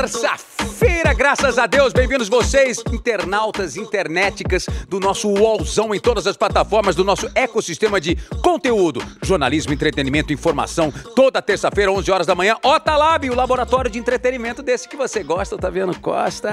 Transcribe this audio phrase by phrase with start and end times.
[0.00, 0.59] terça-feira,
[1.20, 1.92] graças a Deus.
[1.92, 8.16] Bem-vindos vocês, internautas, internéticas do nosso UOLzão em todas as plataformas do nosso ecossistema de
[8.42, 10.90] conteúdo, jornalismo, entretenimento, informação.
[11.14, 15.58] Toda terça-feira, 11 horas da manhã, Otalab, o laboratório de entretenimento desse que você gosta,
[15.70, 15.94] vendo?
[16.00, 16.50] Costa.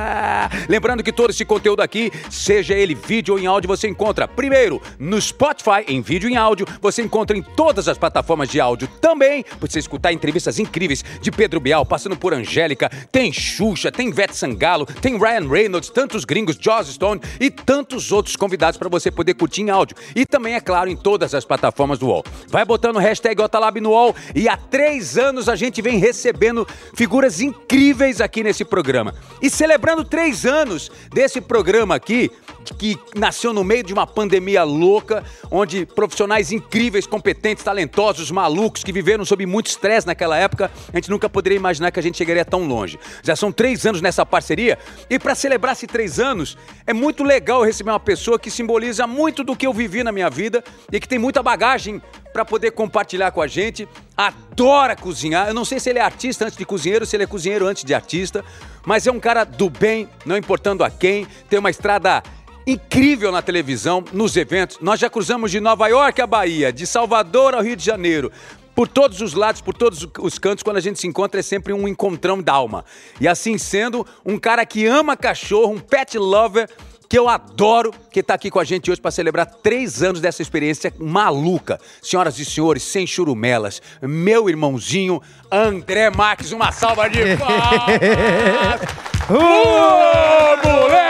[0.67, 4.81] Lembrando que todo esse conteúdo aqui, seja ele vídeo ou em áudio, você encontra primeiro
[4.99, 6.67] no Spotify, em vídeo e em áudio.
[6.81, 11.31] Você encontra em todas as plataformas de áudio também, para você escutar entrevistas incríveis de
[11.31, 14.56] Pedro Bial, passando por Angélica, tem Xuxa, tem Vete Sangalo,
[15.01, 19.61] tem Ryan Reynolds, tantos gringos, Joss Stone e tantos outros convidados para você poder curtir
[19.61, 19.95] em áudio.
[20.15, 22.23] E também, é claro, em todas as plataformas do UOL.
[22.47, 26.67] Vai botando o hashtag Otalab no UOL e há três anos a gente vem recebendo
[26.93, 29.13] figuras incríveis aqui nesse programa.
[29.41, 32.31] E celebrando três anos desse programa aqui,
[32.75, 38.91] que nasceu no meio de uma pandemia louca, onde profissionais incríveis, competentes, talentosos, malucos, que
[38.91, 42.45] viveram sob muito estresse naquela época, a gente nunca poderia imaginar que a gente chegaria
[42.45, 42.99] tão longe.
[43.23, 44.77] Já são três anos nessa parceria,
[45.09, 49.43] e para celebrar esses três anos, é muito legal receber uma pessoa que simboliza muito
[49.43, 52.01] do que eu vivi na minha vida e que tem muita bagagem
[52.33, 53.87] para poder compartilhar com a gente.
[54.15, 55.47] Adora cozinhar.
[55.47, 57.83] Eu não sei se ele é artista antes de cozinheiro, se ele é cozinheiro antes
[57.83, 58.43] de artista,
[58.85, 62.21] mas é um cara do bem, não importando a quem, tem uma estrada
[62.67, 64.77] incrível na televisão, nos eventos.
[64.81, 68.29] Nós já cruzamos de Nova York à Bahia, de Salvador ao Rio de Janeiro.
[68.75, 71.71] Por todos os lados, por todos os cantos, quando a gente se encontra, é sempre
[71.71, 72.83] um encontrão d'alma.
[73.19, 76.69] E assim sendo, um cara que ama cachorro, um pet lover,
[77.09, 80.41] que eu adoro, que está aqui com a gente hoje para celebrar três anos dessa
[80.41, 81.79] experiência maluca.
[82.01, 88.81] Senhoras e senhores, sem churumelas, meu irmãozinho André Marques, uma salva de palmas!
[89.29, 91.06] Ô, moleque!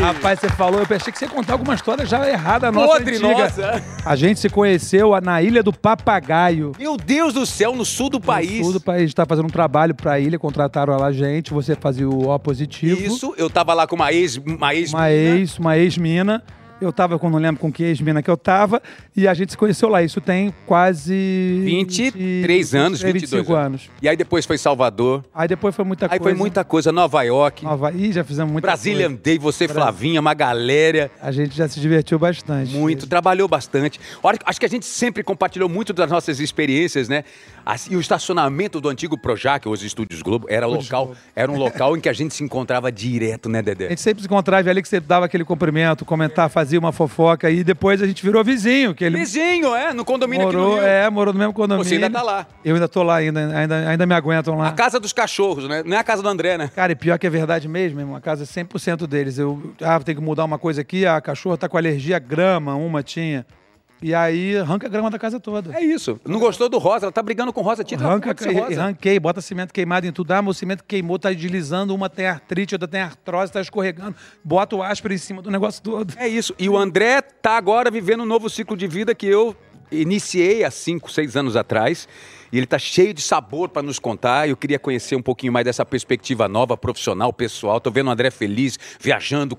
[0.00, 3.16] Rapaz, você falou, eu pensei que você ia contar alguma história já errada nossa Podre
[3.16, 3.28] antiga.
[3.34, 3.82] nossa.
[4.04, 6.72] A gente se conheceu na Ilha do Papagaio.
[6.78, 8.58] Meu Deus do céu, no sul do país.
[8.58, 11.12] No sul do país, a gente tá fazendo um trabalho pra ilha, contrataram lá a
[11.12, 13.00] gente, você fazia o O positivo.
[13.00, 16.42] Isso, eu tava lá com uma ex, uma ex, Uma ex, uma ex-mina.
[16.82, 18.82] Eu tava, com- não lembro com que ex-mina que eu tava,
[19.16, 20.02] e a gente se conheceu lá.
[20.02, 21.62] Isso tem quase...
[21.64, 23.90] 23 anos, 22 25 anos.
[24.00, 25.24] E aí depois foi Salvador.
[25.34, 26.22] Aí depois foi muita Aí coisa.
[26.24, 27.92] foi muita coisa, Nova York, Nova...
[27.92, 29.22] Ih, já fizemos muita Brasília coisa.
[29.22, 31.10] Day, você, Flavinha, uma galera.
[31.20, 32.74] A gente já se divertiu bastante.
[32.74, 34.00] Muito, trabalhou bastante.
[34.44, 37.24] Acho que a gente sempre compartilhou muito das nossas experiências, né?
[37.90, 41.20] E o estacionamento do antigo Projac, os Estúdios Globo, era Estúdios local, Globo.
[41.34, 43.88] era um local em que a gente se encontrava direto, né, A Dedé?
[43.90, 47.62] gente sempre se encontrava ali que você dava aquele cumprimento, comentar, fazia uma fofoca e
[47.64, 50.82] depois a gente virou vizinho, que ele Vizinho, é, no condomínio no morou, Rio.
[50.84, 51.88] é, morou no mesmo condomínio.
[51.88, 52.46] Você ainda tá lá.
[52.64, 54.68] Eu ainda tô lá ainda, ainda, ainda me aguentam lá.
[54.68, 55.82] A casa dos cachorros, né?
[55.84, 56.70] Não é a casa do André, né?
[56.74, 58.16] Cara, e pior que é verdade mesmo, irmão.
[58.16, 59.38] A casa é 100% deles.
[59.38, 62.74] Eu, ah, tem que mudar uma coisa aqui, a cachorra tá com alergia à grama,
[62.74, 63.46] uma tinha.
[64.02, 65.74] E aí arranca a grama da casa toda.
[65.76, 66.20] É isso.
[66.26, 67.84] Não gostou do rosa, ela tá brigando com rosa.
[67.84, 68.82] Tira Arranca, a rosa.
[68.82, 70.32] arranquei, bota cimento queimado em tudo.
[70.32, 74.16] Ah, meu cimento queimou, tá deslizando, uma tem artrite, outra tem artrose, tá escorregando.
[74.42, 76.14] Bota o áspero em cima do negócio todo.
[76.16, 76.54] É isso.
[76.58, 79.56] E o André tá agora vivendo um novo ciclo de vida que eu
[79.92, 82.08] iniciei há 5, 6 anos atrás.
[82.52, 84.48] E ele tá cheio de sabor para nos contar.
[84.48, 87.80] Eu queria conhecer um pouquinho mais dessa perspectiva nova, profissional, pessoal.
[87.80, 89.56] Tô vendo o André feliz, viajando,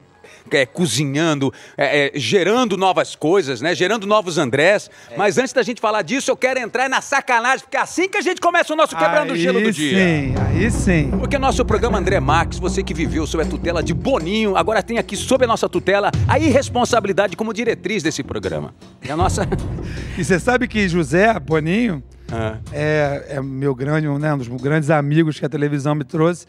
[0.51, 3.73] é, cozinhando, é, é, gerando novas coisas, né?
[3.75, 4.89] Gerando novos Andrés.
[5.17, 8.17] Mas antes da gente falar disso, eu quero entrar na sacanagem, porque é assim que
[8.17, 9.97] a gente começa o nosso Quebrando o aí Gelo do Dia.
[9.97, 11.11] sim, aí sim.
[11.19, 14.97] Porque nosso programa André Marques, você que viveu sob a tutela de Boninho, agora tem
[14.97, 18.73] aqui sob a nossa tutela a irresponsabilidade como diretriz desse programa.
[19.03, 19.47] E a nossa.
[20.17, 22.57] E você sabe que José Boninho Ah.
[22.71, 26.45] é, é meu grande, né, um dos grandes amigos que a televisão me trouxe.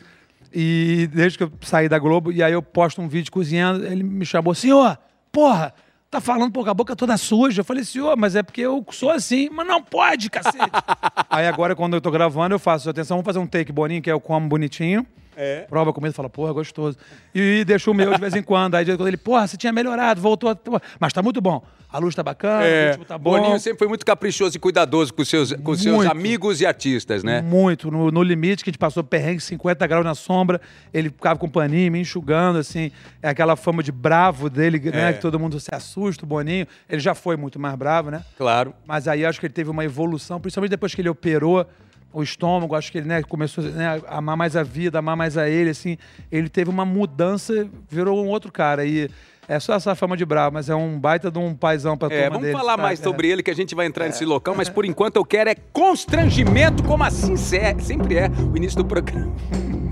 [0.57, 4.05] E desde que eu saí da Globo, e aí eu posto um vídeo cozinhando, ele
[4.05, 4.97] me chamou, senhor,
[5.33, 5.75] porra,
[6.09, 7.61] tá falando pô, a boca toda suja.
[7.61, 10.71] Eu falei, senhor, mas é porque eu sou assim, mas não pode, cacete.
[11.29, 14.09] aí agora, quando eu tô gravando, eu faço, atenção, vamos fazer um take boninho, que
[14.09, 15.05] é eu como bonitinho.
[15.37, 15.63] É.
[15.69, 16.97] Prova comida e fala, porra, gostoso.
[17.35, 18.75] E deixa o meu de vez em quando.
[18.75, 20.51] Aí quando ele, porra, você tinha melhorado, voltou.
[20.51, 20.57] a-
[21.01, 21.63] Mas tá muito bom.
[21.91, 23.39] A luz tá bacana, o É, ritmo tá bom.
[23.39, 26.11] Boninho sempre foi muito caprichoso e cuidadoso com seus, com seus Muito.
[26.11, 27.41] amigos e artistas, né?
[27.41, 27.89] Muito.
[27.89, 30.61] No, no limite, que a gente passou perrengue 50 graus na sombra,
[30.93, 32.91] ele ficava com paninho, me enxugando, assim.
[33.23, 35.11] É aquela fama de bravo dele, né?
[35.11, 35.13] É.
[35.13, 36.67] Que todo mundo se assusta, o Boninho.
[36.91, 38.25] Ele já foi muito mais bravo, né?
[38.37, 38.75] Claro.
[38.85, 41.65] Mas aí acho que ele teve uma evolução, principalmente depois que ele operou
[42.15, 45.37] o estômago, acho que ele né, começou né, a amar mais a vida, amar mais
[45.37, 45.99] a ele, assim.
[46.31, 48.85] Ele teve uma mudança, virou um outro cara.
[48.85, 49.11] E
[49.49, 52.23] é só essa fama de bravo, mas é um baita de um paizão pra É,
[52.23, 52.83] turma vamos dele, falar sabe?
[52.83, 53.03] mais É.
[53.03, 55.55] sobre ele, que a gente vai entrar nesse local, mas por enquanto eu quero é
[55.73, 59.33] constrangimento, como assim se- sempre é o início do programa.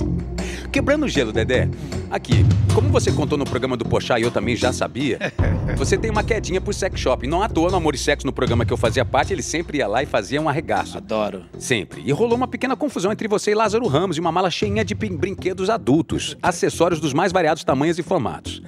[0.73, 1.69] Quebrando o gelo, Dedé.
[2.11, 5.19] Aqui, como você contou no programa do Pochá e eu também já sabia,
[5.77, 7.27] você tem uma quedinha por sex shop.
[7.27, 9.79] Não à toa no Amor e Sexo, no programa que eu fazia parte, ele sempre
[9.79, 10.97] ia lá e fazia um arregaço.
[10.97, 11.43] Adoro.
[11.59, 12.03] Sempre.
[12.07, 14.95] E rolou uma pequena confusão entre você e Lázaro Ramos e uma mala cheinha de
[14.95, 18.63] brin- brinquedos adultos, acessórios dos mais variados tamanhos e formatos.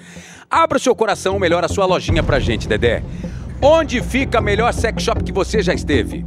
[0.50, 3.02] Abra o seu coração, ou melhor, a sua lojinha pra gente, Dedé.
[3.62, 6.24] Onde fica a melhor sex shop que você já esteve?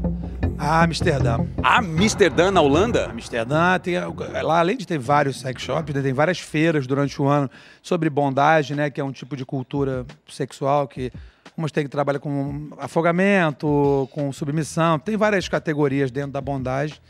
[0.59, 1.45] Ah, Amsterdã.
[1.61, 3.09] Amsterdã, na Holanda?
[3.11, 7.27] Amsterdã, tem, lá além de ter vários sex shops, né, tem várias feiras durante o
[7.27, 7.49] ano
[7.81, 11.11] sobre bondade, né, que é um tipo de cultura sexual que
[11.55, 17.01] umas tem que trabalhar com afogamento, com submissão, tem várias categorias dentro da bondade.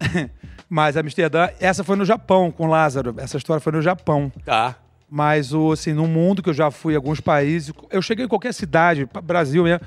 [0.68, 4.32] Mas Amsterdã, essa foi no Japão com Lázaro, essa história foi no Japão.
[4.44, 4.76] Tá.
[5.10, 8.52] Mas o assim, no mundo que eu já fui alguns países, eu cheguei em qualquer
[8.52, 9.80] cidade, Brasil mesmo,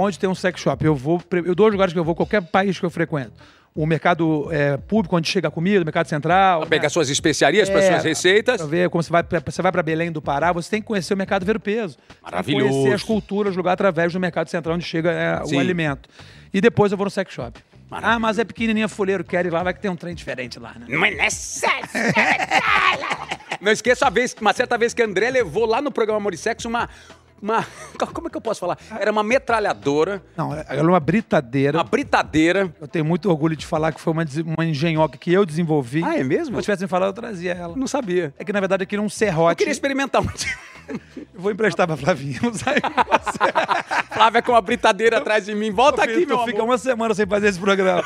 [0.00, 0.84] onde tem um sex shop.
[0.84, 3.32] Eu vou, eu dou os lugares que eu vou, qualquer país que eu frequento.
[3.74, 6.60] O mercado é, público, onde chega a comida, o mercado central.
[6.60, 8.56] Pra pegar suas especiarias para É, suas receitas.
[8.56, 10.86] Pra ver como você vai, pra- você vai para Belém do Pará, você tem que
[10.88, 11.96] conhecer o mercado ver o peso.
[12.22, 12.68] Maravilhoso.
[12.72, 16.08] Conhecer as culturas do lugar através do mercado central onde chega é, o alimento.
[16.52, 17.60] E depois eu vou no sex shop.
[17.90, 18.16] Maravilhoso.
[18.16, 20.74] Ah, mas é pequenininha fuleiro, quero ir lá, vai que tem um trem diferente lá,
[20.78, 20.86] né?
[20.88, 21.86] Não é necessário.
[23.60, 26.36] Não esqueça a vez, uma certa vez que André levou lá no programa Amor e
[26.36, 26.88] Sexo uma,
[27.40, 27.64] uma.
[28.12, 28.78] Como é que eu posso falar?
[28.98, 31.78] Era uma metralhadora, Não, é uma britadeira.
[31.78, 32.72] uma britadeira.
[32.80, 34.24] Eu tenho muito orgulho de falar que foi uma,
[34.56, 36.02] uma engenhoca que eu desenvolvi.
[36.04, 36.54] Ah, é mesmo?
[36.54, 37.76] Se eu tivesse me falado, eu trazia ela.
[37.76, 38.32] Não sabia.
[38.38, 39.56] É que, na verdade, aquilo é um Eu serrote.
[39.58, 40.26] queria experimentar um.
[40.88, 42.38] Eu vou emprestar pra Flavinha.
[42.50, 44.08] usar aí com você.
[44.14, 45.70] Flávia com uma britadeira atrás de mim.
[45.70, 46.70] Volta aqui, meu fica amor.
[46.70, 48.02] uma semana sem fazer esse programa.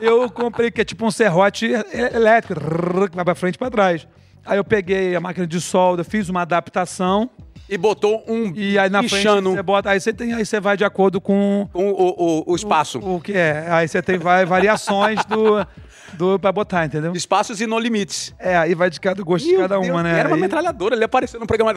[0.00, 3.70] eu comprei que é tipo um serrote elétrico, rrr, que vai pra frente e pra
[3.70, 4.06] trás.
[4.46, 7.28] Aí eu peguei a máquina de solda, fiz uma adaptação
[7.68, 10.60] E botou um e aí na frente pichano você bota, aí você tem, aí você
[10.60, 12.98] vai de acordo com com o, o, o espaço.
[13.00, 13.66] o que é.
[13.68, 15.66] Aí você tem vai, variações do
[16.14, 17.12] do para botar, entendeu?
[17.12, 18.32] Espaços e no limites.
[18.38, 20.18] É, aí vai de cada gosto de Meu cada Deus, uma, né?
[20.18, 21.72] Era uma Aí- metralhadora, ele apareceu no programa.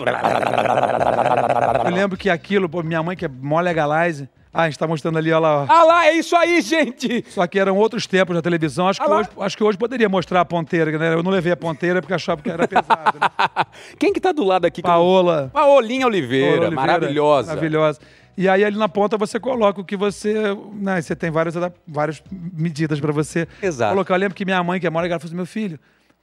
[1.85, 4.87] Eu lembro que aquilo, pô, minha mãe que é mó legalize, ah, a gente tá
[4.87, 5.65] mostrando ali, olha lá, ó.
[5.69, 7.23] Ah lá, é isso aí, gente!
[7.29, 8.87] Só que eram outros tempos da televisão.
[8.87, 9.19] Acho que, Ah lá.
[9.19, 11.13] hoje, acho que hoje poderia mostrar a ponteira, né?
[11.13, 13.19] Eu não levei a ponteira porque achava que era pesado.
[13.19, 13.27] Né?
[13.99, 14.81] Quem que tá do lado aqui?
[14.81, 15.51] Paola.
[15.53, 17.47] Paolinha Oliveira, Paola Oliveira, maravilhosa.
[17.49, 17.99] Maravilhosa.
[18.37, 20.33] E aí ali na ponta você coloca o que você.
[20.73, 21.55] Né, você tem várias,
[21.87, 23.91] várias medidas pra você Exato.
[23.91, 24.13] colocar.
[24.15, 25.77] Eu lembro que minha mãe, que é mora, ela falou assim: meu filho,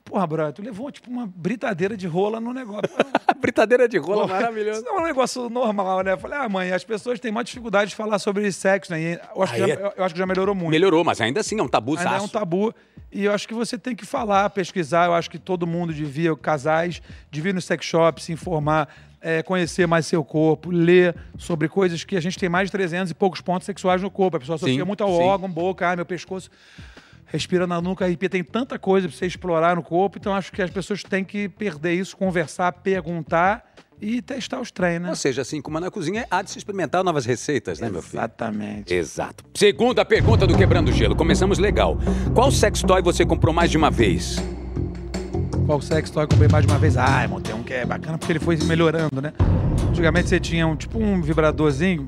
[0.07, 2.89] porra, brother, tu levou tipo uma britadeira de rola no negócio.
[3.39, 4.83] Britadeira de rola, Isso maravilhosa.
[4.83, 6.13] não é um negócio normal, né?
[6.13, 9.01] Eu falei, ah, mãe, as pessoas têm mais dificuldade de falar sobre sexo, né?
[9.01, 10.71] E eu, acho que Aí já, é- eu, acho que já melhorou muito.
[10.71, 12.75] Melhorou, mas ainda assim é um tabu Ainda é um tabu.
[13.13, 15.07] E eu acho que você tem que falar, pesquisar.
[15.07, 18.89] Eu acho que todo mundo devia, casais, devia ir no sex shop, se informar,
[19.21, 23.11] é, conhecer mais seu corpo, ler sobre coisas que a gente tem mais de 300
[23.11, 24.37] e poucos pontos sexuais no corpo.
[24.37, 25.23] A pessoa associa Sim, muito ao sim.
[25.23, 26.51] órgão, boca, ai, meu pescoço.
[27.27, 28.29] Respira na nuca, arrepia.
[28.29, 30.19] Tem tanta coisa para você explorar no corpo.
[30.19, 33.65] Então acho que as pessoas têm que perder isso, conversar, perguntar
[34.01, 35.09] e testar os treinos.
[35.09, 38.21] Ou seja, assim como na cozinha, há de se experimentar novas receitas, né, meu filho?
[38.21, 38.95] Exatamente.
[38.95, 39.45] Exato.
[39.55, 41.17] Segunda pergunta do Quebrando Gelo.
[41.17, 41.97] Começamos legal.
[42.35, 44.37] Qual sex toy você comprou mais de uma vez?
[45.67, 46.97] Qual sex toy eu comprei mais de uma vez?
[46.97, 49.33] Ah, tem um que é bacana porque ele foi melhorando, né?
[49.89, 52.07] Antigamente você tinha um tipo um vibradorzinho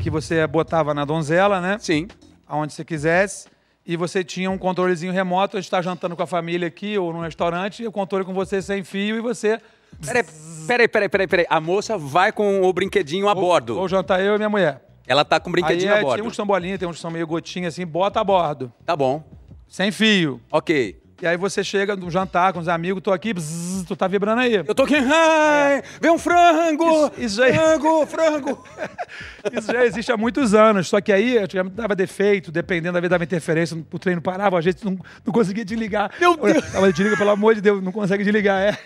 [0.00, 1.76] que você botava na donzela, né?
[1.80, 2.06] Sim.
[2.46, 3.48] Aonde você quisesse.
[3.84, 7.12] E você tinha um controlezinho remoto, a gente tá jantando com a família aqui ou
[7.12, 9.58] num restaurante, e o controle com você sem fio e você.
[10.04, 10.24] Peraí,
[10.66, 11.46] peraí, peraí, peraí, peraí.
[11.48, 13.78] A moça vai com o brinquedinho a bordo.
[13.78, 14.86] Ou jantar eu e minha mulher.
[15.06, 16.14] Ela tá com o Aí brinquedinho é, a bordo.
[16.16, 18.72] tinha uns que são bolinha, tem uns que são meio gotinha assim, bota a bordo.
[18.84, 19.24] Tá bom.
[19.66, 20.40] Sem fio.
[20.52, 20.99] Ok.
[21.22, 24.40] E aí você chega no jantar com os amigos, tô aqui, bzzz, tu tá vibrando
[24.40, 24.54] aí.
[24.54, 24.96] Eu tô aqui.
[24.96, 26.84] Ai, vem um frango!
[26.88, 27.52] Isso- isso aí.
[27.52, 28.64] Frango, frango!
[29.52, 33.10] Isso já existe há muitos anos, só que aí antigamente dava defeito, dependendo da vez
[33.10, 36.10] dava interferência, o treino parava, a gente não, não conseguia desligar.
[36.18, 36.70] Meu Deus!
[36.72, 38.58] Tava desliga, pelo amor de Deus, não consegue desligar.
[38.60, 38.78] É.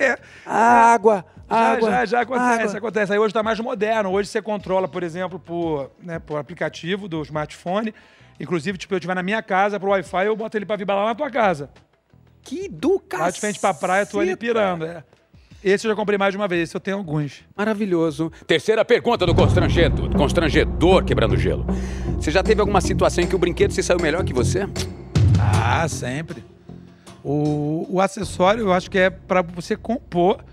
[0.00, 0.18] É.
[0.46, 1.90] Água, Já, água.
[1.90, 2.78] já, já acontece, água.
[2.78, 3.12] acontece.
[3.12, 4.10] Aí hoje está mais moderno.
[4.12, 7.92] Hoje você controla, por exemplo, por, né, por aplicativo do smartphone.
[8.40, 11.06] Inclusive, tipo, eu estiver na minha casa pro Wi-Fi, eu boto ele para vibrar lá
[11.06, 11.70] na tua casa.
[12.42, 13.22] Que do cacete.
[13.22, 14.84] Lá de frente pra praia, tu ali pirando.
[14.84, 15.02] É.
[15.62, 17.42] Esse eu já comprei mais de uma vez, esse eu tenho alguns.
[17.56, 18.30] Maravilhoso.
[18.46, 21.66] Terceira pergunta do constrangedor, constrangedor quebrando gelo.
[22.14, 24.68] Você já teve alguma situação em que o brinquedo se saiu melhor que você?
[25.40, 26.44] Ah, sempre.
[27.24, 30.44] O, o acessório eu acho que é para você compor,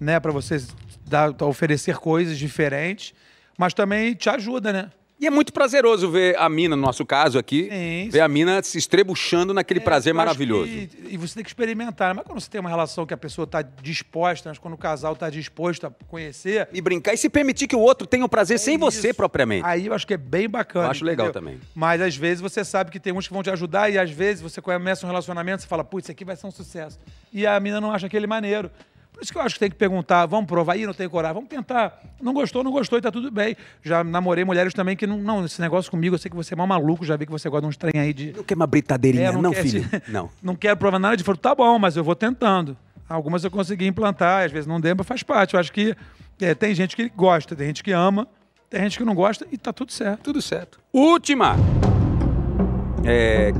[0.00, 0.18] né?
[0.18, 0.60] Para você
[1.06, 3.14] dar, oferecer coisas diferentes,
[3.56, 4.90] mas também te ajuda, né?
[5.20, 8.62] E é muito prazeroso ver a mina, no nosso caso aqui, Sim, ver a mina
[8.62, 10.68] se estrebuchando naquele É, prazer maravilhoso.
[10.70, 12.14] que- e você tem que experimentar.
[12.14, 15.14] Mas quando você tem uma relação que a pessoa está disposta, mas quando o casal
[15.14, 16.68] está disposto a conhecer.
[16.72, 19.16] E brincar e se permitir que o outro tenha o prazer sem é você isso.
[19.16, 19.66] propriamente.
[19.66, 20.86] Aí eu acho que é bem bacana.
[20.86, 21.42] Eu acho legal entendeu?
[21.42, 21.60] também.
[21.74, 24.40] Mas às vezes você sabe que tem uns que vão te ajudar e às vezes
[24.40, 26.96] você começa um relacionamento e fala, putz, isso aqui vai ser um sucesso.
[27.32, 28.70] E a mina não acha aquele maneiro.
[29.18, 31.34] Por isso que eu acho que tem que perguntar, vamos provar aí, não tem coragem,
[31.34, 32.00] vamos tentar.
[32.22, 33.56] Não gostou, não gostou e tá tudo bem.
[33.82, 36.56] Já namorei mulheres também que não, não, esse negócio comigo, eu sei que você é
[36.56, 38.32] mal maluco, já vi que você gosta de uns trem aí de.
[38.36, 39.84] Não quer uma britadeirinha, É, não, quer filho?
[40.06, 40.30] Não.
[40.40, 41.36] não quero provar nada de fora.
[41.36, 42.76] Tá bom, mas eu vou tentando.
[43.08, 45.54] Algumas eu consegui implantar, às vezes não deu, mas faz parte.
[45.54, 45.96] Eu acho que
[46.40, 48.28] é, tem gente que gosta, tem gente que ama,
[48.70, 50.22] tem gente que não gosta e tá tudo certo.
[50.22, 50.78] Tudo certo.
[50.92, 51.56] Última.
[53.04, 53.50] É...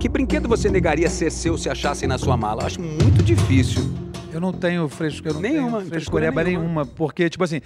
[0.00, 2.62] Que brinquedo você negaria ser seu se achassem na sua mala?
[2.62, 4.07] Eu acho muito difícil.
[4.32, 6.64] Eu não tenho fresco, eu não Nenhuma, tenho frescura frescureba nenhuma.
[6.64, 6.86] nenhuma.
[6.86, 7.60] porque, tipo assim,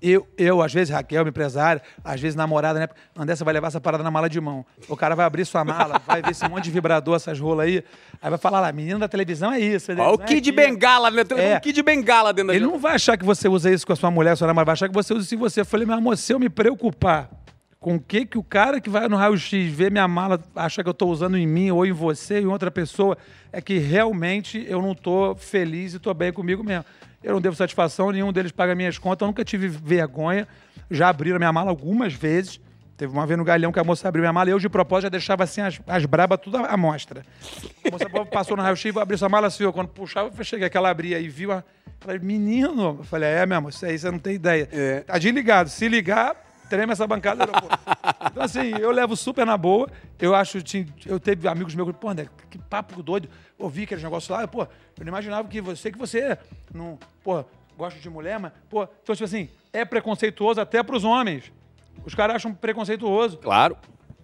[0.00, 2.88] eu, eu, às vezes, Raquel, minha empresária, às vezes namorada, né?
[3.16, 4.64] Andressa vai levar essa parada na mala de mão.
[4.88, 7.82] O cara vai abrir sua mala, vai ver esse monte de vibrador, essas rolas aí,
[8.22, 9.90] aí vai falar lá, menino da televisão é isso.
[9.92, 11.24] Ó, o televisão é Kid aquilo." Bengala, né?
[11.24, 11.56] Tem É.
[11.56, 13.96] um Kid Bengala dentro da Ele não vai achar que você usa isso com a
[13.96, 15.60] sua mulher, sua namorada, vai achar que você usa isso em você.
[15.62, 17.28] Eu falei, meu amor, se eu me preocupar
[17.78, 20.88] com o que, que o cara que vai no raio-x ver minha mala acha que
[20.88, 23.16] eu estou usando em mim ou em você, em outra pessoa,
[23.52, 26.84] é que realmente eu não estou feliz e estou bem comigo mesmo.
[27.22, 30.46] Eu não devo satisfação, nenhum deles paga minhas contas, eu nunca tive vergonha.
[30.90, 32.60] Já abriram minha mala algumas vezes.
[32.96, 35.04] Teve uma vez no Galhão que a moça abriu minha mala e eu, de propósito,
[35.04, 37.22] já deixava assim as, as brabas tudo à mostra.
[37.84, 40.76] A moça passou no raio-x, vou abrir sua mala assim, quando puxava, eu cheguei que
[40.76, 41.62] ela abria e viu a.
[42.00, 44.68] Falei, menino, eu falei, é, meu amor, isso aí você não tem ideia.
[44.72, 45.00] É.
[45.00, 45.68] Tá desligado.
[45.68, 47.78] Se ligar, treme essa bancada do aeroporto.
[48.36, 49.88] Então, assim, eu levo super na boa.
[50.18, 50.58] Eu acho,
[51.06, 53.30] eu teve amigos meus que, pô, André, que papo doido.
[53.58, 54.68] Ouvi aqueles negócios lá, pô, eu
[55.00, 56.36] não imaginava que você, que você
[56.74, 57.42] não, pô,
[57.78, 61.50] gosta de mulher, mas, pô, então, tipo assim, é preconceituoso até pros homens.
[62.04, 63.38] Os caras acham preconceituoso.
[63.38, 63.76] Claro.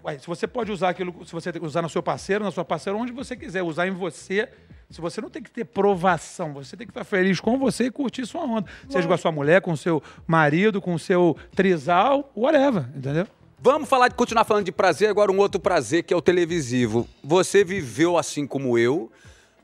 [0.05, 2.99] Ué, se você pode usar aquilo, se você usar no seu parceiro, na sua parceira,
[2.99, 4.49] onde você quiser, usar em você,
[4.91, 7.91] se você não tem que ter provação, você tem que estar feliz com você e
[7.91, 8.69] curtir sua onda.
[8.89, 13.27] Seja com a sua mulher, com o seu marido, com o seu trisal, whatever, entendeu?
[13.59, 17.09] Vamos falar de continuar falando de prazer, agora um outro prazer que é o televisivo.
[17.23, 19.09] Você viveu, assim como eu,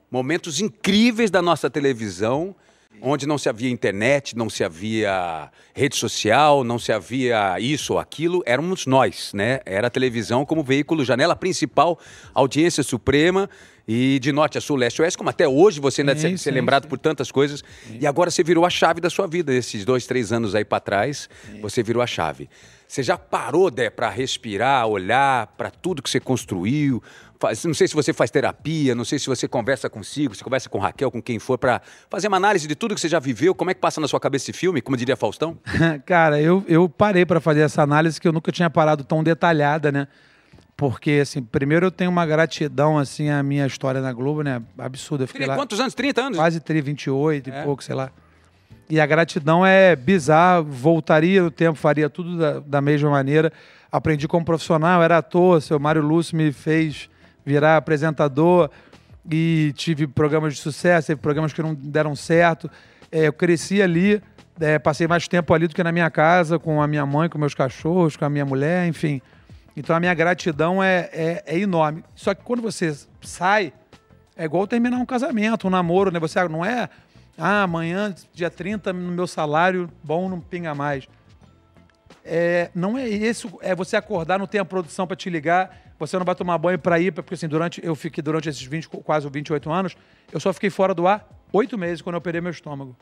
[0.09, 2.55] momentos incríveis da nossa televisão,
[3.01, 7.99] onde não se havia internet, não se havia rede social, não se havia isso ou
[7.99, 9.61] aquilo, éramos nós, né?
[9.65, 11.99] Era a televisão como veículo, janela principal,
[12.35, 13.49] audiência suprema
[13.87, 16.51] e de norte a sul, leste a oeste, como até hoje você ainda deve ser
[16.51, 17.65] lembrado por tantas coisas.
[17.99, 20.79] E agora você virou a chave da sua vida, esses dois, três anos aí para
[20.79, 21.29] trás,
[21.63, 22.51] você virou a chave.
[22.87, 27.03] Você já parou, Dé, para respirar, olhar para tudo que você construiu?
[27.41, 30.69] Faz- não sei se você faz terapia, não sei se você conversa consigo, se conversa
[30.69, 31.81] com Raquel, com quem for, para
[32.11, 33.55] fazer uma análise de tudo que você já viveu.
[33.55, 35.57] Como é que passa na sua cabeça esse filme, como diria Faustão?
[36.05, 39.93] Cara, eu, eu parei para fazer essa análise que eu nunca tinha parado tão detalhada,
[39.93, 40.09] né?
[40.77, 44.63] Porque, assim, primeiro eu tenho uma gratidão, assim, à minha história na Globo, né?
[44.79, 45.25] Absurda.
[45.25, 45.95] Eu fiquei lá Quantos anos?
[45.95, 46.39] 30 anos?
[46.39, 47.61] quase 30, 28 É.
[47.61, 48.11] e pouco, sei lá.
[48.91, 53.53] E a gratidão é bizarra, voltaria no tempo, faria tudo da, da mesma maneira.
[53.93, 57.09] Aprendi como profissional, era ator, seu Mário Lúcio me fez
[57.49, 58.71] virar apresentador
[59.31, 62.71] e tive programas de sucesso, teve programas que não deram certo.
[63.11, 64.23] É, eu cresci ali,
[64.61, 67.39] é, passei mais tempo ali do que na minha casa, com a minha mãe, com
[67.39, 69.23] meus cachorros, com a minha mulher, enfim.
[69.75, 72.05] Então a minha gratidão é, é, é enorme.
[72.15, 73.73] Só que quando você sai,
[74.37, 76.21] é igual terminar um casamento, um namoro, né?
[76.21, 76.91] Você não é,
[77.39, 81.09] ah, amanhã, dia 30, no meu salário bom não pinga mais.
[82.31, 86.19] É, não é isso, é você acordar, não tem a produção para te ligar, você
[86.19, 89.27] não vai tomar banho para ir, porque assim, durante, eu fiquei durante esses 20, quase
[89.29, 89.97] 28 anos,
[90.31, 92.95] eu só fiquei fora do ar oito meses quando eu operei meu estômago.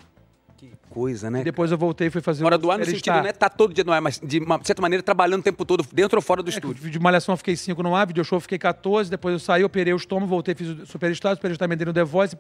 [0.57, 1.41] Que coisa, né?
[1.41, 3.51] E depois eu voltei e fui fazer Fora do ar no sentido, não é tá
[3.51, 6.23] todo dia no ar, mas de uma certa maneira trabalhando o tempo todo, dentro ou
[6.23, 6.89] fora do É, estúdio.
[6.89, 9.65] de malhação eu fiquei 5 no ar, video show eu fiquei 14, depois eu saí,
[9.65, 12.35] operei o estômago, voltei, fiz o Superstar, o Superstar me dei no The Voice,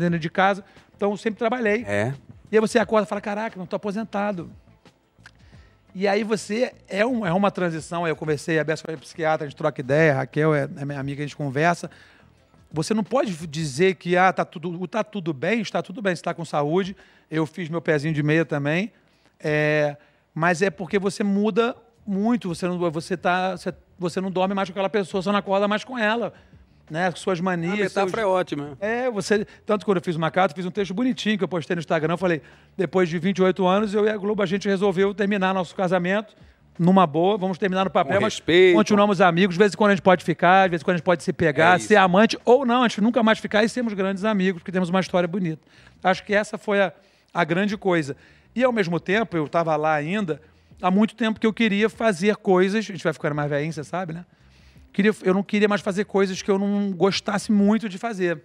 [0.00, 0.64] dentro de casa.
[0.96, 1.84] Então eu sempre trabalhei.
[1.86, 2.12] É.
[2.50, 4.50] E aí você acorda e fala, caraca, não tô aposentado.
[5.94, 9.48] E aí você, é, um, é uma transição, eu conversei, a Bessa foi psiquiatra, a
[9.48, 11.90] gente troca ideia, a Raquel é, é minha amiga, a gente conversa.
[12.72, 16.32] Você não pode dizer que ah, tá, tudo, tá tudo bem, está tudo bem, está
[16.32, 16.96] com saúde.
[17.28, 18.92] Eu fiz meu pezinho de meia também.
[19.40, 19.96] É,
[20.32, 21.74] mas é porque você muda
[22.06, 25.38] muito, você não, você, tá, você, você não dorme mais com aquela pessoa, você não
[25.38, 26.32] acorda mais com ela.
[26.90, 27.10] Né?
[27.14, 27.78] Suas A manias.
[27.78, 28.76] metáfora seus- é ótima.
[28.80, 29.46] é, você.
[29.64, 32.14] Tanto quando eu fiz uma carta, fiz um texto bonitinho que eu postei no Instagram.
[32.14, 32.42] Eu falei:
[32.76, 36.34] depois de 28 anos, eu e a Globo, a gente resolveu terminar nosso casamento
[36.78, 37.38] numa boa.
[37.38, 38.74] Vamos terminar no papel, Com mas respeito.
[38.74, 39.54] continuamos amigos.
[39.54, 41.76] Às vezes, quando a gente pode ficar, às vezes, quando a gente pode se pegar,
[41.76, 44.72] É ser amante ou não, a gente nunca mais ficar e sermos grandes amigos, porque
[44.72, 45.62] temos uma história bonita.
[46.02, 46.92] Acho que essa foi a,
[47.32, 48.16] a grande coisa.
[48.56, 50.40] E, ao mesmo tempo, eu estava lá ainda.
[50.82, 52.78] há muito tempo que eu queria fazer coisas.
[52.78, 54.24] A gente vai ficando mais velhinho, você sabe, né?
[54.92, 58.42] Queria, eu não queria mais fazer coisas que eu não gostasse muito de fazer.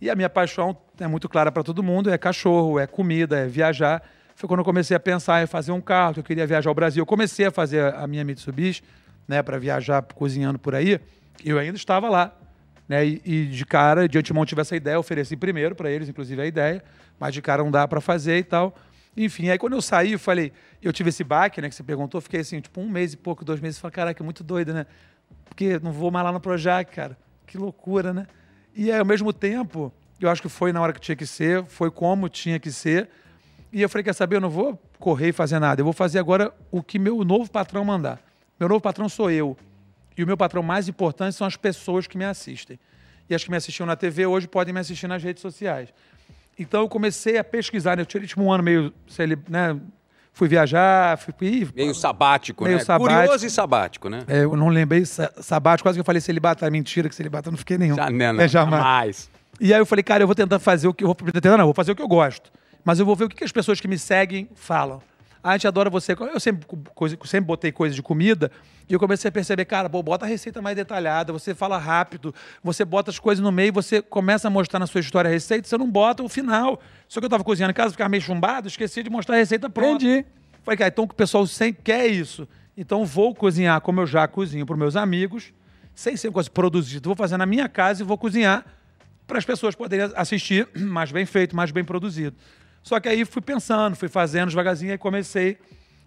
[0.00, 3.46] E a minha paixão é muito clara para todo mundo: é cachorro, é comida, é
[3.46, 4.02] viajar.
[4.34, 6.74] Foi quando eu comecei a pensar em fazer um carro, que eu queria viajar ao
[6.74, 7.02] Brasil.
[7.02, 8.82] Eu comecei a fazer a minha Mitsubishi,
[9.28, 11.00] né, para viajar cozinhando por aí.
[11.44, 12.36] Eu ainda estava lá.
[12.88, 16.42] Né, e, e de cara, de antemão tive essa ideia, ofereci primeiro para eles, inclusive
[16.42, 16.82] a ideia,
[17.18, 18.74] mas de cara não dá para fazer e tal.
[19.16, 20.52] Enfim, aí quando eu saí, eu falei,
[20.82, 23.44] eu tive esse baque, né, que você perguntou, fiquei assim, tipo, um mês e pouco,
[23.44, 24.86] dois meses, falei, caraca, é muito doido, né?
[25.44, 27.16] Porque não vou mais lá no Projac, cara.
[27.46, 28.26] Que loucura, né?
[28.74, 31.64] E aí, ao mesmo tempo, eu acho que foi na hora que tinha que ser,
[31.66, 33.08] foi como tinha que ser.
[33.72, 36.18] E eu falei, quer saber, eu não vou correr e fazer nada, eu vou fazer
[36.18, 38.20] agora o que meu novo patrão mandar.
[38.58, 39.56] Meu novo patrão sou eu.
[40.16, 42.78] E o meu patrão mais importante são as pessoas que me assistem.
[43.28, 45.88] E as que me assistiam na TV hoje podem me assistir nas redes sociais.
[46.58, 48.02] Então eu comecei a pesquisar, né?
[48.02, 48.92] eu tirei tipo um ano meio,
[49.48, 49.80] né?
[50.32, 51.68] Fui viajar, fui...
[51.74, 52.84] Meio sabático, meio né?
[52.84, 53.20] Sabático.
[53.20, 54.24] Curioso e sabático, né?
[54.26, 57.52] É, eu não lembrei sabático, quase que eu falei celibato, é mentira que celibato, eu
[57.52, 57.94] não fiquei nenhum.
[57.94, 58.82] Já, não, não, é, jamais.
[58.82, 59.30] jamais.
[59.60, 61.64] E aí eu falei, cara, eu vou tentar fazer o que eu vou tentar, não,
[61.66, 62.50] vou fazer o que eu gosto.
[62.84, 65.00] Mas eu vou ver o que, que as pessoas que me seguem falam.
[65.42, 66.12] A gente adora você.
[66.12, 68.50] Eu sempre, coisa, sempre botei coisa de comida
[68.88, 72.34] e eu comecei a perceber, cara, pô, bota a receita mais detalhada, você fala rápido,
[72.62, 75.66] você bota as coisas no meio, você começa a mostrar na sua história a receita,
[75.66, 76.80] você não bota o final.
[77.08, 79.68] Só que eu estava cozinhando em casa, ficava meio chumbado, esqueci de mostrar a receita
[79.68, 80.04] pronta.
[80.04, 80.26] Entendi.
[80.62, 82.46] Falei, cara, então o pessoal sempre quer isso.
[82.76, 85.52] Então vou cozinhar como eu já cozinho para meus amigos,
[85.94, 87.08] sem ser coisa produzida.
[87.08, 88.64] Vou fazer na minha casa e vou cozinhar
[89.26, 92.36] para as pessoas poderem assistir mais bem feito, mais bem produzido.
[92.82, 95.56] Só que aí fui pensando, fui fazendo devagarzinho e comecei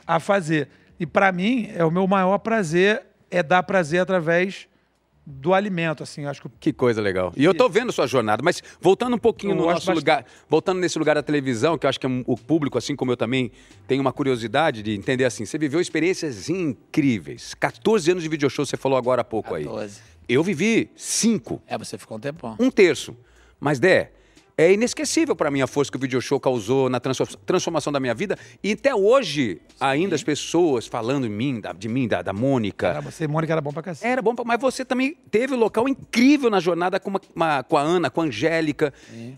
[0.06, 0.68] a fazer.
[1.00, 4.68] E para mim, é o meu maior prazer é dar prazer através
[5.28, 6.50] do alimento, assim, acho que...
[6.60, 7.34] Que coisa legal.
[7.36, 9.96] E eu tô vendo sua jornada, mas voltando um pouquinho Eu no nosso bastante.
[9.96, 13.12] lugar, voltando nesse lugar da televisão, que eu acho que é o público, assim como
[13.12, 13.52] eu também,
[13.88, 17.56] tem uma curiosidade de entender assim, você viveu experiências incríveis.
[17.56, 19.64] 14 anos de video show, você falou agora há pouco aí.
[19.64, 20.00] 14.
[20.30, 22.56] Eu vivi cinco, É, você ficou um tempão.
[22.60, 23.18] um terço.
[23.60, 24.12] Mas, Dé,
[24.58, 28.00] é inesquecível para mim a força que o video show causou na transfor- transformação da
[28.00, 28.38] minha vida.
[28.64, 32.88] E até hoje, ainda as pessoas falando em mim, da- de mim, da, da Mônica.
[32.94, 34.08] Cara, você, Mônica, era bom pra cacete.
[34.10, 37.64] Era bom, pra- mas você também teve um local incrível na jornada com, uma- uma-
[37.64, 38.94] com a Ana, com a Angélica.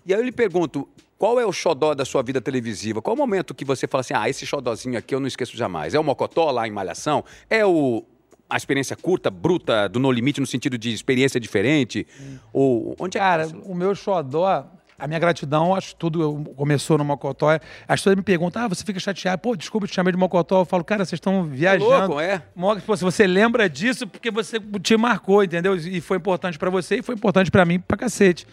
[0.06, 3.02] E aí eu lhe pergunto, qual é o xodó da sua vida televisiva?
[3.02, 5.96] Qual o momento que você fala assim, ah, esse xodózinho aqui eu não esqueço jamais?
[5.96, 7.24] É o Mocotó lá em Malhação?
[7.50, 8.04] É o,
[8.48, 12.06] a experiência curta, bruta, do No Limite, no sentido de experiência diferente?
[12.54, 14.64] Ou onde é Cara, o meu xodó,
[15.00, 17.50] a minha gratidão, acho que tudo começou no Mocotó.
[17.88, 19.40] As pessoas me perguntam, ah, você fica chateado?
[19.42, 20.62] Pô, desculpa, te chamei de Mocotó.
[20.62, 21.90] Eu falo, cara, vocês estão viajando.
[21.90, 22.42] louco, é?
[22.86, 25.76] Pô, se você lembra disso, porque você te marcou, entendeu?
[25.76, 28.48] E foi importante pra você e foi importante pra mim pra cacete.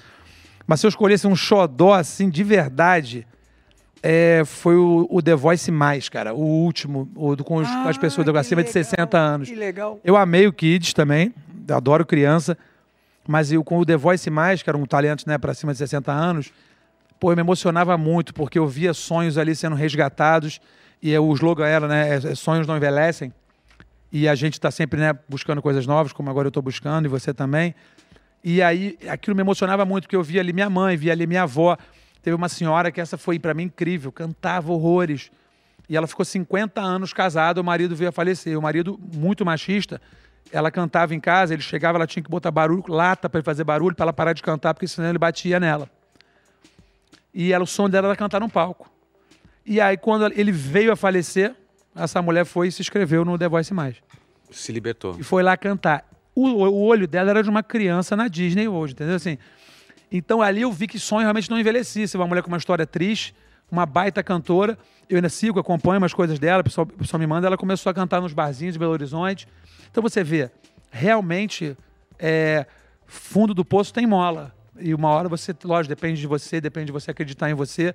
[0.66, 3.26] Mas se eu escolhesse um xodó, assim, de verdade,
[4.02, 6.34] é, foi o, o The Voice Mais, cara.
[6.34, 9.34] O último, o do, com, os- com as pessoas Ah, acima que de 60 legal,
[9.34, 9.48] anos.
[9.48, 10.00] Que legal.
[10.04, 11.34] Eu amei o Kids também,
[11.70, 12.56] adoro criança,
[13.26, 15.78] mas eu com o The Voice Mais, que era um talento né, para cima de
[15.78, 16.52] 60 anos,
[17.18, 20.60] pô, eu me emocionava muito, porque eu via sonhos ali sendo resgatados,
[21.02, 23.32] e é, o slogan era, né, é, é sonhos não envelhecem,
[24.12, 27.08] e a gente está sempre né, buscando coisas novas, como agora eu estou buscando, e
[27.08, 27.74] você também.
[28.44, 31.42] E aí aquilo me emocionava muito, porque eu via ali minha mãe, via ali minha
[31.42, 31.76] avó.
[32.22, 35.32] Teve uma senhora que essa foi para mim incrível, cantava horrores.
[35.88, 38.56] E ela ficou 50 anos casada, o marido veio a falecer.
[38.56, 40.00] O marido, muito machista,
[40.54, 43.64] ela cantava em casa, ele chegava, ela tinha que botar barulho, lata para ele fazer
[43.64, 45.90] barulho, para ela parar de cantar, porque senão ele batia nela.
[47.34, 48.88] E ela, o sonho dela era cantar num palco.
[49.66, 51.52] E aí, quando ele veio a falecer,
[51.96, 53.96] essa mulher foi e se inscreveu no The Voice Mais
[54.50, 55.16] Se libertou.
[55.18, 56.08] e foi lá cantar.
[56.36, 59.16] O, o olho dela era de uma criança na Disney hoje, entendeu?
[59.16, 59.36] Assim,
[60.12, 62.06] então ali eu vi que sonho realmente não envelhecia.
[62.06, 63.34] Você vê uma mulher com uma história triste,
[63.70, 64.78] uma baita cantora.
[65.08, 67.46] Eu ainda sigo, acompanho umas coisas dela, o pessoal, o pessoal me manda.
[67.46, 69.46] Ela começou a cantar nos barzinhos de Belo Horizonte.
[69.90, 70.50] Então você vê,
[70.90, 71.76] realmente,
[72.18, 72.66] é,
[73.06, 74.54] fundo do poço tem mola.
[74.78, 77.94] E uma hora você, lógico, depende de você, depende de você acreditar em você.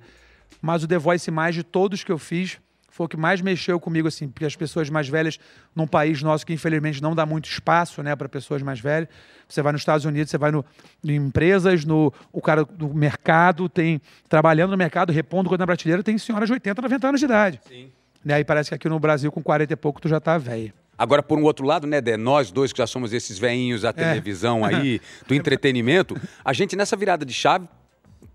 [0.62, 2.58] Mas o The Voice Mais de todos que eu fiz
[2.90, 5.38] foi o que mais mexeu comigo, assim, porque as pessoas mais velhas,
[5.74, 9.08] num país nosso que infelizmente não dá muito espaço, né, para pessoas mais velhas.
[9.48, 10.64] Você vai nos Estados Unidos, você vai no,
[11.04, 16.02] em empresas, no o cara do mercado, tem trabalhando no mercado, repondo coisa na prateleira,
[16.02, 17.60] tem senhoras de 80, 90 anos de idade.
[17.66, 17.90] Sim.
[18.24, 18.40] Né?
[18.40, 20.72] E parece que aqui no Brasil, com 40 e pouco, tu já tá velho.
[20.98, 23.92] Agora, por um outro lado, né, Dé, nós dois que já somos esses veinhos da
[23.92, 27.66] televisão aí, do entretenimento, a gente nessa virada de chave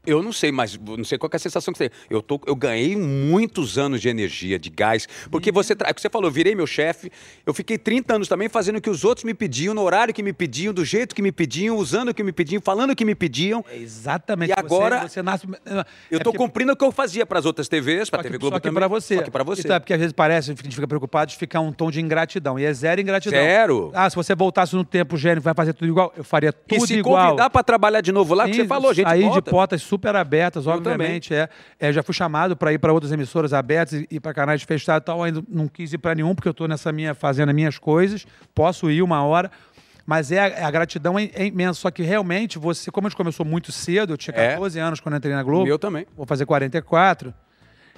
[0.06, 1.98] Eu não sei, mas não sei qual que é a sensação que você tem.
[2.10, 5.08] Eu, tô, eu ganhei muitos anos de energia, de gás.
[5.32, 7.12] Porque você, tra- é que você falou, eu virei meu chefe.
[7.46, 10.22] Eu fiquei 30 anos também fazendo o que os outros me pediam, no horário que
[10.24, 13.06] me pediam, do jeito que me pediam, usando o que me pediam, falando o que
[13.06, 13.64] me pediam.
[13.72, 14.50] É exatamente.
[14.50, 15.46] E agora- Você, nasce.
[16.10, 18.24] Eu é tô porque- cumprindo o que eu fazia para as outras TVs, para a
[18.24, 18.80] que, TV Globo só que também.
[18.80, 19.16] pra você.
[19.18, 19.62] Só que para você.
[19.62, 22.00] Então, é porque às vezes parece, a gente fica preocupado de ficar um tom de
[22.02, 22.58] ingratidão.
[22.60, 23.40] E é zero ingratidão.
[23.40, 23.92] Zero.
[23.94, 26.14] Ah, se você voltasse no tempo, Gênio, vai fazer tudo igual?
[26.16, 27.26] Eu faria e tudo se igual.
[27.30, 29.42] convidar para trabalhar de novo lá, que Sim, você falou, gente, volta.
[29.42, 31.34] de portas super abertas, obviamente.
[31.34, 34.62] É, É, já fui chamado para ir para outras emissoras abertas e, e para canais
[34.64, 35.24] fechados e tal.
[35.24, 38.26] Ainda não quis ir para nenhum, porque eu estou nessa minha, fazendo as minhas coisas.
[38.54, 39.50] Posso ir uma hora.
[40.06, 41.80] Mas é, a gratidão é, é imensa.
[41.80, 44.50] Só que realmente, você, como a gente começou muito cedo, eu tinha É.
[44.52, 45.68] 14 anos quando eu entrei na Globo.
[45.68, 46.06] Eu também.
[46.16, 47.34] Vou fazer 44.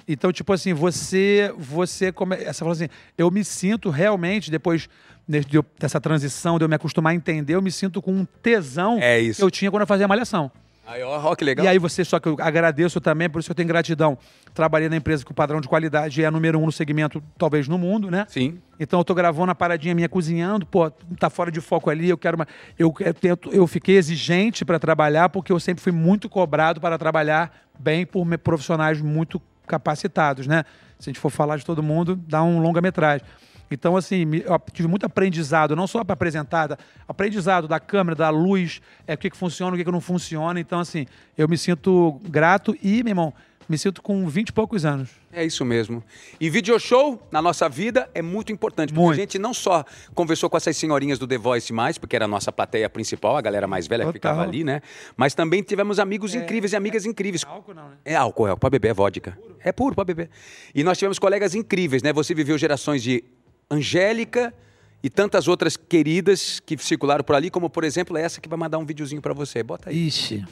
[0.06, 2.34] Então, tipo assim, você, você come...
[2.36, 4.88] Você falou assim, eu me sinto realmente, depois
[5.28, 8.24] de- de dessa transição, de eu me acostumar a entender, eu me sinto com um
[8.24, 9.40] tesão É isso.
[9.40, 10.50] que eu tinha quando eu fazia Malhação.
[10.90, 11.66] Aí, ó, que legal.
[11.66, 14.16] E aí você, só que eu agradeço também, por isso que eu tenho gratidão.
[14.54, 17.68] Trabalhei na empresa que o padrão de qualidade é a número um no segmento, talvez
[17.68, 18.24] no mundo, né?
[18.26, 18.58] Sim.
[18.80, 22.16] Então eu tô gravando a paradinha minha cozinhando, pô, tá fora de foco ali, eu
[22.16, 22.46] quero uma.
[22.78, 26.96] Eu, eu, tento- eu fiquei exigente para trabalhar, porque eu sempre fui muito cobrado para
[26.96, 30.64] trabalhar bem por profissionais muito capacitados, né?
[30.98, 33.26] Se a gente for falar de todo mundo, dá um longa-metragem.
[33.70, 34.24] Então, assim,
[34.72, 39.18] tive muito aprendizado, não só para apresentar, da- aprendizado da câmera, da luz, é, o
[39.18, 40.58] que, que funciona, o que, que não funciona.
[40.60, 43.34] Então, assim, eu me sinto grato e, meu irmão,
[43.68, 45.10] me sinto com 20 e poucos anos.
[45.30, 46.02] É isso mesmo.
[46.40, 49.18] E video show na nossa vida é muito importante, porque Muito.
[49.18, 52.28] a gente não só conversou com essas senhorinhas do The Voice mais, porque era a
[52.28, 54.80] nossa plateia principal, a galera mais velha que ficava ali, né?
[55.18, 57.44] Mas também tivemos amigos incríveis e amigas incríveis.
[57.46, 57.96] Álcool não, né?
[58.06, 59.38] É álcool, é para beber, é vodka.
[59.62, 60.30] É puro para beber.
[60.74, 62.10] E nós tivemos colegas incríveis, né?
[62.14, 63.22] Você viveu gerações de
[63.70, 64.52] Angélica
[65.02, 68.78] e tantas outras queridas que circularam por ali, como por exemplo essa que vai mandar
[68.78, 69.62] um videozinho para você.
[69.62, 70.06] Bota aí.
[70.06, 70.44] Ixi.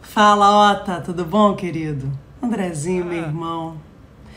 [0.00, 2.10] Fala, Ota, tudo bom, querido?
[2.42, 3.80] Andrezinho, meu irmão.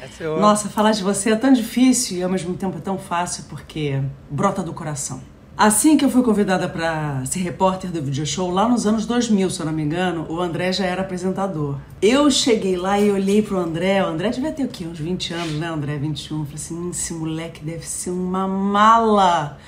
[0.02, 0.40] É.
[0.40, 4.02] Nossa, falar de você é tão difícil e ao mesmo tempo é tão fácil porque
[4.30, 5.22] brota do coração.
[5.64, 9.48] Assim que eu fui convidada para ser repórter do video show, lá nos anos 2000,
[9.52, 11.78] se eu não me engano, o André já era apresentador.
[12.02, 14.88] Eu cheguei lá e olhei pro André, o André devia ter o quê?
[14.88, 16.00] Uns 20 anos, né, André?
[16.00, 16.40] 21.
[16.40, 19.60] Eu falei assim, "Hum, esse moleque deve ser uma mala.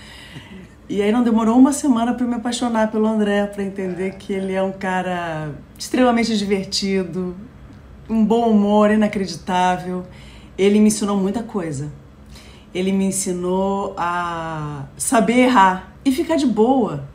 [0.89, 4.53] E aí não demorou uma semana para me apaixonar pelo André, para entender que ele
[4.53, 7.35] é um cara extremamente divertido,
[8.09, 10.03] um bom humor inacreditável.
[10.57, 11.91] Ele me ensinou muita coisa.
[12.73, 17.07] Ele me ensinou a saber errar e ficar de boa,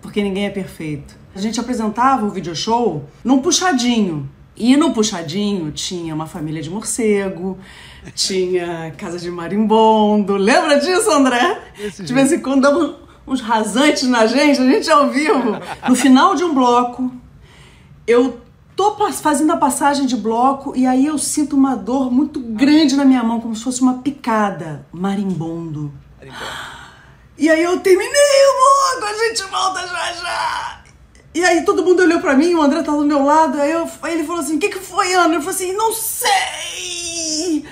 [0.00, 1.16] porque ninguém é perfeito.
[1.34, 4.28] A gente apresentava o video show num puxadinho.
[4.54, 7.58] E no puxadinho tinha uma família de morcego,
[8.14, 10.36] tinha casa de marimbondo.
[10.36, 11.58] Lembra disso, André?
[11.76, 12.96] Desse de vez em quando dava
[13.26, 15.56] uns rasantes na gente, a gente ao vivo.
[15.88, 17.10] No final de um bloco,
[18.06, 18.41] eu
[18.90, 23.04] tô fazendo a passagem de bloco e aí eu sinto uma dor muito grande na
[23.04, 24.86] minha mão, como se fosse uma picada.
[24.92, 25.92] Marimbondo.
[27.38, 30.82] E aí eu terminei o bloco, a gente volta já já.
[31.34, 33.88] E aí todo mundo olhou pra mim, o André tava do meu lado, aí, eu,
[34.02, 35.34] aí ele falou assim, o que que foi, Ana?
[35.34, 37.64] Eu falei assim, não sei,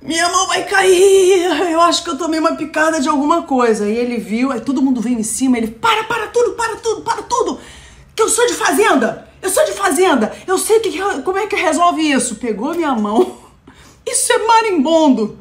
[0.00, 3.86] minha mão vai cair, eu acho que eu tomei uma picada de alguma coisa.
[3.86, 7.02] E ele viu, aí todo mundo veio em cima, ele, para, para tudo, para tudo,
[7.02, 7.60] para tudo,
[8.16, 11.54] que eu sou de fazenda, eu sou de fazenda, eu sei que, como é que
[11.54, 12.36] resolve isso.
[12.36, 13.36] Pegou minha mão,
[14.08, 15.38] isso é marimbondo.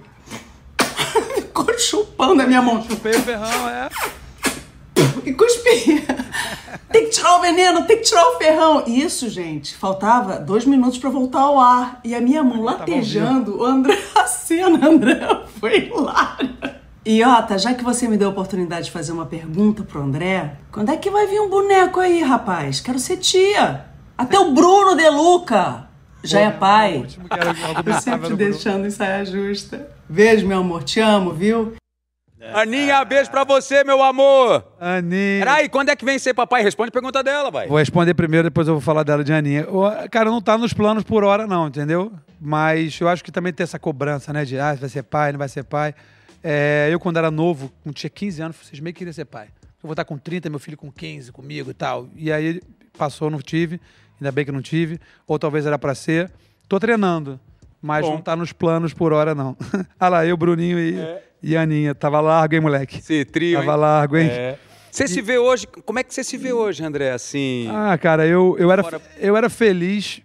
[1.36, 2.84] Ficou chupando a minha mão.
[2.84, 3.90] Chupei o ferrão, é.
[5.26, 6.04] E cuspia.
[6.92, 8.84] Tem que tirar o veneno, tem que tirar o ferrão.
[8.86, 12.02] Isso, gente, faltava dois minutos pra voltar ao ar.
[12.04, 16.82] E a minha mão Tava latejando, o André, a cena, André, foi hilária.
[17.06, 20.58] E Ota, já que você me deu a oportunidade de fazer uma pergunta pro André,
[20.72, 22.82] quando é que vai vir um boneco aí, rapaz?
[22.82, 23.93] Quero ser tia.
[24.18, 25.88] Até o Bruno De Luca
[26.24, 27.06] já é pai.
[27.86, 29.90] Eu sempre deixando em saia justa.
[30.08, 31.74] Beijo, meu amor, te amo, viu?
[32.54, 34.66] Aninha, beijo pra você, meu amor.
[34.80, 35.40] Aninha.
[35.46, 36.62] Peraí, quando é que vem ser papai?
[36.62, 37.68] Responde a pergunta dela, vai.
[37.68, 39.66] Vou responder primeiro, depois eu vou falar dela de Aninha.
[39.70, 42.12] O- Cara, não tá nos planos por hora, não, entendeu?
[42.42, 44.44] Mas eu acho que também tem essa cobrança, né?
[44.44, 45.96] De, ah, vai ser pai, não vai ser pai.
[46.44, 49.46] É, eu, quando era novo, quando tinha 15 anos, vocês meio que queria ser pai.
[49.82, 52.10] Eu vou estar com 30, meu filho com 15 comigo e tal.
[52.14, 52.62] E aí
[52.98, 53.80] passou, não tive.
[54.20, 55.00] Ainda bem que não tive.
[55.28, 56.32] Ou talvez era pra ser.
[56.68, 57.40] Tô treinando,
[57.82, 58.14] mas Bom.
[58.14, 59.56] não tá nos planos por hora, não.
[60.00, 61.24] ah lá, eu, Bruninho e, É.
[61.42, 61.94] e Aninha.
[61.94, 63.00] Tava largo, hein, moleque?
[63.00, 63.78] Esse trio, Tava hein?
[63.80, 64.28] largo, hein?
[64.30, 64.58] É.
[64.90, 67.68] Você se vê hoje, como é que você se vê hoje, André, assim?
[67.72, 70.22] Ah, cara, eu, eu, era, Fora- eu era feliz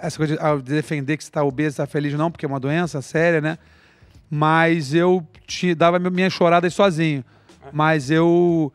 [0.00, 2.48] essa coisa de, ah, de defender que você está obeso, está feliz, não, porque é
[2.48, 3.58] uma doença séria, né?
[4.30, 7.24] Mas eu te, dava mi- minhas choradas sozinho.
[7.72, 8.72] Mas eu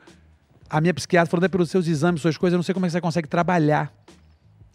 [0.69, 2.89] a minha psiquiatra falando é pelos seus exames, suas coisas, eu não sei como é
[2.89, 3.91] que você consegue trabalhar.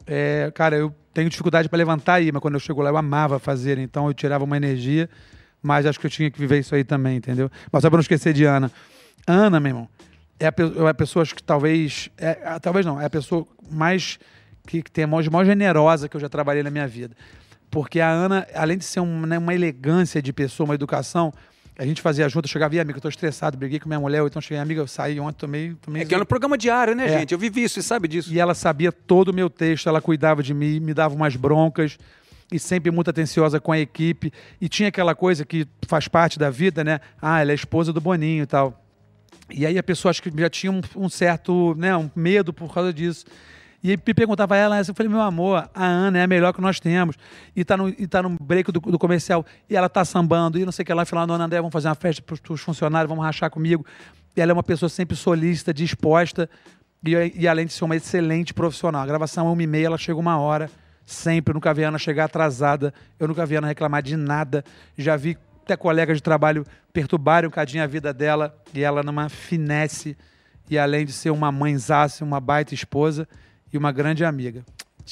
[0.06, 3.38] É, cara, eu tenho dificuldade para levantar aí, mas quando eu chego lá eu amava
[3.38, 5.08] fazer, então eu tirava uma energia,
[5.62, 7.50] mas acho que eu tinha que viver isso aí também, entendeu?
[7.72, 8.70] Mas só para não esquecer de Ana.
[9.26, 9.88] Ana, meu irmão,
[10.38, 10.54] é a,
[10.86, 14.18] é a pessoa acho que talvez, é, talvez não, é a pessoa mais
[14.66, 17.16] que, que tem a mão mais generosa que eu já trabalhei na minha vida.
[17.70, 21.32] Porque a Ana, além de ser um, né, uma elegância de pessoa, uma educação,
[21.76, 24.20] a gente fazia junto, eu chegava e amiga, eu tô estressado, briguei com minha mulher,
[24.22, 25.74] ou então cheguei, amiga, eu saí ontem, tomei...
[25.80, 27.18] tomei É que é no programa diário, né, É.
[27.18, 27.32] gente?
[27.32, 28.32] Eu vivi isso, você sabe disso.
[28.32, 31.98] e ela sabia todo o meu texto, ela cuidava de mim, me dava umas broncas
[32.52, 34.32] e sempre muito atenciosa com a equipe.
[34.60, 37.00] E tinha aquela coisa que faz parte da vida, né?
[37.20, 38.80] Ah, ela é esposa do Boninho e tal.
[39.50, 42.72] E aí a pessoa acho que já tinha um, um certo, né, um medo por
[42.72, 43.24] causa disso.
[43.84, 46.60] E me perguntava a ela, eu falei, meu amor, a Ana é a melhor que
[46.62, 47.16] nós temos.
[47.54, 49.44] E tá no, e tá no break do, do comercial.
[49.68, 51.88] E ela tá sambando, e não sei o que lá, falando, Dona André, vamos fazer
[51.88, 53.84] uma festa para os funcionários, vamos rachar comigo.
[54.34, 56.48] E ela é uma pessoa sempre solícita, disposta,
[57.06, 59.02] e, e além de ser uma excelente profissional.
[59.02, 60.70] A gravação é uma e meia, ela chega uma hora,
[61.04, 61.50] sempre.
[61.50, 64.64] Eu nunca vi a Ana chegar atrasada, eu nunca vi a Ana reclamar de nada.
[64.96, 69.28] Já vi até colegas de trabalho perturbarem um cadinho a vida dela, e ela numa
[69.28, 70.16] finesse,
[70.70, 73.28] e além de ser uma mãezaça, uma baita esposa
[73.74, 74.64] e uma grande amiga.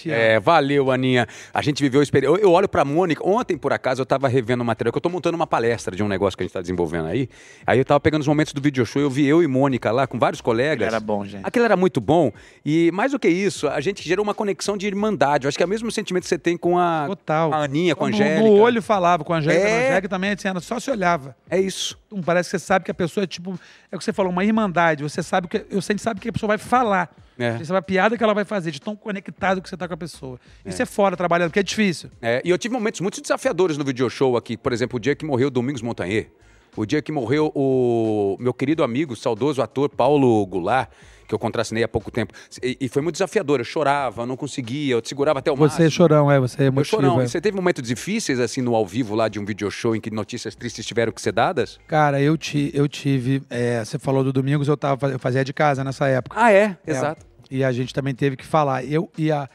[0.07, 1.29] É, valeu, Aninha.
[1.53, 2.35] A gente viveu a experiência.
[2.35, 3.22] Eu, eu olho pra Mônica.
[3.29, 6.03] Ontem, por acaso, eu tava revendo o material, que eu tô montando uma palestra de
[6.03, 7.29] um negócio que a gente tá desenvolvendo aí.
[7.66, 10.07] Aí eu tava pegando os momentos do video show, eu vi eu e Mônica lá
[10.07, 10.88] com vários colegas.
[10.88, 11.42] Era bom, gente.
[11.44, 12.33] Aquilo era muito bom.
[12.64, 15.44] E mais do que isso, a gente gerou uma conexão de irmandade.
[15.44, 17.53] Eu acho que é o mesmo sentimento que você tem com a, Total.
[17.53, 18.40] a Aninha, com a No- Angélica.
[18.48, 19.72] No olho falava com a Angélica, É.
[19.83, 21.37] a Angélica também, assim, só se olhava.
[21.51, 21.98] É isso.
[22.11, 23.61] Não parece que você sabe que a pessoa é tipo.
[23.90, 25.03] É o que você falou, uma irmandade.
[25.03, 25.66] Você sabe que.
[25.68, 27.14] Eu sempre sabe que a pessoa vai falar.
[27.42, 27.59] É.
[27.59, 29.94] Você sabe a piada que ela vai fazer, de tão conectado que você tá com
[29.94, 30.38] a pessoa.
[30.64, 32.11] Isso é fora trabalhando, porque é difícil.
[32.20, 34.57] É, e eu tive momentos muito desafiadores no video show aqui.
[34.57, 36.26] Por exemplo, o dia que morreu Domingos Montanhê.
[36.74, 40.88] O dia que morreu o meu querido amigo, saudoso ator Paulo Goulart,
[41.28, 42.33] que eu contracenei há pouco tempo.
[42.62, 43.61] E, e foi muito desafiador.
[43.61, 45.90] Eu chorava, eu não conseguia, eu segurava até o Você é máximo.
[45.90, 46.96] chorão, é, você é Eu emotivo.
[46.96, 47.20] chorão.
[47.20, 47.26] é.
[47.26, 50.11] Você teve momentos difíceis, assim, no ao vivo lá de um video show em que
[50.11, 51.78] notícias tristes tiveram que ser dadas?
[51.87, 53.42] Cara, eu, ti, eu tive.
[53.50, 56.37] é, você falou do Domingos, eu, tava, eu fazia de casa nessa época.
[56.40, 56.76] Ah, é?
[56.87, 57.26] É, Exato.
[57.54, 58.82] E a gente também teve que falar.
[58.82, 59.46] Eu e a,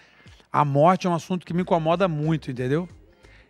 [0.53, 2.88] a morte é um assunto que me incomoda muito, entendeu?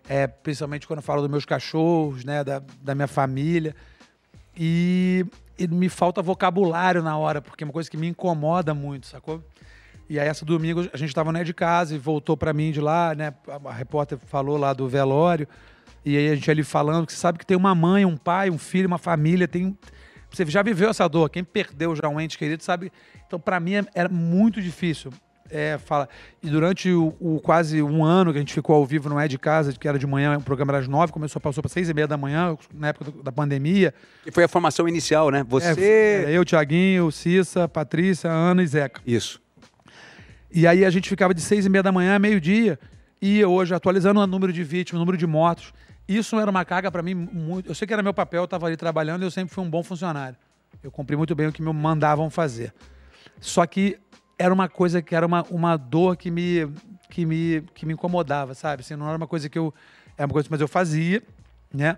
[0.07, 3.75] É, principalmente quando eu falo dos meus cachorros, né, da, da minha família.
[4.57, 5.25] E,
[5.59, 9.43] e me falta vocabulário na hora, porque é uma coisa que me incomoda muito, sacou?
[10.09, 12.79] E aí, essa domingo, a gente estava né, de casa e voltou para mim de
[12.79, 13.33] lá, né?
[13.65, 15.45] A, repórter falou lá do velório.
[16.05, 18.49] E aí a gente ali falando que você sabe que tem uma mãe, um pai,
[18.49, 19.77] um filho, uma família, tem.
[20.45, 21.29] Você já viveu essa dor.
[21.29, 22.91] Quem perdeu já um ente querido sabe.
[23.25, 25.11] Então, para mim, era muito difícil.
[25.49, 26.09] É, fala.
[26.43, 29.27] E durante o, o quase um ano que a gente ficou ao vivo não é
[29.27, 31.89] de casa, que era de manhã, o programa era às nove, começou, passou para seis
[31.89, 33.93] e meia da manhã, na época da pandemia.
[34.25, 35.45] E foi a formação inicial, né?
[35.47, 36.25] Você...
[36.27, 39.01] É, eu, Tiaguinho, Cissa, Patrícia, Ana e Zeca.
[39.05, 39.41] Isso.
[40.51, 42.79] E aí a gente ficava de seis e meia da manhã a meio-dia,
[43.21, 45.73] e hoje atualizando o número de vítimas, o número de mortos.
[46.07, 47.69] Isso era uma carga para mim muito.
[47.69, 49.69] Eu sei que era meu papel, eu estava ali trabalhando e eu sempre fui um
[49.69, 50.37] bom funcionário.
[50.81, 52.73] Eu cumpri muito bem o que me mandavam fazer.
[53.41, 53.99] Só que
[54.37, 56.71] era uma coisa que era uma, uma dor que me,
[57.09, 58.81] que, me, que me incomodava, sabe?
[58.81, 59.73] Assim, não era uma coisa que eu.
[60.17, 61.21] Era uma coisa, mas eu fazia,
[61.73, 61.97] né?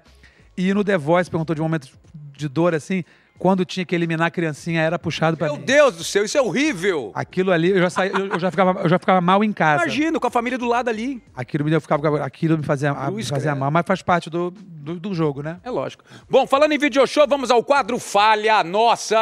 [0.57, 3.03] E no The Voice, perguntou de um momento de dor assim,
[3.39, 5.63] quando tinha que eliminar a criancinha, era puxado para Meu mim.
[5.63, 7.11] Deus do céu, isso é horrível!
[7.15, 9.85] Aquilo ali, eu já, saí, eu, eu já ficava, eu já ficava mal em casa.
[9.85, 11.23] Imagina, com a família do lado ali.
[11.33, 14.51] Aquilo me, eu ficava, aquilo me fazia, me Cruz, fazia mal, mas faz parte do,
[14.51, 15.57] do, do jogo, né?
[15.63, 16.03] É lógico.
[16.29, 19.17] Bom, falando em video show, vamos ao quadro Falha Nossa!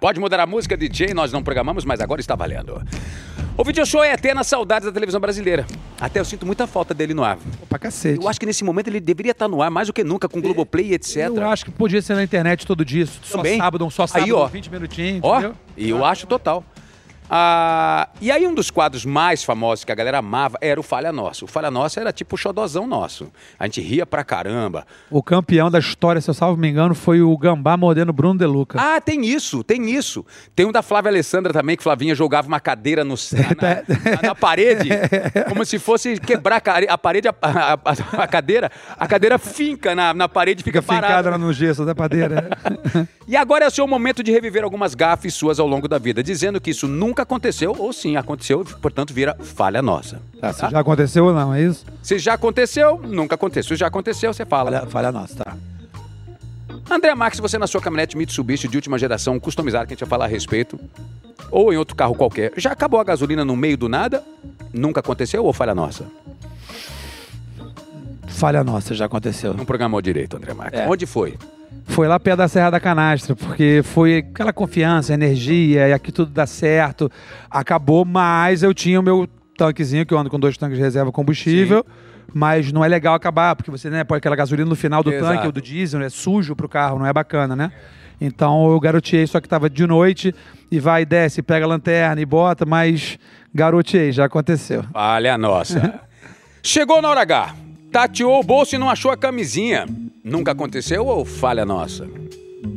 [0.00, 2.82] Pode mudar a música, DJ, nós não programamos, mas agora está valendo.
[3.60, 5.66] O video show é eterna saudade da televisão brasileira.
[6.00, 7.36] Até eu sinto muita falta dele no ar.
[7.68, 8.22] Pra cacete.
[8.22, 10.40] Eu acho que nesse momento ele deveria estar no ar mais do que nunca, com
[10.40, 11.16] Globoplay e etc.
[11.34, 13.58] Eu acho que podia ser na internet todo dia, só Também.
[13.58, 14.46] sábado, um só Aí, sábado, ó.
[14.46, 15.56] 20 minutinhos, Ó, entendeu?
[15.76, 16.62] e eu acho total.
[17.30, 21.12] Ah, e aí um dos quadros mais famosos que a galera amava era o Falha
[21.12, 21.44] Nossa.
[21.44, 23.30] O Falha Nossa era tipo o xodozão nosso.
[23.58, 24.86] A gente ria pra caramba.
[25.10, 28.46] O campeão da história, se eu salvo me engano, foi o Gambá mordendo Bruno De
[28.46, 28.78] Luca.
[28.80, 30.24] Ah, tem isso, tem isso.
[30.56, 33.68] Tem um da Flávia Alessandra também, que Flavinha jogava uma cadeira no, na,
[34.14, 34.88] na- na parede,
[35.48, 40.14] como se fosse quebrar a parede, a, a- a- a cadeira, a cadeira finca na,
[40.14, 41.30] na parede e fica, Fica fincada parada.
[41.30, 42.48] lá no gesso da padeira.
[43.30, 46.22] E agora é o seu momento de reviver algumas gafes suas ao longo da vida,
[46.22, 50.20] dizendo que isso nunca aconteceu, ou sim aconteceu, portanto vira falha nossa.
[50.40, 51.84] Tá, se já aconteceu ou não, é isso?
[52.02, 53.76] Se já aconteceu, nunca aconteceu.
[53.76, 54.70] Se já aconteceu, você fala.
[54.70, 55.56] Falha, falha nossa, tá.
[56.90, 60.08] André Max, você na sua caminhonete Mitsubishi de última geração, customizada, que a gente vai
[60.08, 60.78] falar a respeito,
[61.50, 64.24] ou em outro carro qualquer, já acabou a gasolina no meio do nada?
[64.72, 66.06] Nunca aconteceu ou falha nossa?
[68.26, 69.52] Falha nossa, já aconteceu.
[69.52, 70.72] Não programou direito, André Max.
[70.72, 70.88] É.
[70.88, 71.36] Onde foi?
[71.88, 76.30] Foi lá perto da Serra da Canastra, porque foi aquela confiança, energia, e aqui tudo
[76.30, 77.10] dá certo.
[77.50, 81.10] Acabou, mas eu tinha o meu tanquezinho, que eu ando com dois tanques de reserva
[81.10, 81.84] combustível.
[82.32, 85.32] Mas não é legal acabar, porque você né, põe aquela gasolina no final do Exato.
[85.32, 87.72] tanque ou do diesel, é sujo pro carro, não é bacana, né?
[88.20, 90.34] Então eu garoteei, só que tava de noite,
[90.70, 93.18] e vai, desce, pega a lanterna e bota, mas
[93.54, 94.84] garoteei, já aconteceu.
[94.92, 96.00] Falha nossa.
[96.62, 97.67] Chegou na hora H.
[97.90, 99.86] Tateou o bolso e não achou a camisinha.
[100.22, 102.06] Nunca aconteceu ou falha nossa?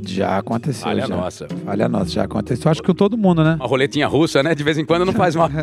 [0.06, 0.84] Já aconteceu.
[0.84, 1.16] Falha já.
[1.16, 1.48] nossa.
[1.66, 2.72] Falha nossa, já aconteceu.
[2.72, 3.56] Acho que com todo mundo, né?
[3.56, 4.56] Uma roletinha russa, né?
[4.56, 5.50] De vez em quando não faz mal.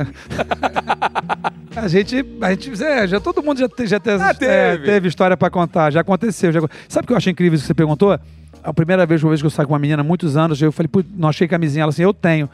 [1.76, 4.84] A gente, a gente é, já todo mundo já, te- já te- Ah, é, teve.
[4.84, 6.50] teve história pra contar, já aconteceu.
[6.50, 8.18] já- Sabe o que eu achei incrível isso que você perguntou?
[8.64, 10.72] A primeira vez, uma vez que eu saí com uma menina, há muitos anos, eu
[10.72, 11.82] falei, pô, não achei camisinha.
[11.84, 12.50] Ela assim, eu tenho.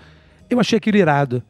[0.51, 1.43] Eu achei aquilo irado.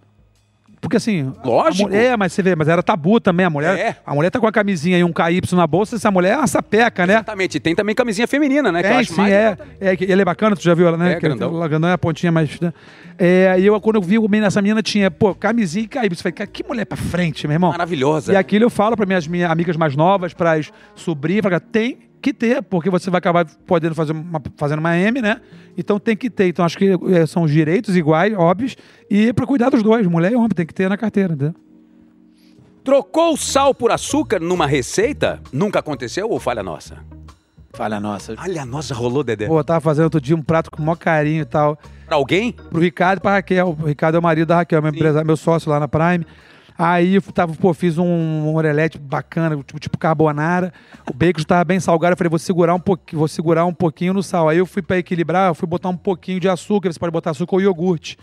[0.84, 1.32] Porque assim.
[1.44, 1.88] Lógico.
[1.88, 3.46] Mulher, é, mas você vê, mas era tabu também.
[3.46, 3.96] A mulher, É.
[4.04, 6.46] a mulher tá com a camisinha e um KY na bolsa, essa mulher é uma
[6.46, 7.14] sapeca, né?
[7.14, 7.58] Exatamente.
[7.58, 8.82] Tem também camisinha feminina, né?
[8.82, 9.96] Tem, acho sim, é, é.
[9.96, 11.12] que Ele é bacana, tu já viu ela, né?
[11.12, 11.54] É, Que grandão.
[11.56, 12.60] ela grandão é a pontinha mais.
[12.60, 12.72] né?
[13.18, 15.98] É, e eu, quando eu vi essa menina tinha, pô, camisinha e KY.
[16.10, 17.70] Eu falei, cara, que mulher pra frente, meu irmão.
[17.70, 18.32] Maravilhosa.
[18.32, 21.98] E aquilo eu falo para minhas, minhas amigas mais novas, para as sobrinhas, cara, tem
[22.24, 25.40] que ter, porque você vai acabar podendo fazer uma, fazendo uma M, né?
[25.76, 26.48] Então tem que ter.
[26.48, 28.76] Então acho que é, são os direitos iguais, óbvios,
[29.10, 31.54] e para cuidar dos dois, mulher e homem, tem que ter na carteira, entendeu?
[32.82, 35.40] Trocou sal por açúcar numa receita?
[35.52, 36.98] Nunca aconteceu ou falha nossa?
[37.72, 38.36] Falha nossa.
[38.36, 39.46] Falha nossa, rolou, Dedé.
[39.46, 42.16] Pô, eu tava fazendo outro dia um prato com o maior carinho e tal, Pra
[42.16, 42.52] alguém?
[42.52, 43.76] pro Ricardo e pra Raquel.
[43.80, 46.26] O Ricardo é o marido da Raquel, meu, empresário, meu sócio lá na Prime.
[46.76, 50.72] Aí eu tava, pô, fiz um, um orelete bacana, tipo, tipo carbonara.
[51.08, 52.14] O bacon estava bem salgado.
[52.14, 54.48] Eu falei, vou segurar um pouquinho, vou segurar um pouquinho no sal.
[54.48, 56.92] Aí eu fui para equilibrar, eu fui botar um pouquinho de açúcar.
[56.92, 58.18] Você pode botar açúcar ou iogurte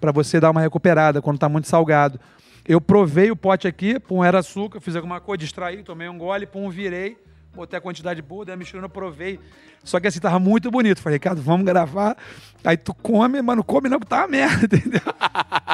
[0.00, 2.20] para você dar uma recuperada quando tá muito salgado.
[2.68, 6.46] Eu provei o pote aqui, pum, era açúcar, fiz alguma coisa, distraí, tomei um gole,
[6.46, 7.16] pum, virei,
[7.56, 9.40] botei a quantidade boa, daí misturando, eu provei.
[9.82, 11.00] Só que assim, tava muito bonito.
[11.00, 12.16] Falei, Ricardo, vamos gravar.
[12.64, 15.00] Aí tu come, mas não come não, que tá uma merda, entendeu?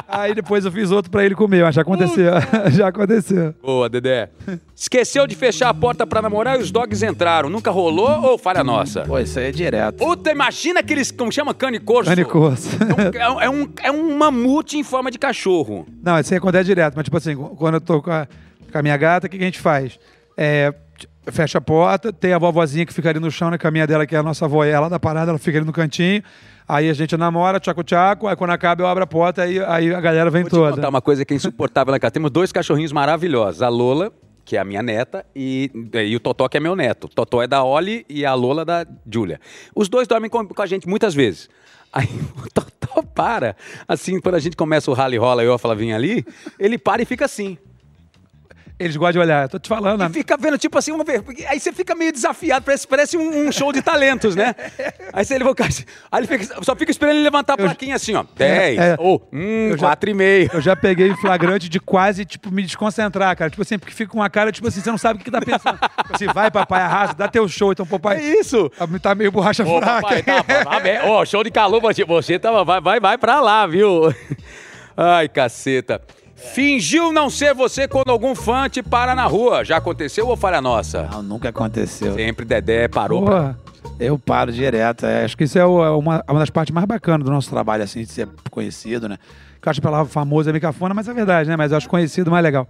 [0.06, 2.32] Aí depois eu fiz outro pra ele comer, mas já aconteceu,
[2.70, 3.54] já aconteceu.
[3.62, 4.28] Boa, Dedé.
[4.76, 7.48] Esqueceu de fechar a porta pra namorar e os dogs entraram.
[7.48, 9.02] Nunca rolou ou falha nossa?
[9.02, 9.96] Pô, isso aí é direto.
[9.96, 12.10] Puta, imagina aqueles, como chama, cane corso.
[12.10, 12.68] Cane corso.
[13.18, 15.86] É um, é, um, é um mamute em forma de cachorro.
[16.02, 18.28] Não, isso aí acontece direto, mas tipo assim, quando eu tô com a,
[18.70, 19.98] com a minha gata, o que, que a gente faz?
[20.36, 20.74] É,
[21.30, 24.14] fecha a porta, tem a vovozinha que fica ali no chão, na caminha dela, que
[24.14, 26.22] é a nossa avó, ela da parada, ela fica ali no cantinho.
[26.66, 30.00] Aí a gente namora, tchaco-tchaco, aí quando acaba eu abro a porta, aí, aí a
[30.00, 30.74] galera vem Vou te toda.
[30.76, 32.12] contar uma coisa que é insuportável na casa.
[32.12, 33.62] Temos dois cachorrinhos maravilhosos.
[33.62, 34.12] A Lola,
[34.44, 37.04] que é a minha neta, e, e o Totó, que é meu neto.
[37.04, 39.40] O Totó é da Oli e a Lola da Júlia.
[39.74, 41.48] Os dois dormem com, com a gente muitas vezes.
[41.92, 42.08] Aí
[42.42, 43.54] o Totó para,
[43.86, 46.24] assim, quando a gente começa o rally rola, eu a Flavinha ali,
[46.58, 47.58] ele para e fica assim.
[48.82, 50.04] Eles gostam de olhar, tô te falando.
[50.04, 51.20] E fica vendo, tipo assim, uma vez.
[51.22, 54.54] porque Aí você fica meio desafiado, parece, parece um, um show de talentos, né?
[55.12, 55.70] Aí você levou o cara.
[56.10, 58.24] Aí ele fica- só fica esperando ele levantar a plaquinha assim, ó.
[58.36, 58.96] 10, é.
[58.98, 60.50] ou hum, já- 4,5.
[60.54, 63.50] Eu já peguei flagrante de quase, tipo, me desconcentrar, cara.
[63.50, 65.30] Tipo assim, porque fica com uma cara, tipo assim, você não sabe o que, que
[65.30, 65.78] tá pensando.
[65.78, 67.72] Tipo assim, vai, papai, arrasa, dá teu show.
[67.72, 68.70] Então, É papai, isso.
[69.00, 70.02] tá meio borracha Ô, fraca.
[70.02, 71.00] papai, tá, tá bem.
[71.08, 74.14] Ô, show de calor, você, você tá, vai, vai, vai pra lá, viu?
[74.96, 76.00] Ai, caceta.
[76.52, 79.64] Fingiu não ser você quando algum fã te para na rua.
[79.64, 81.08] Já aconteceu ou falha nossa?
[81.10, 82.14] Não, nunca aconteceu.
[82.14, 83.24] Sempre Dedé parou.
[83.24, 83.58] Porra,
[83.98, 85.06] eu paro direto.
[85.06, 87.48] É, acho que isso é o- é uma, uma das partes mais bacanas do nosso
[87.48, 89.18] trabalho, assim, de ser conhecido, né?
[89.60, 91.56] Que eu acho que a palavra famoso é micafona, mas é verdade, né?
[91.56, 92.66] Mas eu acho conhecido mais legal.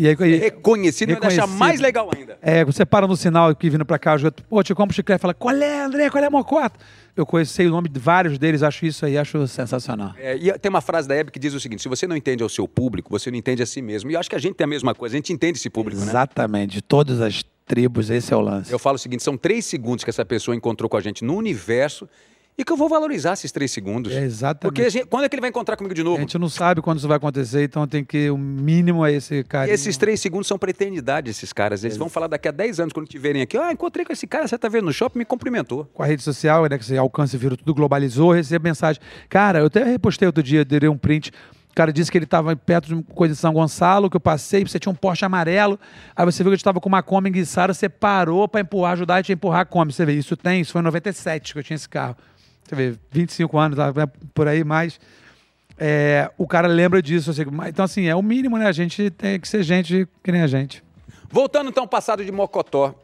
[0.00, 1.46] E aí, e- Reconhecido, Reconhecido.
[1.46, 2.38] mais legal ainda.
[2.40, 5.34] é, você para no sinal aqui vindo pra cá, eu pô, te compro chiclete, fala,
[5.34, 6.80] qual é, André, qual é, Mocota?
[7.14, 10.14] Eu conheci o nome de vários deles, acho isso aí, acho sensacional.
[10.16, 12.42] É, e tem uma frase da Hebe que diz o seguinte: se você não entende
[12.42, 14.10] ao seu público, você não entende a si mesmo.
[14.10, 16.00] E eu acho que a gente tem a mesma coisa, a gente entende esse público,
[16.00, 16.06] né?
[16.10, 18.72] Exatamente, de todas as tribos, esse é o lance.
[18.72, 21.36] Eu falo o seguinte: são três segundos que essa pessoa encontrou com a gente no
[21.36, 22.08] universo
[22.60, 24.12] e que eu vou valorizar esses três segundos.
[24.12, 24.60] É, exatamente.
[24.62, 26.18] Porque a gente- quando é que ele vai encontrar comigo de A novo?
[26.20, 29.70] gente não sabe quando isso vai acontecer, então tem que o mínimo é esse cara.
[29.70, 31.82] esses três segundos são pra eternidade, esses caras.
[31.84, 33.56] Eles vão falar daqui a 10 anos, quando te verem aqui.
[33.56, 35.84] Ah, encontrei com esse cara, você tá vendo no shopping, me cumprimentou.
[35.94, 39.00] com a rede social, né, que você alcança virou tudo globalizou, recebe mensagem.
[39.28, 41.30] Cara, eu até repostei outro dia, dei um print.
[41.70, 44.20] O cara disse que ele estava perto de uma coisa de São Gonçalo, que eu
[44.20, 45.78] passei, você tinha um Porsche amarelo.
[46.16, 49.16] Aí você viu que eu estava com uma Kombi enguiçada, você parou para empurrar, ajudar
[49.18, 49.92] a te empurrar a Kombi.
[49.92, 52.16] Você vê, isso tem, isso foi em 97 que eu tinha esse carro.
[52.70, 53.84] Você vê, 25 anos, né,
[54.32, 55.00] por aí mais.
[55.76, 57.32] É, o cara lembra disso.
[57.32, 58.66] assim, então, assim, é o mínimo, né?
[58.66, 60.84] A gente tem que ser gente que nem a gente.
[61.28, 62.94] Voltando então ao passado de Mocotó.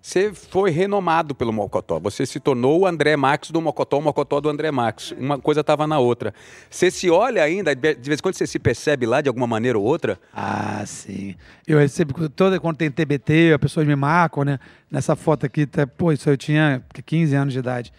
[0.00, 1.98] você foi renomado pelo Mocotó.
[1.98, 5.12] Você se tornou o André Max do Mocotó, o Mocotó do André Max.
[5.18, 6.32] Uma coisa estava na outra.
[6.70, 9.76] Você se olha ainda, de vez em quando você se percebe lá de alguma maneira
[9.76, 10.20] ou outra?
[10.32, 11.34] Ah, sim.
[11.66, 14.60] Eu recebo, toda quando tem TBT, as pessoas me marcam, né?
[14.88, 17.92] Nessa foto aqui, tá, pô, isso eu tinha 15 anos de idade.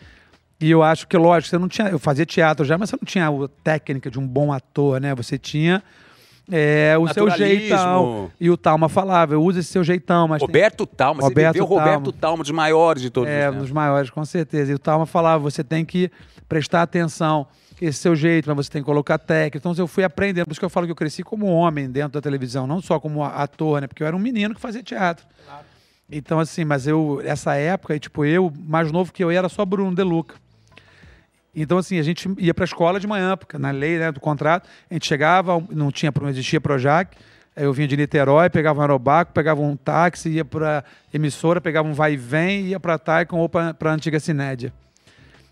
[0.60, 1.90] E eu acho que, lógico, você não tinha.
[1.90, 5.14] Eu fazia teatro já, mas você não tinha a técnica de um bom ator, né?
[5.14, 5.84] Você tinha
[6.52, 8.32] é, o seu jeitão.
[8.40, 10.28] E o Talma falava, usa esse seu jeitão.
[10.28, 10.96] Mas Roberto tem...
[10.96, 14.26] Talma, Roberto você viveu Roberto Talma, dos maiores de todos É, um dos maiores, com
[14.26, 14.72] certeza.
[14.72, 16.10] E o Talma falava, você tem que
[16.50, 17.46] prestar atenção,
[17.80, 19.58] esse seu jeito, mas você tem que colocar técnica.
[19.58, 22.14] Então eu fui aprendendo, por isso que eu falo que eu cresci como homem dentro
[22.14, 23.88] da televisão, não só como ator, né?
[23.88, 25.26] Porque eu era um menino que fazia teatro.
[25.46, 25.66] Claro.
[26.10, 29.94] Então, assim, mas eu, essa época, tipo, eu, mais novo que eu, era só Bruno
[29.94, 30.36] De Luca.
[31.60, 34.20] Então, assim, a gente ia para a escola de manhã, porque na lei né, do
[34.20, 37.18] contrato, a gente chegava, não, tinha, não existia Projac,
[37.56, 41.94] eu vinha de Niterói, pegava um aerobaco, pegava um táxi, ia para emissora, pegava um
[41.94, 44.72] vai e vem ia para Taikon ou para a antiga Cinédia.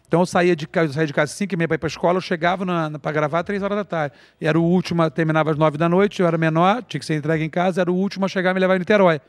[0.08, 1.88] Então eu saía de casa, saía de casa às 5 e meia para ir para
[1.88, 2.64] a escola, eu chegava
[3.02, 4.16] para gravar às 3 horas da tarde.
[4.40, 7.16] E era o último, terminava às 9 da noite, eu era menor, tinha que ser
[7.16, 9.20] entregue em casa, era o último a chegar e me levar em Niterói.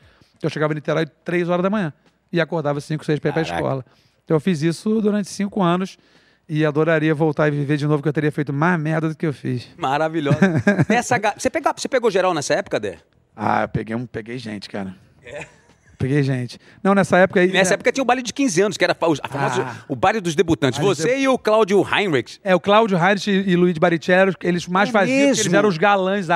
[0.43, 1.91] Eu chegava em Niterói às 3 horas da manhã
[2.31, 3.85] e acordava às 5, 6 para ir para a escola.
[4.23, 5.97] Então eu fiz isso durante 5 anos.
[6.49, 9.25] E adoraria voltar e viver de novo, que eu teria feito mais merda do que
[9.25, 9.67] eu fiz.
[9.77, 10.37] Maravilhoso.
[10.87, 12.99] Nessa, você, pegou, você pegou geral nessa época, Dé?
[13.35, 14.95] Ah, eu peguei, um, peguei gente, cara.
[15.23, 15.45] É.
[15.97, 16.59] Peguei gente.
[16.83, 17.51] Não, nessa época aí.
[17.51, 17.73] Nessa né?
[17.73, 20.35] época tinha o baile de 15 anos, que era a famosa, ah, o baile dos
[20.35, 20.79] debutantes.
[20.79, 21.23] Você de...
[21.23, 22.39] e o Cláudio Heinrich.
[22.43, 25.77] É, o Cláudio Heinrich e o Luiz Baricelli, eles mais é faziam, eles eram os
[25.77, 26.27] galãs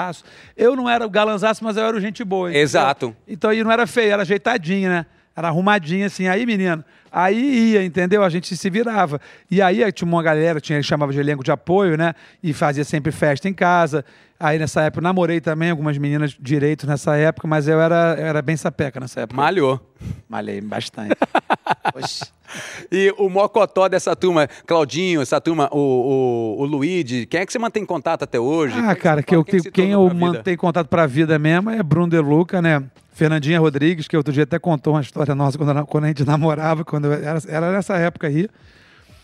[0.57, 2.53] Eu não era o galãzaço, mas eu era o gente boa.
[2.55, 3.16] Exato.
[3.28, 5.05] Então aí não era feio, era ajeitadinho, né?
[5.36, 6.28] Era arrumadinho assim.
[6.28, 8.24] Aí, menino, aí ia, entendeu?
[8.24, 9.20] A gente se virava.
[9.50, 12.14] E aí tinha uma galera, tinha, chamava de elenco de apoio, né?
[12.44, 14.04] E fazia sempre festa em casa.
[14.40, 18.42] Aí nessa época namorei também algumas meninas direito nessa época, mas eu era, eu era
[18.42, 19.40] bem sapeca nessa época.
[19.40, 19.80] Malhou.
[20.28, 21.16] Malhei bastante.
[22.92, 27.54] e o mocotó dessa turma, Claudinho, essa turma, o, o, o Luigi, quem é que
[27.54, 28.74] você mantém contato até hoje?
[28.80, 32.20] Ah, cara, que eu, quem, quem eu mantenho contato pra vida mesmo é Bruno De
[32.20, 32.84] Luca, né?
[33.12, 36.84] Fernandinha Rodrigues, que outro dia até contou uma história nossa quando, quando a gente namorava,
[36.86, 38.49] quando era, era nessa época aí.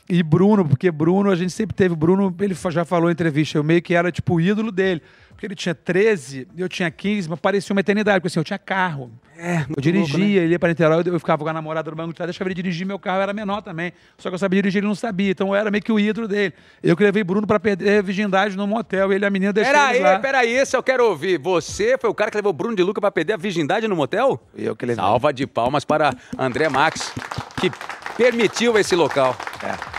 [0.09, 1.95] E Bruno, porque Bruno, a gente sempre teve.
[1.95, 5.01] Bruno, ele já falou em entrevista, eu meio que era tipo o ídolo dele.
[5.37, 8.57] Porque ele tinha 13, eu tinha 15, mas parecia uma eternidade, porque assim, eu tinha
[8.57, 9.11] carro.
[9.37, 10.43] É, eu dirigia, louco, né?
[10.43, 12.55] ele ia para Niterói, eu ficava com a namorada no banco de trás, deixava ele
[12.55, 13.93] dirigir, meu carro era menor também.
[14.17, 15.29] Só que eu sabia dirigir, ele não sabia.
[15.29, 16.55] Então eu era meio que o ídolo dele.
[16.81, 19.99] Eu que levei Bruno para perder a virgindade no motel, ele a menina deixou Peraí,
[19.99, 20.17] lá.
[20.17, 21.37] peraí, esse eu quero ouvir.
[21.37, 24.41] Você foi o cara que levou Bruno de Luca para perder a virgindade no motel?
[24.55, 24.95] Eu que levei.
[25.03, 27.13] Salva de palmas para André Max,
[27.61, 27.69] que
[28.17, 29.37] permitiu esse local.
[29.63, 29.96] É.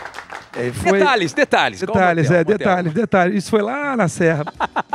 [0.55, 0.99] É, foi...
[0.99, 1.79] Detalhes, detalhes.
[1.79, 3.35] Detalhes, é, detalhes, detalhes.
[3.37, 4.45] Isso foi lá na Serra.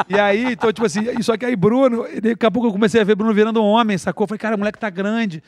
[0.08, 3.04] e aí, então, tipo assim, só que aí Bruno, daqui a pouco eu comecei a
[3.04, 4.24] ver Bruno virando um homem, sacou?
[4.24, 5.42] Eu falei, cara, o moleque tá grande.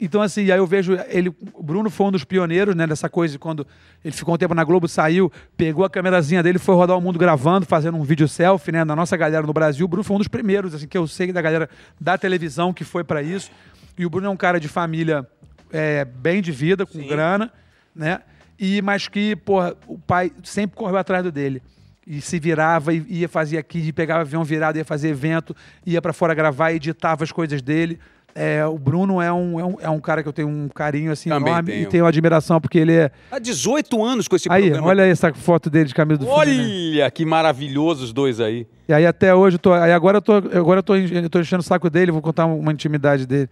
[0.00, 1.28] Então, assim, aí eu vejo ele.
[1.54, 3.64] O Bruno foi um dos pioneiros, né, dessa coisa, quando
[4.04, 7.20] ele ficou um tempo na Globo, saiu, pegou a câmerazinha dele, foi rodar o mundo
[7.20, 9.84] gravando, fazendo um vídeo selfie, né, na nossa galera no Brasil.
[9.84, 11.70] O Bruno foi um dos primeiros, assim, que eu sei da galera
[12.00, 13.50] da televisão que foi para isso.
[13.96, 15.24] E o Bruno é um cara de família
[15.72, 17.06] é, bem de vida, com Sim.
[17.06, 17.52] grana,
[17.94, 18.22] né?
[18.62, 21.60] E, mas que, porra, o pai sempre correu atrás dele.
[22.06, 25.54] E se virava, e ia fazer aqui, pegava avião virado, ia fazer evento,
[25.84, 27.98] ia para fora gravar, editava as coisas dele.
[28.32, 31.10] É, o Bruno é um, é, um, é um cara que eu tenho um carinho
[31.10, 31.82] assim Também enorme tenho.
[31.82, 33.10] e tenho admiração porque ele é.
[33.32, 34.86] Há 18 anos com esse aí, programa.
[34.86, 37.10] Olha aí essa foto dele de camisa do Olha Fluminense.
[37.10, 38.66] que maravilhoso os dois aí.
[38.88, 41.40] E aí até hoje, eu tô, aí agora eu tô, agora eu tô, eu tô
[41.40, 43.50] enchendo o saco dele, vou contar uma intimidade dele.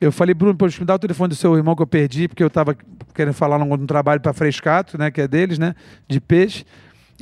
[0.00, 2.42] Eu falei, Bruno, pode me dar o telefone do seu irmão que eu perdi, porque
[2.42, 2.76] eu estava
[3.14, 5.74] querendo falar num, num trabalho para Frescato, né, que é deles, né,
[6.06, 6.64] de peixe.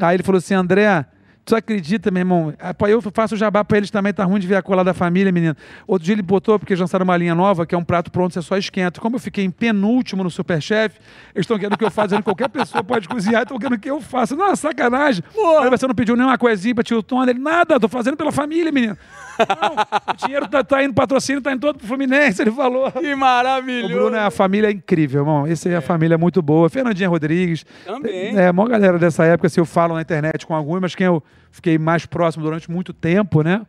[0.00, 1.06] Aí ele falou assim, André,
[1.46, 2.54] Tu acredita, meu irmão?
[2.58, 5.30] Ah, eu faço jabá para eles também, tá ruim de ver a cola da família,
[5.30, 5.54] menino.
[5.86, 8.34] Outro dia ele botou, porque já lançaram uma linha nova, que é um prato pronto,
[8.34, 9.00] você só esquenta.
[9.00, 10.98] Como eu fiquei em penúltimo no Superchef,
[11.32, 14.34] eles estão querendo que eu faça, qualquer pessoa pode cozinhar, estão querendo que eu faça.
[14.34, 15.22] Não, sacanagem.
[15.60, 17.22] Aí você não pediu nenhuma coisinha para tio Tom?
[17.22, 18.98] Ele, nada, tô fazendo pela família, menino.
[19.38, 22.90] Não, o dinheiro tá, tá indo, patrocínio tá indo todo pro Fluminense, ele falou.
[22.92, 23.92] Que maravilhoso.
[23.92, 25.46] O Bruno é a família incrível, irmão.
[25.46, 26.68] Essa é, é a família muito boa.
[26.68, 27.64] Fernandinha Rodrigues.
[27.84, 28.36] Também.
[28.36, 31.06] É, a maior galera dessa época, se eu falo na internet com alguns, mas quem
[31.06, 33.62] eu fiquei mais próximo durante muito tempo, né?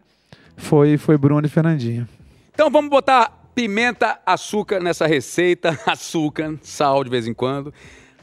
[0.55, 2.07] Foi, foi Bruno e Fernandinho.
[2.53, 7.73] Então vamos botar pimenta, açúcar nessa receita, açúcar, sal de vez em quando.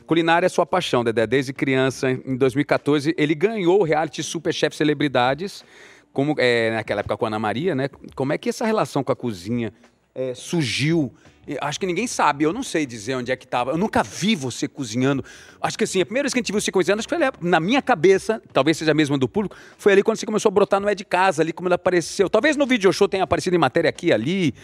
[0.07, 1.27] Culinária é sua paixão, Dedé.
[1.27, 5.65] Desde criança, em 2014, ele ganhou o reality Superchef Celebridades,
[6.15, 7.91] como é, naquela época com a Ana Maria, né?
[8.15, 9.73] Como é que essa relação com a cozinha
[10.15, 11.13] é, surgiu?
[11.61, 13.73] Acho que ninguém sabe, eu não sei dizer onde é que estava.
[13.73, 15.23] Eu nunca vi você cozinhando.
[15.61, 17.23] Acho que assim, a primeira vez que a gente viu você cozinhando, acho que foi
[17.23, 20.49] ali, na minha cabeça, talvez seja a mesma do público, foi ali quando você começou
[20.49, 22.31] a brotar no É de Casa, ali como ele apareceu.
[22.31, 24.55] Talvez no vídeo show tenha aparecido em matéria aqui ali.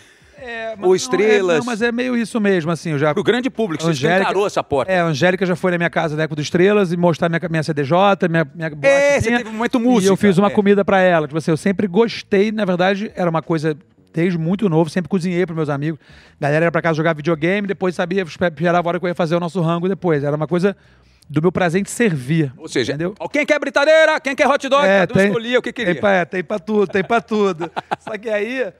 [0.40, 1.56] É, mas Ou não, estrelas?
[1.56, 2.90] É, não, mas é meio isso mesmo, assim.
[2.90, 4.90] Eu já, Pro grande público, você escancarou essa porta.
[4.90, 7.40] É, a Angélica já foi na minha casa da Eco do Estrelas e mostrar minha,
[7.48, 7.96] minha CDJ,
[8.28, 10.06] minha, minha É, você teve um momento música.
[10.06, 10.50] E eu fiz uma é.
[10.50, 11.26] comida pra ela.
[11.26, 13.76] Tipo assim, eu sempre gostei, na verdade, era uma coisa
[14.12, 16.00] desde muito novo, sempre cozinhei pros meus amigos.
[16.40, 19.14] A galera ia pra casa jogar videogame, depois sabia, esperava a hora que eu ia
[19.14, 20.24] fazer o nosso rango depois.
[20.24, 20.76] Era uma coisa
[21.28, 22.52] do meu prazer em servir.
[22.56, 23.14] Ou seja, entendeu?
[23.18, 25.92] ó, quem quer britadeira, quem quer hot dog, cada um escolhia o que queria.
[25.92, 27.70] Tem pra, é, tem pra tudo, tem pra tudo.
[28.00, 28.72] Só que aí,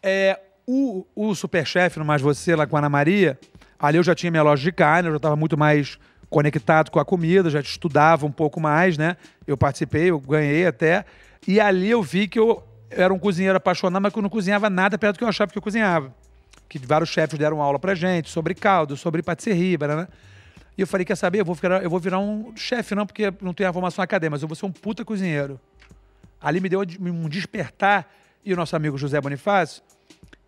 [0.00, 0.38] é,
[0.70, 3.38] o, o Superchef, no Mais Você, lá com a Ana Maria,
[3.78, 5.98] ali eu já tinha minha loja de carne, eu já estava muito mais
[6.28, 9.16] conectado com a comida, já estudava um pouco mais, né?
[9.46, 11.06] Eu participei, eu ganhei até.
[11.46, 14.68] E ali eu vi que eu era um cozinheiro apaixonado, mas que eu não cozinhava
[14.68, 16.14] nada perto do que eu achava que eu cozinhava.
[16.68, 20.06] Que vários chefes deram aula pra gente sobre caldo, sobre patisserie, né?
[20.76, 23.32] E eu falei, quer saber, eu vou virar, eu vou virar um chefe, não, porque
[23.40, 25.58] não tenho a formação acadêmica, mas eu vou ser um puta cozinheiro.
[26.38, 28.06] Ali me deu um despertar,
[28.44, 29.82] e o nosso amigo José Bonifácio,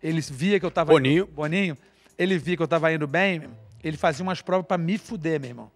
[0.01, 0.91] ele via que eu tava...
[0.91, 1.27] Boninho.
[1.27, 1.77] Boninho.
[2.17, 3.43] Ele via que eu tava indo bem,
[3.83, 5.71] ele fazia umas provas pra me fuder, meu irmão.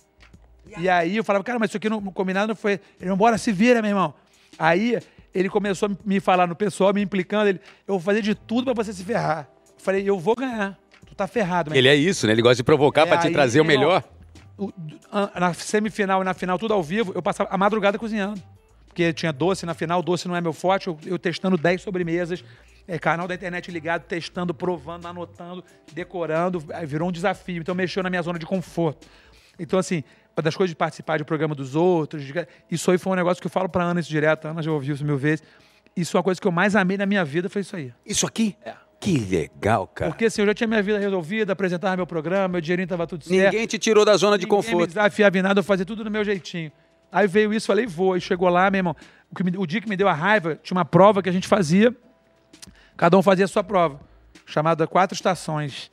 [0.78, 2.80] E aí eu falava, cara, mas isso aqui não combinado não foi.
[2.99, 4.13] Ele, bora, se vira, meu irmão.
[4.57, 4.99] Aí
[5.34, 8.65] ele começou a me falar no pessoal, me implicando, ele, eu vou fazer de tudo
[8.65, 9.47] pra você se ferrar.
[9.67, 10.78] Eu falei, eu vou ganhar.
[11.05, 12.34] Tu tá ferrado, meu Ele é isso, né?
[12.34, 14.03] Ele gosta de provocar É, pra te aí, trazer o irmão, melhor.
[15.39, 18.41] na semifinal e na final, tudo ao vivo, eu passava a madrugada cozinhando.
[18.88, 22.43] Porque tinha doce na final, doce não é meu forte, eu, eu testando 10 sobremesas,
[22.88, 25.63] é, canal da internet ligado, testando, provando, anotando,
[25.93, 27.61] decorando, virou um desafio.
[27.61, 29.07] Então mexeu na minha zona de conforto.
[29.59, 30.03] Então, assim,
[30.43, 33.47] das coisas de participar de programa dos outros, de- isso aí foi um negócio que
[33.47, 35.43] eu falo pra Ana isso direto, a Ana já ouviu isso mil vezes.
[35.95, 37.93] Isso é uma coisa que eu mais amei na minha vida, foi isso aí.
[38.05, 38.55] Isso aqui?
[38.99, 40.11] Que legal, cara.
[40.11, 43.23] Porque assim, eu já tinha minha vida resolvida, apresentava meu programa, meu dinheirinho tava tudo
[43.23, 43.53] certo.
[43.53, 44.88] Ninguém te tirou da zona de Ninguém me conforto.
[44.88, 46.71] desafiava em nada, eu fazia tudo do meu jeitinho.
[47.11, 48.17] Aí veio isso, falei, vou.
[48.17, 48.95] E chegou lá, meu irmão.
[49.31, 51.31] O, que me- o dia que me deu a raiva, tinha uma prova que a
[51.31, 51.95] gente fazia.
[52.97, 53.99] Cada um fazia a sua prova,
[54.45, 55.91] chamada Quatro Estações.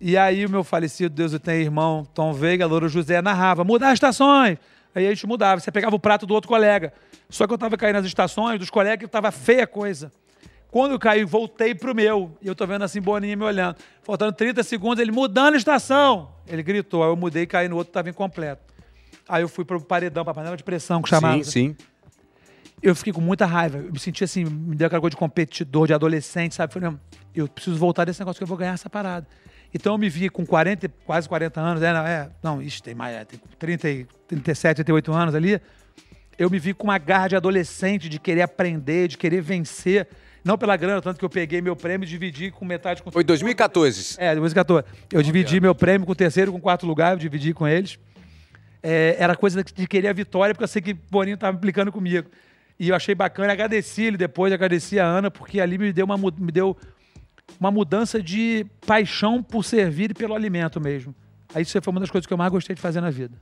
[0.00, 3.88] E aí o meu falecido Deus o tem irmão, Tom Veiga, Louro José, narrava, mudar
[3.88, 4.58] as estações.
[4.94, 6.92] Aí a gente mudava, você pegava o prato do outro colega.
[7.28, 10.10] Só que eu tava caindo nas estações dos colegas e tava feia a coisa.
[10.70, 12.36] Quando eu caí, voltei pro meu.
[12.40, 13.76] E eu tô vendo assim, Boninho me olhando.
[14.02, 16.30] Faltando 30 segundos, ele mudando a estação.
[16.46, 18.62] Ele gritou, aí eu mudei, caí no outro, tava incompleto.
[19.28, 21.42] Aí eu fui pro paredão, pra panela de pressão, que chamava.
[21.44, 21.76] Sim, sim.
[22.82, 23.78] Eu fiquei com muita raiva.
[23.78, 26.72] Eu me senti assim, me deu aquela coisa de competidor, de adolescente, sabe?
[26.72, 27.00] Falei, não,
[27.34, 29.26] eu preciso voltar desse negócio que eu vou ganhar essa parada.
[29.72, 32.82] Então eu me vi com 40, e- quase 40 anos, é, não, é, não, isso
[32.82, 35.60] tem mais, é, tem 30, e- 37, 38 anos ali.
[36.38, 40.08] Eu me vi com uma garra de adolescente, de querer aprender, de querer vencer.
[40.42, 43.22] Não pela grana, tanto que eu peguei meu prêmio e dividi com metade com Foi
[43.22, 44.16] 2014.
[44.18, 44.86] é, 2014.
[45.12, 47.98] Eu dividi meu prêmio com o terceiro com o quarto lugar, eu dividi com eles.
[48.82, 51.92] É, era coisa de querer a vitória, porque eu sei que o Boninho estava implicando
[51.92, 52.28] comigo.
[52.80, 56.16] E eu achei bacana, agradeci ele depois, agradeci a Ana, porque ali me deu uma,
[56.16, 56.74] me deu
[57.60, 61.14] uma mudança de paixão por servir e pelo alimento mesmo.
[61.54, 63.34] Aí isso foi uma das coisas que eu mais gostei de fazer na vida.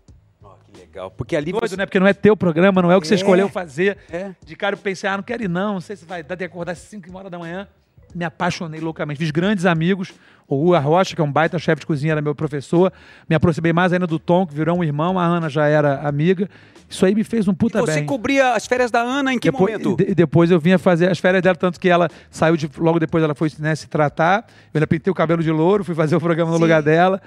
[0.42, 1.08] Ó, que legal.
[1.12, 1.76] Porque ali Doido, você...
[1.76, 1.86] né?
[1.86, 3.16] Porque não é teu programa, não é o que você É.
[3.18, 3.96] escolheu fazer.
[4.10, 4.32] É.
[4.44, 6.44] De cara eu pensei, ah, não quero ir não, não sei se vai dar de
[6.44, 7.68] acordar às 5 horas da manhã.
[8.14, 9.18] Me apaixonei loucamente.
[9.18, 10.12] Fiz grandes amigos.
[10.48, 12.90] O Rua Rocha, que é um baita chefe de cozinha, era meu professor.
[13.28, 15.18] Me aproximei mais ainda do Tom, que virou um irmão.
[15.18, 16.48] A Ana já era amiga.
[16.88, 18.06] Isso aí me fez um puta Você bem.
[18.06, 19.96] cobria as férias da Ana em que depois, momento?
[19.96, 22.68] de- depois eu vinha fazer as férias dela, tanto que ela saiu de.
[22.78, 24.46] Logo depois ela foi né, se tratar.
[24.72, 26.62] Eu ainda pintei o cabelo de louro, fui fazer o programa no Sim.
[26.62, 27.20] lugar dela.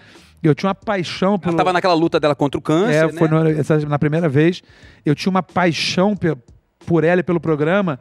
[0.43, 1.57] E eu tinha uma paixão Ela pelo.
[1.57, 3.13] tava naquela luta dela contra o câncer, É, né?
[3.13, 4.63] foi no- essa- na primeira vez.
[5.05, 6.35] Eu tinha uma paixão pe-
[6.85, 7.99] por ela e pelo programa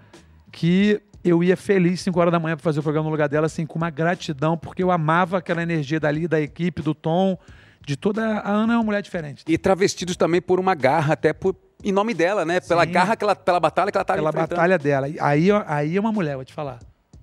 [0.50, 3.44] que eu ia feliz 5 horas da manhã para fazer o programa no lugar dela,
[3.44, 7.36] assim, com uma gratidão, porque eu amava aquela energia dali, da equipe, do Tom,
[7.84, 8.38] de toda.
[8.38, 9.44] A Ana é uma mulher diferente.
[9.46, 11.56] E travestidos também por uma garra, até por...
[11.82, 12.60] em nome dela, né?
[12.60, 12.92] Pela Sim.
[12.92, 15.06] garra, que ela, pela batalha que ela tava Pela batalha dela.
[15.20, 16.78] Aí, aí é uma mulher, vou te falar.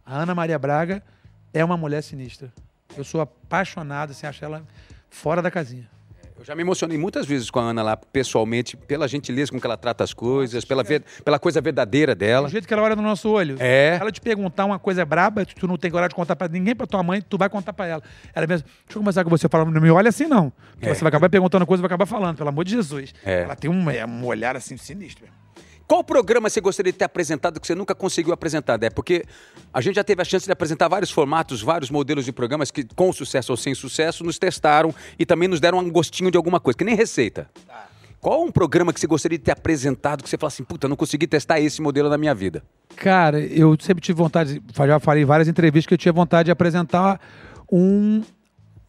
[0.05, 1.03] A Ana Maria Braga
[1.53, 2.51] é uma mulher sinistra.
[2.95, 4.63] Eu sou apaixonado, assim, acho ela
[5.09, 5.89] fora da casinha.
[6.39, 9.65] Eu já me emocionei muitas vezes com a Ana lá, pessoalmente, pela gentileza com que
[9.65, 12.47] ela trata as coisas, pela, ver- pela coisa verdadeira dela.
[12.47, 13.55] Do jeito que ela olha no nosso olho.
[13.59, 13.97] É.
[13.99, 16.85] Ela te perguntar uma coisa braba, tu não tem coragem de contar pra ninguém, pra
[16.85, 18.03] tua mãe, tu vai contar pra ela.
[18.35, 20.51] Ela mesmo, deixa eu conversar com você, fala, não me olha assim não.
[20.73, 20.93] Porque É.
[20.93, 23.13] Você vai acabar perguntando coisa, vai acabar falando, pelo amor de Jesus.
[23.25, 23.41] É.
[23.41, 25.25] Ela tem um, é, um olhar assim sinistro.
[25.87, 28.89] Qual programa você gostaria de ter apresentado que você nunca conseguiu apresentar, Dé?
[28.89, 29.23] Porque
[29.73, 32.83] a gente já teve a chance de apresentar vários formatos, vários modelos de programas que,
[32.83, 36.59] com sucesso ou sem sucesso, nos testaram e também nos deram um gostinho de alguma
[36.59, 37.49] coisa, que nem receita.
[38.19, 40.97] Qual um programa que você gostaria de ter apresentado que você fala assim, puta, não
[40.97, 42.61] consegui testar esse modelo na minha vida?
[42.97, 46.51] Cara, eu sempre tive vontade, já falei em várias entrevistas que eu tinha vontade de
[46.51, 47.21] apresentar
[47.71, 48.21] um,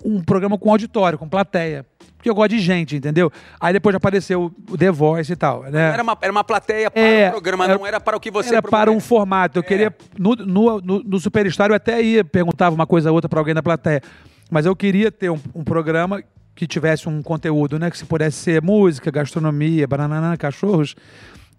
[0.04, 1.86] um programa com auditório, com plateia.
[2.18, 3.32] Porque eu gosto de gente, entendeu?
[3.58, 5.92] Aí depois apareceu o The Voice e tal, né?
[5.94, 8.30] Era uma, era uma plateia para É, o programa, era- não era para o que
[8.30, 9.58] você Era para um formato.
[9.58, 9.66] Eu É.
[9.66, 9.96] queria.
[10.18, 13.54] No, no, no, no Superstar eu até ia, perguntava uma coisa ou outra para alguém
[13.54, 14.02] da plateia.
[14.50, 16.22] Mas eu queria ter um, um programa
[16.54, 17.88] que tivesse um conteúdo, né?
[17.90, 20.96] Que se pudesse ser música, gastronomia, banana, cachorros.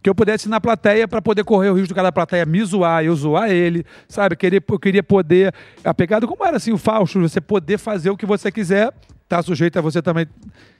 [0.03, 2.63] Que eu pudesse ir na plateia para poder correr o risco de cada plateia me
[2.63, 4.35] zoar, eu zoar ele, sabe?
[4.35, 5.53] Queria, eu queria poder.
[5.83, 8.93] A pegada como era assim, o Fausto, você poder fazer o que você quiser,
[9.29, 10.25] tá sujeito a você também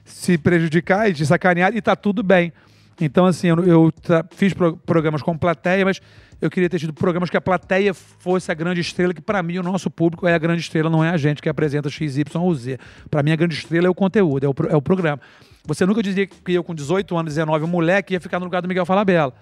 [0.04, 2.52] se prejudicar e te sacanear, e tá tudo bem.
[3.00, 3.92] Então, assim, eu, eu
[4.32, 6.02] fiz pro- programas com plateia, mas
[6.40, 9.58] eu queria ter tido programas que a plateia fosse a grande estrela, que para mim
[9.58, 12.42] o nosso público é a grande estrela, não é a gente que apresenta X, Y
[12.42, 12.78] ou Z.
[13.10, 15.20] Para mim a grande estrela é o conteúdo, é o, é o programa.
[15.66, 18.60] Você nunca dizia que eu com 18 anos, 19, um moleque ia ficar no lugar
[18.60, 19.32] do Miguel Falabella.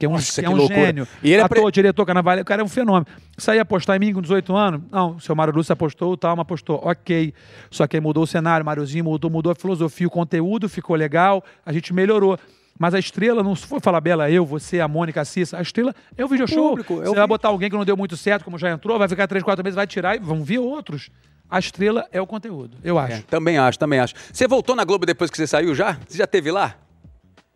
[0.00, 0.80] Que é um, Nossa, que é que um loucura.
[0.86, 1.06] gênio.
[1.22, 3.06] E ele é Ator, pre- diretor, carnaval, o cara é um fenômeno.
[3.36, 4.80] Isso aí apostar em mim com 18 anos?
[4.90, 6.80] Não, o seu Mário Lúcio apostou, o Talma apostou.
[6.82, 7.34] Ok.
[7.70, 10.96] Só que aí mudou o cenário, o Máriozinho mudou, mudou a filosofia, o conteúdo ficou
[10.96, 12.38] legal, a gente melhorou.
[12.78, 15.58] Mas a estrela não foi falar Bela, eu, você, a Mônica, a Cissa.
[15.58, 16.70] A estrela é o video show.
[16.70, 18.70] Público, é o Você vai vi- botar alguém que não deu muito certo, como já
[18.70, 21.10] entrou, vai ficar três, quatro meses, vai tirar e vão vir outros.
[21.50, 23.16] A estrela é o conteúdo, eu acho.
[23.16, 24.14] É, também acho, também acho.
[24.32, 25.98] Você voltou na Globo depois que você saiu já?
[26.08, 26.74] Você já teve lá?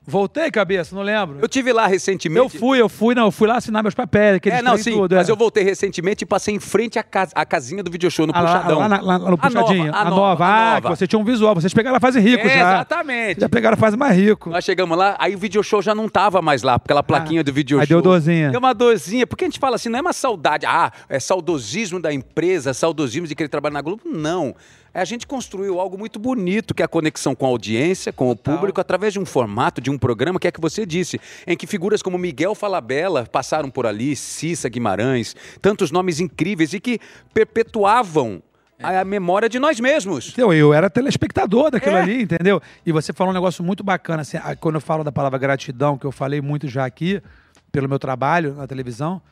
[0.07, 1.39] Voltei, cabeça, não lembro.
[1.41, 2.39] Eu tive lá recentemente.
[2.55, 4.93] Eu fui, eu fui, não, eu fui lá assinar meus papéis, aqueles É, não, sim,
[4.93, 5.33] tudo, mas é.
[5.33, 8.33] eu voltei recentemente e passei em frente à, casa, à casinha do video show, no
[8.37, 8.79] Ah, lá, Puxadão.
[8.81, 9.87] lá, na- lá no A puxadinho.
[9.87, 10.45] nova, a, nova.
[10.45, 10.81] a Ah, nova.
[10.91, 11.55] que você tinha um visual.
[11.55, 12.55] Vocês pegaram a fase rico É, já.
[12.75, 13.41] exatamente.
[13.41, 14.51] Já pegaram a fase mais rico.
[14.51, 17.51] Nós chegamos lá, aí o video show já não tava mais lá, aquela plaquinha do
[17.53, 18.03] video Ah, aí show.
[18.03, 18.51] deu dorzinha.
[18.51, 21.99] Deu uma dorzinha, porque a gente fala assim, não é uma saudade, ah, é saudosismo
[21.99, 24.55] da empresa, saudosismo de querer trabalhar na Globo, não.
[24.95, 28.31] É, A gente construiu algo muito bonito, que é a conexão com a audiência, com
[28.31, 31.57] o público, através de um formato, de um programa, que é que você disse, em
[31.57, 37.01] que figuras como Miguel Falabella passaram por ali, Cissa Guimarães, tantos nomes incríveis e que
[37.33, 38.43] perpetuavam
[38.83, 40.29] a a memória de nós mesmos.
[40.31, 40.53] Entendeu?
[40.53, 42.03] Eu era telespectador daquilo É.
[42.03, 42.61] ali, entendeu?
[42.85, 44.23] E você falou um negócio muito bacana.
[44.23, 47.23] Assim, quando eu falo da palavra gratidão, que eu falei muito já aqui,
[47.73, 49.23] pelo meu trabalho na televisão,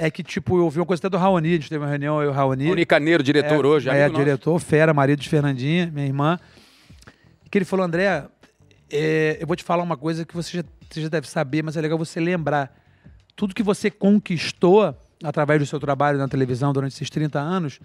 [0.00, 2.22] é que, tipo, eu ouvi uma coisa até do Raoni, a gente teve uma reunião,
[2.22, 2.66] eu e o Raoni.
[2.66, 4.24] Rony Carneiro, diretor hoje, É, amigo nosso.
[4.24, 6.38] diretor, fera, marido de Fernandinha, minha irmã.
[7.50, 8.24] Que ele falou, André,
[8.90, 11.76] é, eu vou te falar uma coisa que você já, você já deve saber, mas
[11.76, 12.74] é legal você lembrar.
[13.36, 17.78] Tudo que você conquistou através do seu trabalho na televisão durante esses 30 anos,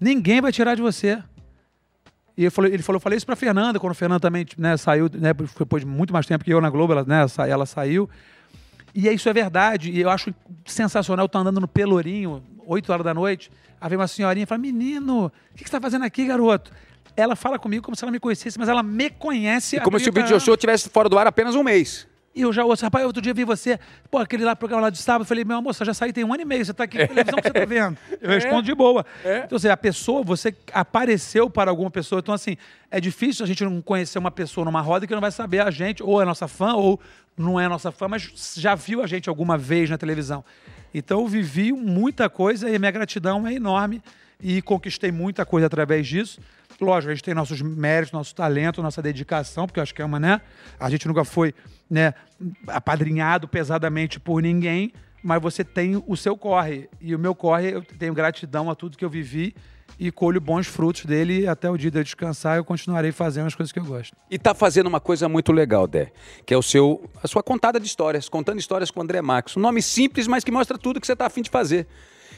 [0.00, 1.22] ninguém vai tirar de você.
[2.34, 4.74] E ele falou, ele falou, eu falei isso pra Fernanda, quando a Fernanda também né,
[4.78, 8.08] saiu, né, depois de muito mais tempo que eu na Globo, ela, né, ela saiu.
[8.96, 9.90] E isso é verdade.
[9.90, 10.34] E eu acho
[10.64, 11.24] sensacional.
[11.24, 13.50] Eu tô andando no Pelourinho, 8 horas da noite.
[13.78, 16.72] Aí vem uma senhorinha e fala: Menino, o que, que você tá fazendo aqui, garoto?
[17.14, 19.76] Ela fala comigo como se ela me conhecesse, mas ela me conhece.
[19.76, 20.44] E como se o 30 video anos.
[20.44, 22.08] show estivesse fora do ar apenas um mês.
[22.34, 23.80] E eu já ouço, rapaz, outro dia vi você,
[24.10, 26.22] pô, aquele lá programa lá de sábado, eu falei, meu amor, você já saí tem
[26.22, 27.96] um ano e meio, você tá aqui na televisão que você tá vendo.
[28.20, 29.06] Eu respondo de boa.
[29.42, 32.58] Então, assim, a pessoa, você apareceu para alguma pessoa, então, assim,
[32.90, 35.70] é difícil a gente não conhecer uma pessoa numa roda que não vai saber a
[35.70, 37.00] gente, ou é nossa fã, ou
[37.36, 40.44] não é nossa fã, mas já viu a gente alguma vez na televisão.
[40.94, 44.02] Então, eu vivi muita coisa e a minha gratidão é enorme
[44.40, 46.40] e conquistei muita coisa através disso.
[46.80, 50.04] Lógico, a gente tem nossos méritos, nosso talento, nossa dedicação, porque eu acho que é
[50.04, 50.40] uma, né?
[50.78, 51.54] A gente nunca foi,
[51.88, 52.14] né,
[52.66, 56.88] apadrinhado pesadamente por ninguém, mas você tem o seu corre.
[57.00, 59.54] E o meu corre, eu tenho gratidão a tudo que eu vivi
[59.98, 61.46] e colho bons frutos dele.
[61.46, 64.16] Até o dia de eu descansar, eu continuarei fazendo as coisas que eu gosto.
[64.30, 66.12] E tá fazendo uma coisa muito legal, Dé,
[66.44, 69.56] que é o seu, a sua contada de histórias, contando histórias com o André Marques.
[69.56, 71.86] Um nome simples, mas que mostra tudo que você tá afim de fazer.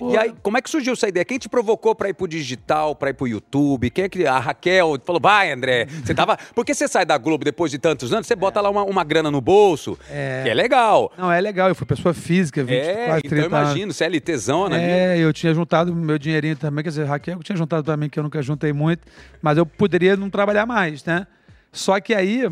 [0.00, 1.24] E aí, como é que surgiu essa ideia?
[1.24, 3.90] Quem te provocou para ir pro digital, para ir pro YouTube?
[3.90, 5.86] Quem é que a Raquel falou, vai, André?
[6.04, 6.36] Você tava.
[6.54, 9.30] Porque você sai da Globo depois de tantos anos, você bota lá uma, uma grana
[9.30, 10.42] no bolso, É.
[10.44, 11.12] que é legal.
[11.18, 11.68] Não, é legal.
[11.68, 14.84] Eu fui pessoa física, 20, É, quase então 30 eu imagino, CLTzona ali.
[14.84, 18.18] É, eu tinha juntado meu dinheirinho também, quer dizer, Raquel tinha juntado para mim, que
[18.18, 19.06] eu nunca juntei muito,
[19.42, 21.26] mas eu poderia não trabalhar mais, né?
[21.72, 22.48] Só que aí,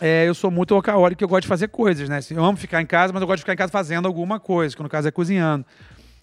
[0.00, 2.18] é, eu sou muito workaholic, eu gosto de fazer coisas, né?
[2.18, 4.38] Assim, Eu amo ficar em casa, mas eu gosto de ficar em casa fazendo alguma
[4.40, 5.64] coisa, que no caso é cozinhando.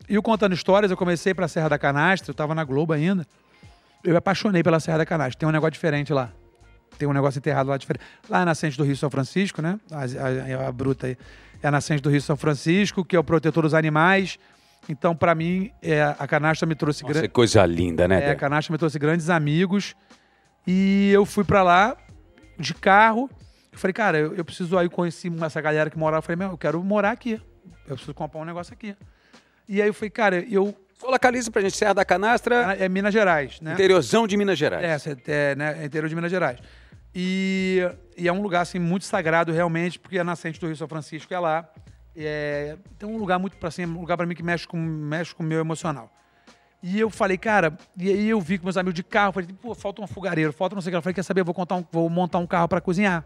[0.08, 3.26] E o Contando Histórias, eu comecei para Serra da Canastra, eu estava na Globo ainda,
[4.04, 6.32] eu me apaixonei pela Serra da Canastra, tem um negócio diferente lá.
[6.98, 8.04] Tem um negócio enterrado lá diferente.
[8.30, 9.80] Lá é a nascente do Rio São Francisco, né?
[9.92, 11.18] A, a- a bruta aí.
[11.62, 14.38] É a nascente do Rio São Francisco, que é o protetor dos animais.
[14.90, 18.32] Então, para mim, é, a canastra me trouxe Nossa, gran- que coisa linda, né, é,
[18.32, 19.96] a canastra me trouxe grandes amigos.
[20.68, 21.96] E eu fui para lá
[22.58, 23.30] de carro.
[23.72, 24.78] Eu falei, cara, eu, eu preciso.
[24.78, 26.18] Aí eu conheci essa galera que morava.
[26.20, 27.40] Eu falei, meu, eu quero morar aqui.
[27.88, 28.96] Eu preciso comprar um negócio aqui.
[29.72, 30.76] E aí eu falei, cara, eu.
[31.00, 33.72] Só localiza pra gente, Serra da Canastra, É Minas Gerais, né?
[33.74, 35.06] interiorzão de Minas Gerais.
[35.08, 36.60] É, é, né, é interior de Minas Gerais.
[37.16, 37.80] E,
[38.18, 41.34] e é um lugar assim muito sagrado realmente, porque a nascente do Rio São Francisco
[41.34, 41.70] é lá.
[42.18, 45.34] É, tem um lugar muito para assim, um lugar para mim que mexe com mexe
[45.34, 46.12] com o meu emocional.
[46.84, 49.74] E eu falei, cara, e aí eu vi com meus amigos de carro, falei, pô,
[49.76, 50.98] falta um fogareiro, falta não sei o que.
[50.98, 53.24] Eu falei, quer saber, eu vou, contar um- vou montar um carro para cozinhar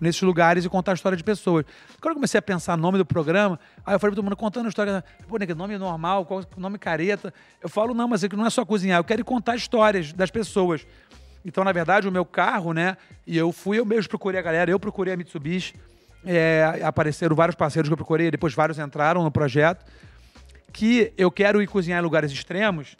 [0.00, 1.64] nesses lugares e contar a história de pessoas.
[2.00, 4.36] Quando eu comecei a pensar no nome do programa, aí eu falei pra todo mundo
[4.36, 5.04] contando a história.
[5.26, 7.32] Pô, nega, nome normal, qual nome careta?
[7.60, 10.30] Eu falo, não, mas é que não é só cozinhar, eu quero contar histórias das
[10.30, 10.86] pessoas.
[11.44, 12.96] Então, na verdade, o meu carro, né?
[13.26, 15.74] E eu fui, eu mesmo procurei a galera, eu procurei a Mitsubishi.
[16.24, 19.84] é, apareceram vários parceiros que eu procurei, depois vários entraram no projeto.
[20.72, 22.96] Que eu quero ir cozinhar em lugares extremos,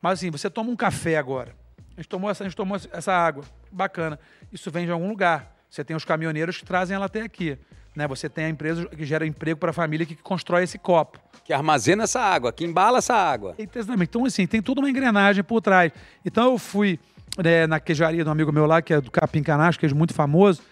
[0.00, 1.54] mas assim, você toma um café agora.
[1.96, 3.44] A gente tomou essa, a gente tomou essa água.
[3.72, 4.18] Bacana.
[4.52, 5.55] Isso vem de algum lugar.
[5.76, 7.58] Você tem os caminhoneiros que trazem ela até aqui.
[7.94, 8.08] Né?
[8.08, 11.20] Você tem a empresa que gera emprego para a família que constrói esse copo.
[11.44, 13.54] Que armazena essa água, que embala essa água.
[13.58, 14.08] Exatamente.
[14.08, 15.92] Então, assim, tem toda uma engrenagem por trás.
[16.24, 16.98] Então, eu fui
[17.36, 20.14] né, na queijaria de um amigo meu lá, que é do Capim Canacho, queijo muito
[20.14, 20.62] famoso.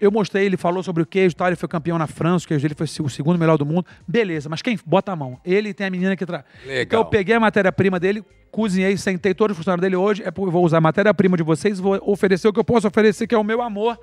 [0.00, 2.62] Eu mostrei, ele falou sobre o queijo, tal, ele foi campeão na França, o queijo
[2.62, 3.84] dele foi o segundo melhor do mundo.
[4.08, 5.38] Beleza, mas quem bota a mão?
[5.44, 6.44] Ele tem a menina que traz.
[6.64, 6.82] Legal.
[6.82, 10.48] Então eu peguei a matéria-prima dele, cozinhei, sentei todos os funcionários dele hoje, é porque
[10.48, 13.34] eu vou usar a matéria-prima de vocês, vou oferecer o que eu posso oferecer, que
[13.34, 13.98] é o meu amor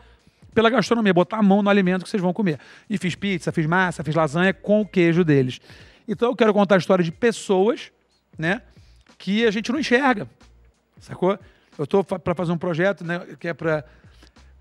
[0.54, 2.60] pela gastronomia, botar a mão no alimento que vocês vão comer.
[2.90, 5.60] E fiz pizza, fiz massa, fiz lasanha com o queijo deles.
[6.08, 7.92] Então eu quero contar a história de pessoas,
[8.38, 8.62] né,
[9.18, 10.28] que a gente não enxerga,
[11.00, 11.38] sacou?
[11.78, 13.84] Eu estou para fazer um projeto, né, que é para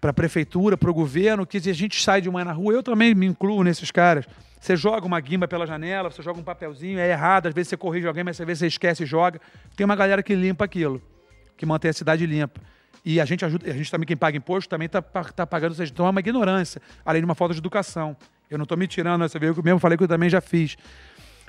[0.03, 2.83] para a prefeitura, para o governo, que a gente sai de manhã na rua, eu
[2.83, 4.27] também me incluo nesses caras.
[4.61, 7.77] Você joga uma guimba pela janela, você joga um papelzinho, é errado, às vezes você
[7.77, 9.41] corrige alguém, mas às vezes você esquece e joga.
[9.77, 11.01] Tem uma galera que limpa aquilo,
[11.57, 12.61] que mantém a cidade limpa.
[13.05, 15.77] E a gente ajuda, a gente também, quem paga imposto, também está tá pagando, ou
[15.77, 18.17] seja, então é uma ignorância, além de uma falta de educação.
[18.51, 20.41] Eu não estou me tirando, você viu que eu mesmo falei que eu também já
[20.41, 20.77] fiz.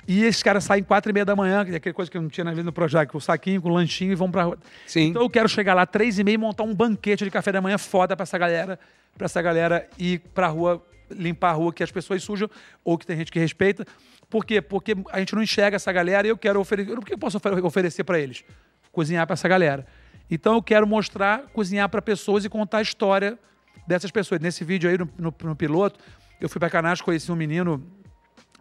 [0.06, 2.20] E esses caras saem quatro e meia da manhã, que é aquela coisa que eu
[2.22, 4.42] não tinha na vez no projeto, com o saquinho, com o lanchinho e vão pra
[4.42, 4.58] rua.
[4.86, 5.08] Sim.
[5.08, 7.60] Então eu quero chegar lá três e meia e montar um banquete de café da
[7.60, 8.78] manhã foda pra essa galera,
[9.16, 12.50] pra essa galera ir pra rua, limpar a rua que as pessoas sujam,
[12.82, 13.86] ou que tem gente que respeita.
[14.28, 14.60] Por quê?
[14.60, 16.98] Porque a gente não enxerga essa galera e eu quero oferecer.
[16.98, 18.44] O que eu posso ofer- oferecer pra eles?
[18.92, 19.86] Cozinhar pra essa galera.
[20.30, 23.38] Então eu quero mostrar, cozinhar pra pessoas e contar a história
[23.86, 24.40] dessas pessoas.
[24.40, 25.98] Nesse vídeo aí, no, no- no piloto,
[26.40, 27.82] eu fui pra Canasco, conheci um menino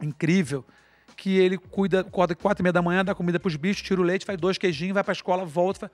[0.02, 0.66] incrível
[1.16, 4.04] que ele cuida, acorda quatro e meia da manhã, dá comida pros bichos, tira o
[4.04, 5.92] leite, faz dois queijinhos, vai pra escola, volta.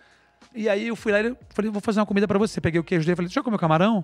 [0.55, 2.59] E aí eu fui lá e falei, vou fazer uma comida pra você.
[2.61, 4.03] Peguei o queijo dele e falei, já comeu camarão?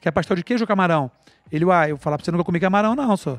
[0.00, 1.10] Quer pastel de queijo ou camarão?
[1.52, 3.38] Ele, uai, eu falar pra você, nunca comi camarão não, só.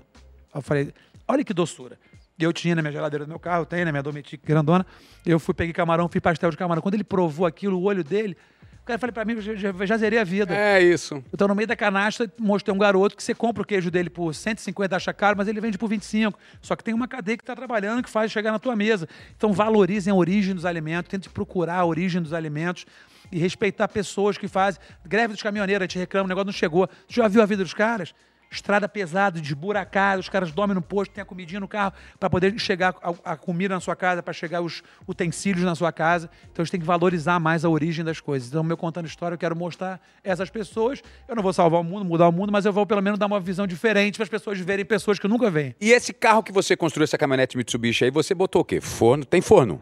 [0.53, 0.93] Eu falei,
[1.27, 1.97] olha que doçura.
[2.45, 4.85] Eu tinha na minha geladeira do meu carro, tem na minha dometic grandona.
[5.25, 6.81] Eu fui, peguei camarão, fiz pastel de camarão.
[6.81, 8.35] Quando ele provou aquilo, o olho dele,
[8.81, 10.55] o cara falei pra mim, já, já, já zerei a vida.
[10.55, 11.23] É isso.
[11.31, 14.33] Então, no meio da canastra, mostrei um garoto que você compra o queijo dele por
[14.33, 16.37] 150, acha caro, mas ele vende por 25.
[16.61, 19.07] Só que tem uma cadeia que está trabalhando que faz chegar na tua mesa.
[19.37, 22.87] Então, valorizem a origem dos alimentos, tentem procurar a origem dos alimentos
[23.31, 24.81] e respeitar pessoas que fazem.
[25.05, 26.89] Greve dos caminhoneiros, a gente reclama, o negócio não chegou.
[27.07, 28.15] Você já viu a vida dos caras?
[28.51, 32.59] Estrada pesada, desburacada, os caras dormem no posto, tem a comidinha no carro para poder
[32.59, 36.29] chegar a, a comida na sua casa, para chegar os utensílios na sua casa.
[36.51, 38.49] Então a gente tem que valorizar mais a origem das coisas.
[38.49, 41.01] Então, meu contando história, eu quero mostrar essas pessoas.
[41.29, 43.27] Eu não vou salvar o mundo, mudar o mundo, mas eu vou pelo menos dar
[43.27, 45.73] uma visão diferente para as pessoas verem pessoas que nunca veem.
[45.79, 48.81] E esse carro que você construiu, essa caminhonete Mitsubishi aí, você botou o quê?
[48.81, 49.23] Forno?
[49.23, 49.81] Tem forno?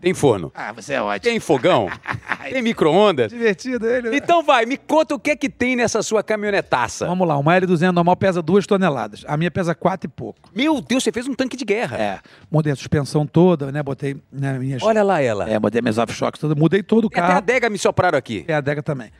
[0.00, 0.50] Tem forno.
[0.54, 1.30] Ah, você é ótimo.
[1.30, 1.88] Tem fogão?
[2.50, 3.30] Tem micro-ondas?
[3.30, 4.10] Divertido ele.
[4.10, 4.16] né?
[4.16, 7.06] Então vai, me conta o que é que tem nessa sua caminhonetaça.
[7.06, 9.24] Vamos lá, uma L200 normal pesa duas toneladas.
[9.26, 10.50] A minha pesa quatro e pouco.
[10.54, 11.96] Meu Deus, você fez um tanque de guerra.
[11.98, 12.18] É.
[12.50, 13.82] Mudei a suspensão toda, né?
[13.82, 14.82] Botei né, minhas.
[14.82, 15.48] Olha lá ela.
[15.48, 16.56] É, mudei minhas off-shocks todas.
[16.56, 17.38] Mudei todo o Tem até a carro.
[17.38, 18.44] adega me sopraram aqui.
[18.48, 19.10] É a adega também.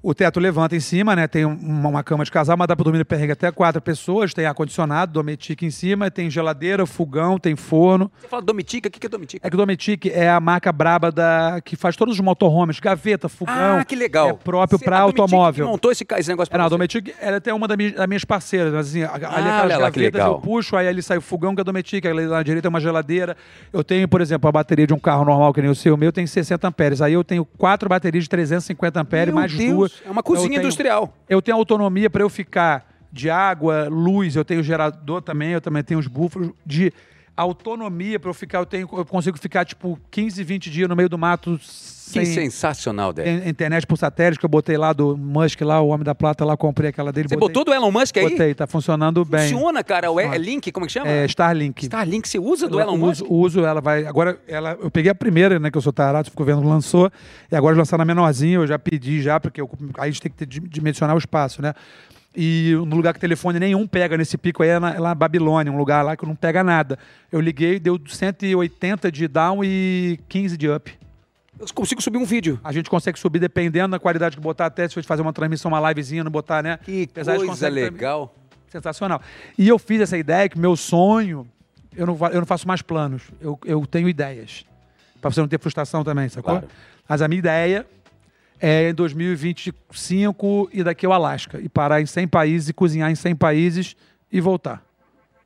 [0.00, 1.26] O teto levanta em cima, né?
[1.26, 3.82] Tem um- uma, uma cama de casal, mas dá para dormir no perrengue até quatro
[3.82, 4.32] pessoas.
[4.32, 8.10] Tem ar-condicionado, dometic em cima, tem geladeira, fogão, tem forno.
[8.20, 9.44] Você fala Domitica, o que que é Domitica?
[9.46, 13.28] É que o Dometic é a marca braba da que faz todos os motorhomes, gaveta,
[13.28, 13.78] fogão.
[13.80, 14.28] Ah, que legal.
[14.28, 15.66] É próprio para automóvel.
[15.66, 16.68] montou esse, esse negócio É, pra não, a.
[16.68, 18.72] Dometic ela é até uma das minhas, das minhas parceiras.
[18.72, 21.20] Mas, assim, a- ali aquelas Ah, olha lá gavetas eu puxo, aí ali sai o
[21.20, 23.36] fogão que é Dometic, ali na direita é uma geladeira.
[23.72, 25.98] Eu tenho, por exemplo, a bateria de um carro normal, que nem o seu, o
[25.98, 27.02] meu tem 60 amperes.
[27.02, 29.87] Aí eu tenho quatro baterias de 350 amperes, Meu mais Deus, duas.
[30.04, 31.14] É uma cozinha tenho- industrial.
[31.28, 35.82] Eu tenho autonomia para eu ficar de água, luz, eu tenho gerador também, eu também
[35.82, 36.92] tenho os búfalos de
[37.42, 41.08] autonomia para eu ficar, eu tenho eu consigo ficar tipo 15, 20 dias no meio
[41.08, 43.30] do mato Que sem sensacional, Dé.
[43.30, 46.44] in- internet por satélite que eu botei lá do Musk lá, o Homem da Plata
[46.44, 48.30] lá, comprei aquela dele, Você botei, botou do Elon Musk aí?
[48.30, 49.50] Botei, tá funcionando bem.
[49.52, 50.10] Funciona, cara.
[50.10, 50.42] O é, Funciona.
[50.44, 51.08] é Link, como é que chama?
[51.10, 51.82] É Starlink.
[51.84, 53.26] Starlink, você usa do Eu Elon uso, Musk?
[53.30, 54.06] uso ela, vai.
[54.06, 55.70] Agora, ela, eu peguei a primeira, né?
[55.70, 57.10] Que eu sou tarado, fico vendo, lançou.
[57.52, 60.30] E agora lançar na menorzinha, eu já pedi já, porque eu- aí a gente tem
[60.32, 61.74] que ter- dim- dimensionar o espaço, né?
[62.36, 65.14] E no lugar que telefone nenhum pega nesse pico aí é na, é lá na
[65.14, 66.98] Babilônia, um lugar lá que não pega nada.
[67.32, 70.92] Eu liguei, deu 180 de down e 15 de up.
[71.58, 72.60] Eu consigo subir um vídeo.
[72.62, 75.70] A gente consegue subir dependendo da qualidade que botar, até se gente fazer uma transmissão,
[75.72, 76.78] uma livezinha, não botar, né?
[76.84, 78.34] Que Apesar coisa legal.
[78.68, 79.20] Sensacional.
[79.56, 81.48] E eu fiz essa ideia que meu sonho,
[81.96, 84.64] eu não, eu não faço mais planos, eu, eu tenho ideias.
[85.20, 86.52] Pra você não ter frustração também, sacou?
[86.52, 86.68] Claro.
[87.08, 87.86] Mas a minha ideia
[88.60, 91.60] é em 2025 ir daqui ao Alasca.
[91.60, 93.96] E parar em 100 países e cozinhar em 100 países
[94.30, 94.82] e voltar.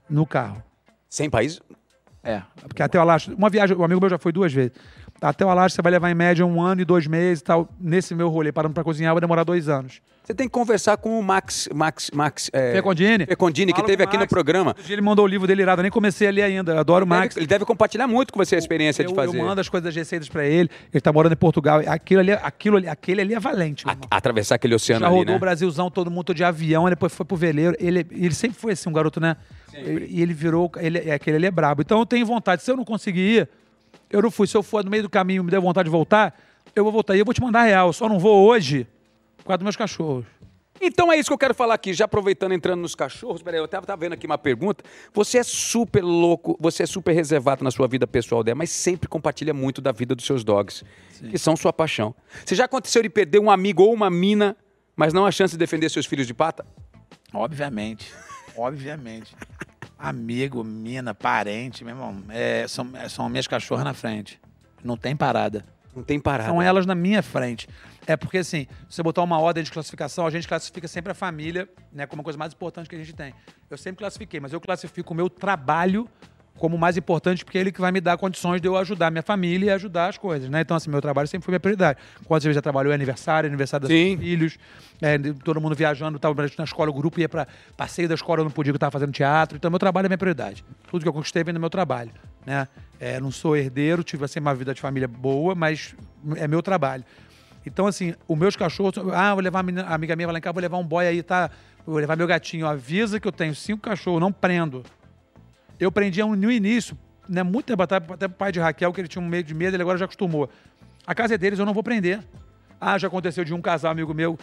[0.09, 0.63] No carro.
[1.09, 1.61] 100 países?
[2.23, 2.43] É.
[2.63, 3.35] Porque até o Alasca.
[3.35, 4.73] Uma viagem, um amigo meu já foi duas vezes.
[5.21, 7.69] Até o Alasca você vai levar em média um ano e dois meses e tal.
[7.79, 10.01] Nesse meu rolê, parando pra cozinhar, vai demorar dois anos.
[10.25, 11.68] Você tem que conversar com o Max.
[11.75, 12.09] Max.
[12.14, 13.27] Max é, Fecondini?
[13.27, 14.31] Fecondini, que teve aqui no Max.
[14.31, 14.68] programa.
[14.70, 15.81] Outro dia ele mandou o livro dele irado.
[15.81, 16.73] Eu nem comecei a ler ainda.
[16.75, 17.37] Eu adoro o Deve- Max.
[17.37, 19.37] Ele deve compartilhar muito com você a experiência eu, de fazer.
[19.37, 20.70] Eu mando as coisas das receitas pra ele.
[20.95, 21.81] Ele tá morando em Portugal.
[21.89, 23.85] Aquilo ali, aquilo ali, aquele ali é valente.
[23.89, 25.37] A- atravessar aquele oceano Já ali, rodou né?
[25.37, 27.77] o Brasilzão, todo mundo de avião, aí depois foi pro veleiro.
[27.81, 29.37] Ele, ele sempre foi assim, um garoto, né?
[29.75, 30.70] E ele virou.
[30.77, 31.83] Ele, é, aquele ali é brabo.
[31.83, 32.62] Então eu tenho vontade.
[32.62, 33.49] Se eu não conseguir ir,
[34.09, 34.47] eu não fui.
[34.47, 36.33] Se eu for no meio do caminho e me der vontade de voltar,
[36.77, 37.16] eu vou voltar.
[37.16, 37.89] E eu vou te mandar real.
[37.89, 38.87] Eu só não vou hoje
[39.53, 40.24] por causa dos meus cachorros.
[40.80, 43.40] Então é isso que eu quero falar aqui, já aproveitando, entrando nos cachorros.
[43.40, 44.82] Peraí, eu tava, tava vendo aqui uma pergunta.
[45.14, 49.09] Você é super louco, você é super reservado na sua vida pessoal dela, mas sempre
[49.09, 50.82] compartilha muito da vida dos seus dogs,
[51.30, 52.14] que são sua paixão.
[52.44, 54.57] Você já aconteceu de perder um amigo ou uma mina,
[54.96, 56.66] mas não a chance de defender seus filhos de pata?
[57.32, 58.12] Obviamente.
[58.57, 59.36] Obviamente.
[59.96, 62.24] Amigo, mina, parente, meu irmão.
[62.28, 64.40] é, são, é, são minhas cachorras na frente.
[64.82, 65.64] Não tem parada.
[65.94, 66.48] Não tem parada.
[66.48, 67.68] São elas na minha frente.
[68.07, 71.14] É porque, assim, se você botar uma ordem de classificação, a gente classifica sempre a
[71.14, 73.32] família, né, como a coisa mais importante que a gente tem.
[73.70, 76.09] Eu sempre classifiquei, mas eu classifico o meu trabalho
[76.59, 79.22] como mais importante, porque é ele que vai me dar condições de eu ajudar minha
[79.22, 80.61] família e ajudar as coisas, né?
[80.61, 81.98] Então, assim, meu trabalho sempre foi minha prioridade.
[82.24, 84.16] Quantas vezes já trabalhou aniversário, aniversário dos Sim.
[84.18, 84.59] filhos,
[85.00, 88.44] é, todo mundo viajando, tava na escola, o grupo ia para passeio da escola, eu
[88.44, 89.57] não podia, eu estava fazendo teatro.
[89.57, 90.64] Então, meu trabalho é minha prioridade.
[90.88, 92.12] Tudo que eu conquistei vem do meu trabalho,
[92.46, 92.68] né?
[93.00, 95.96] É, não sou herdeiro, tive assim, uma vida de família boa, mas
[96.36, 97.05] é meu trabalho.
[97.65, 98.95] Então, assim, os meus cachorros.
[99.13, 101.23] Ah, vou levar a, amiga minha, vai lá em casa, vou levar um boy aí,
[101.23, 101.51] tá?
[101.87, 102.67] Vou levar meu gatinho.
[102.67, 104.83] Avisa que eu tenho cinco cachorros, não prendo.
[105.79, 106.97] Eu prendia no início,
[107.29, 107.43] né?
[107.43, 109.75] Muito tempo atrás, até o pai de Raquel, que ele tinha um meio de medo,
[109.75, 110.49] ele agora já acostumou.
[111.07, 112.21] A casa é deles, eu não vou prender.
[112.81, 114.39] Ah, já aconteceu de um casal, amigo meu,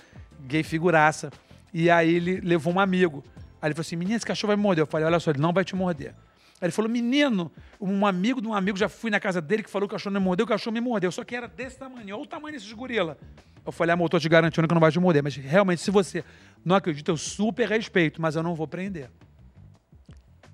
[0.47, 1.31] gay figuraça.
[1.73, 3.23] E aí ele levou um amigo.
[3.61, 4.83] Aí ele falou assim: menina, esse cachorro vai me morder.
[4.83, 6.13] Eu falei: olha só, ele não vai te morder.
[6.61, 9.69] Aí ele falou: menino, um amigo de um amigo, já fui na casa dele que
[9.69, 11.11] falou que o cachorro me mordeu, o cachorro me mordeu.
[11.11, 12.15] Só que era desse tamanho.
[12.15, 13.17] Olha o tamanho desses gorila.
[13.65, 15.23] Eu falei: amor, eu tô te garantindo que não vai te morder.
[15.23, 16.23] Mas realmente, se você
[16.65, 19.09] não acredita, eu super respeito, mas eu não vou prender.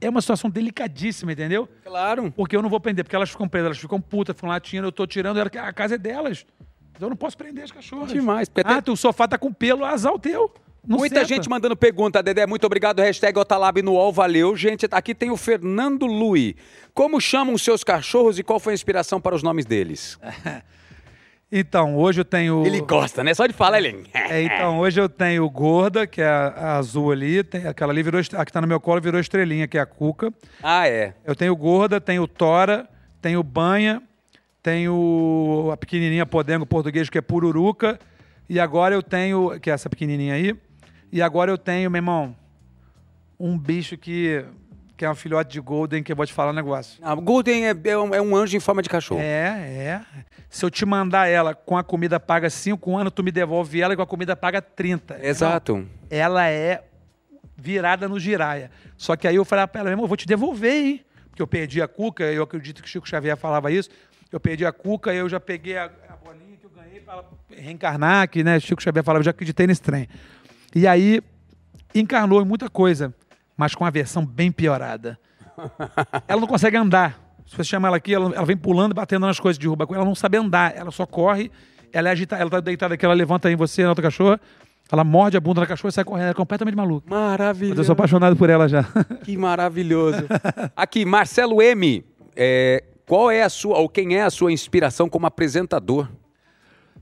[0.01, 1.67] É uma situação delicadíssima, entendeu?
[1.83, 2.31] Claro.
[2.31, 4.91] Porque eu não vou prender, porque elas ficam presas, elas ficam putas, ficam latindo, eu
[4.91, 6.45] tô tirando, a casa é delas.
[6.91, 8.11] Então eu não posso prender as cachorras.
[8.11, 10.53] Demais, porque Ah, até- teu sofá tá com pelo, azar o teu.
[10.88, 11.27] Não Muita senta.
[11.27, 12.45] gente mandando pergunta, Dedé.
[12.45, 12.99] Muito obrigado.
[12.99, 14.11] Hashtag Otalab no UOL.
[14.11, 14.55] Valeu.
[14.55, 16.55] Gente, aqui tem o Fernando Lui.
[16.93, 20.19] Como chamam os seus cachorros e qual foi a inspiração para os nomes deles?
[21.51, 22.65] Então, hoje eu tenho.
[22.65, 23.33] Ele gosta, né?
[23.33, 24.03] Só de falar, ele...
[24.13, 27.43] É, então, hoje eu tenho Gorda, que é a, a azul ali.
[27.43, 28.19] Tem, aquela ali virou.
[28.19, 30.33] A que tá no meu colo virou estrelinha, que é a Cuca.
[30.61, 31.13] Ah, é.
[31.23, 32.89] Eu tenho Gorda, tenho Tora,
[33.21, 34.01] tenho Banha,
[34.61, 37.99] tenho a pequenininha Podengo português, que é Pururuca.
[38.49, 40.55] E agora eu tenho, que é essa pequenininha aí.
[41.16, 42.36] E agora eu tenho, meu irmão,
[43.39, 44.43] um bicho que,
[44.97, 46.99] que é um filhote de Golden, que eu vou te falar um negócio.
[47.01, 49.22] Ah, Golden é, é um, é um anjo em forma de cachorro.
[49.22, 50.01] É, é.
[50.49, 53.93] Se eu te mandar ela com a comida paga 5 anos, tu me devolve ela
[53.93, 55.26] e com a comida paga 30.
[55.26, 55.88] Exato.
[56.09, 56.84] ela é
[57.55, 58.70] virada no giraia.
[58.97, 61.05] Só que aí eu falei pra ela, meu irmão, eu vou te devolver, hein?
[61.30, 63.89] Porque eu perdi a cuca, eu acredito que o Chico Xavier falava isso.
[64.30, 67.30] Eu perdi a cuca, eu já peguei a, a bolinha que eu ganhei pra ela
[67.49, 70.09] reencarnar, que né, Chico Xavier falava, eu já acreditei nesse trem.
[70.76, 71.21] E aí
[71.93, 73.15] encarnou em muita coisa,
[73.55, 75.17] mas com a versão bem piorada.
[76.28, 77.17] ela não consegue andar.
[77.47, 80.01] Se você chama ela aqui, ela, ela vem pulando, batendo nas coisas, derruba coisa.
[80.01, 81.49] Ela não sabe andar, ela só corre,
[81.93, 84.41] ela é agitada, ela tá deitada aqui, ela levanta em você, na outra cachorra,
[84.91, 87.05] ela morde a bunda da cachorra e sai correndo, ela é completamente maluca.
[87.09, 87.84] Mas eu Maravilhoso.
[87.86, 88.84] sou apaixonado por ela já.
[89.23, 90.26] Que maravilhoso.
[90.76, 92.03] Aqui, Marcelo M.
[92.36, 96.09] é, qual é a sua, ou quem é a sua inspiração como apresentador?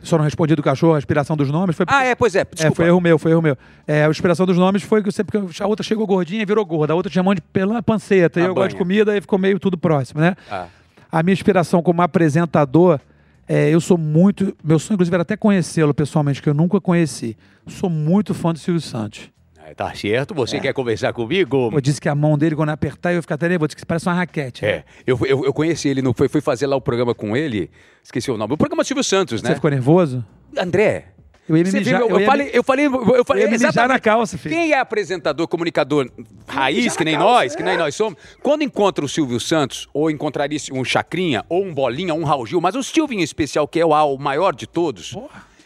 [0.03, 1.85] Só não respondi do cachorro, a inspiração dos nomes foi.
[1.89, 2.41] Ah, é, pois é.
[2.41, 2.75] É, Desculpa.
[2.75, 3.57] foi erro meu, foi erro meu.
[3.87, 6.65] É, a inspiração dos nomes foi que você, porque a outra chegou gordinha e virou
[6.65, 9.21] gorda, a outra tinha mão de pela panceta, e A eu gosto de comida e
[9.21, 10.35] ficou meio tudo próximo, né?
[10.51, 10.67] Ah.
[11.11, 12.99] A minha inspiração como apresentador,
[13.47, 14.55] é, eu sou muito.
[14.63, 17.37] Meu sonho, inclusive, era até conhecê-lo pessoalmente, que eu nunca conheci.
[17.67, 19.29] Sou muito fã do Silvio Santos.
[19.65, 21.71] Ah, Tá certo, você quer conversar comigo?
[21.71, 23.77] Pô, disse que a mão dele, quando eu apertar, eu ia ficar até nervoso, disse
[23.77, 24.65] que parece uma raquete.
[24.65, 27.69] É, eu, eu, eu conheci ele, no, fui, fui fazer lá o programa com ele,
[28.03, 29.55] esqueci o nome, o programa Silvio Santos, Você né?
[29.55, 30.23] ficou nervoso?
[30.57, 31.05] André,
[31.47, 33.43] Eu ia me você mijar- viu, eu, eu ia falei, me- eu falei, eu falei,
[33.43, 34.53] eu ia mijar na calça, filho.
[34.53, 36.09] Quem é apresentador, comunicador
[36.47, 37.65] raiz, que nem calça, nós, que é.
[37.65, 42.13] nem nós somos, quando encontra o Silvio Santos, ou encontraria um Chacrinha, ou um Bolinha,
[42.13, 44.67] ou um Raul Gil, mas o Silvio em especial, que é o, o maior de
[44.67, 45.15] todos,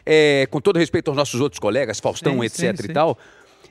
[0.05, 2.93] é, com todo respeito aos nossos outros colegas, Faustão, Sim, etc sim, e sim.
[2.93, 3.17] tal,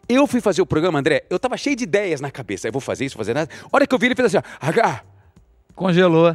[0.09, 2.81] eu fui fazer o programa, André, eu tava cheio de ideias na cabeça, eu vou
[2.81, 3.51] fazer isso, fazer nada.
[3.65, 5.03] A hora que eu vi, ele fez assim, ó, H,
[5.77, 6.35] Congelou.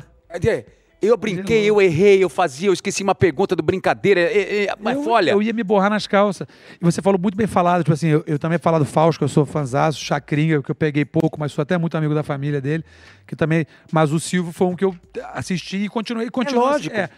[1.02, 4.22] Eu brinquei, eu errei, eu fazia, eu esqueci uma pergunta do brincadeira.
[4.22, 5.32] é, é, mas eu, olha.
[5.32, 6.48] Eu ia me borrar nas calças.
[6.80, 9.24] E você falou muito bem falado, tipo assim, eu, eu também falo do Fausto, que
[9.24, 12.62] eu sou fanzaço, Chacrinha, que eu peguei pouco, mas sou até muito amigo da família
[12.62, 12.86] dele,
[13.26, 14.96] que também, mas o Silvio foi um que eu
[15.34, 16.64] assisti e continuei, continuei.
[16.64, 16.96] lógico.
[16.96, 17.10] É.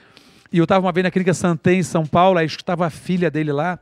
[0.49, 3.29] E eu tava uma vez na clínica Santé em São Paulo, aí estava a filha
[3.29, 3.77] dele lá,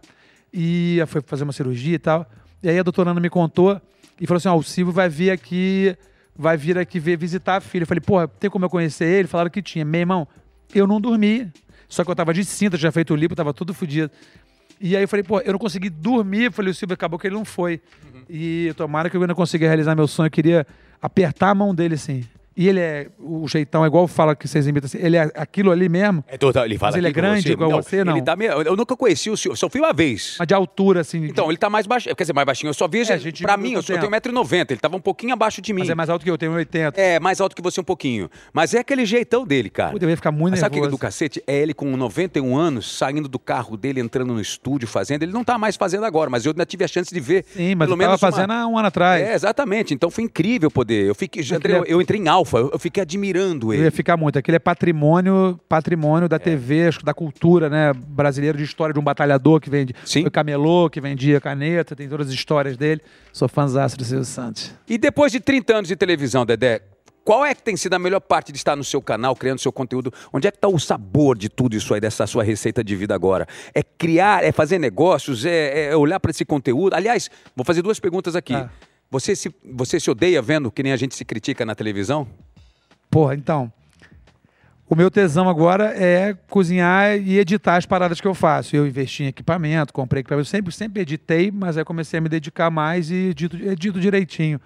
[0.52, 2.28] e foi fazer uma cirurgia e tal.
[2.64, 3.80] E aí a doutora Ana me contou
[4.20, 5.96] e falou assim: ó, o Silvio vai vir aqui,
[6.36, 7.84] vai vir aqui ver visitar a filha.
[7.84, 9.28] Eu falei, porra, tem como eu conhecer ele?
[9.28, 9.84] Falaram que tinha.
[9.84, 10.28] Meu irmão,
[10.74, 11.52] eu não dormi.
[11.88, 14.10] Só que eu tava de cinta, já feito o lipo, tava tudo fodido.
[14.80, 16.46] E aí eu falei, pô, eu não consegui dormir.
[16.46, 17.82] Eu falei, o Silvio acabou que ele não foi.
[18.30, 20.28] E tomara que eu ainda consiga realizar meu sonho.
[20.28, 20.66] Eu queria
[21.02, 22.24] apertar a mão dele assim.
[22.56, 25.72] E ele é, o jeitão é igual fala que vocês imitam assim, ele é aquilo
[25.72, 28.14] ali mesmo, É total, ele fala Mas ele é grande igual você, não?
[28.18, 30.36] Ele tá meio, eu nunca conheci o senhor, só fui uma vez.
[30.38, 31.26] mas de altura assim.
[31.26, 32.10] Então, ele tá mais baixo.
[32.14, 32.70] Quer dizer, mais baixinho.
[32.70, 33.02] Eu só vi.
[33.02, 34.72] É, gente pra mim, eu, eu tenho 1,90m.
[34.72, 35.80] Ele tava um pouquinho abaixo de mim.
[35.82, 37.00] Mas é mais alto que eu, tenho 80.
[37.00, 38.30] É, mais alto que você um pouquinho.
[38.54, 39.96] Mas é aquele jeitão dele, cara.
[40.02, 40.98] Ia ficar muito Mas sabe o que é nervoso.
[40.98, 41.42] do cacete?
[41.48, 45.24] É ele com 91 anos, saindo do carro dele, entrando no estúdio, fazendo.
[45.24, 47.46] Ele não tá mais fazendo agora, mas eu ainda tive a chance de ver.
[47.54, 49.22] Sim, mas pelo tava menos uma- fazendo há um ano atrás.
[49.24, 49.94] É, exatamente.
[49.94, 51.06] Então foi incrível poder.
[51.08, 53.84] Eu fiquei, André, eu, eu entrei em alfa, eu, eu fiquei admirando Eu ele.
[53.84, 54.38] ia ficar muito.
[54.38, 57.94] Aquele é patrimônio, patrimônio da TV, acho que da cultura, né?
[57.94, 59.96] Brasileiro de história de um batalhador que vende.
[60.06, 60.22] Sim.
[60.24, 63.02] Foi camelô, que vendia caneta, tem todas as histórias dele.
[63.32, 64.74] Sou fãzaço do Silvio Santos.
[64.88, 66.82] E depois de 30 anos de televisão, Dedé,
[67.24, 69.72] qual é que tem sido a melhor parte de estar no seu canal, criando seu
[69.72, 70.12] conteúdo?
[70.34, 73.14] Onde é que está o sabor de tudo isso aí, dessa sua receita de vida
[73.14, 73.48] agora?
[73.76, 76.96] É criar, é fazer negócios, é, é olhar para esse conteúdo?
[76.96, 78.56] Aliás, vou fazer duas perguntas aqui.
[78.56, 78.70] Ah.
[79.12, 82.26] Você, se, você se odeia vendo que nem a gente se critica na televisão?
[83.10, 83.72] Porra, então.
[84.90, 88.74] O meu tesão agora é cozinhar e editar as paradas que eu faço.
[88.76, 90.48] Eu investi em equipamento, comprei equipamento.
[90.48, 94.60] Sempre, sempre editei, mas aí comecei a me dedicar mais e edito, edito direitinho.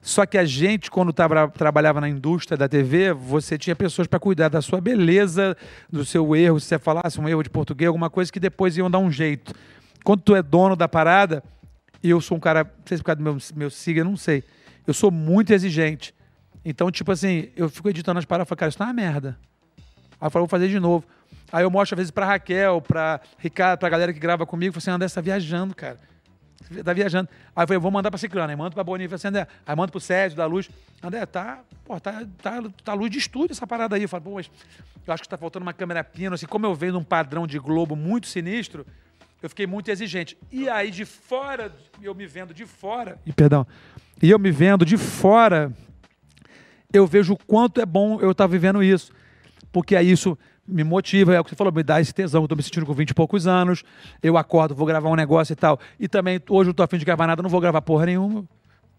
[0.00, 4.20] Só que a gente, quando tava- trabalhava na indústria da TV, você tinha pessoas para
[4.20, 5.56] cuidar da sua beleza,
[5.90, 6.60] do seu erro.
[6.60, 9.52] Se você falasse um erro de português, alguma coisa que depois iam dar um jeito.
[10.04, 11.42] Quando tu é dono da parada,
[12.02, 14.16] e eu sou um cara, não sei se por causa do meu, meu eu não
[14.16, 14.44] sei.
[14.86, 16.14] Eu sou muito exigente.
[16.64, 19.38] Então, tipo assim, eu fico editando as paradas e falo, cara, isso tá uma merda.
[20.20, 21.04] Aí eu falo, vou fazer de novo.
[21.52, 24.78] Aí eu mostro, às vezes, pra Raquel, pra Ricardo, pra galera que grava comigo, falo
[24.78, 25.98] assim, André, você tá viajando, cara.
[26.70, 27.28] Você tá viajando.
[27.56, 28.50] Aí eu falei, vou mandar pra Ciclano.
[28.50, 29.46] Aí mando pra Boninho, falei assim, André.
[29.66, 30.68] Aí mando pro Sérgio, da Luz.
[31.02, 34.02] André, tá, pô, tá, tá, tá luz de estúdio essa parada aí.
[34.02, 34.50] Eu falo, pô, mas
[35.06, 36.34] eu acho que tá faltando uma câmera pino.
[36.34, 38.86] Assim, como eu venho num padrão de Globo muito sinistro,
[39.42, 40.36] eu fiquei muito exigente.
[40.50, 41.72] E aí, de fora,
[42.02, 43.18] eu me vendo de fora...
[43.24, 43.66] E, perdão.
[44.22, 45.72] E eu me vendo de fora
[46.92, 49.12] eu vejo o quanto é bom eu estar vivendo isso.
[49.70, 52.42] Porque aí isso me motiva, é o que você falou, me dá esse tesão.
[52.42, 53.82] Eu tô me sentindo com 20 e poucos anos,
[54.22, 55.78] eu acordo, vou gravar um negócio e tal.
[55.98, 58.44] E também, hoje eu tô afim de gravar nada, não vou gravar porra nenhuma.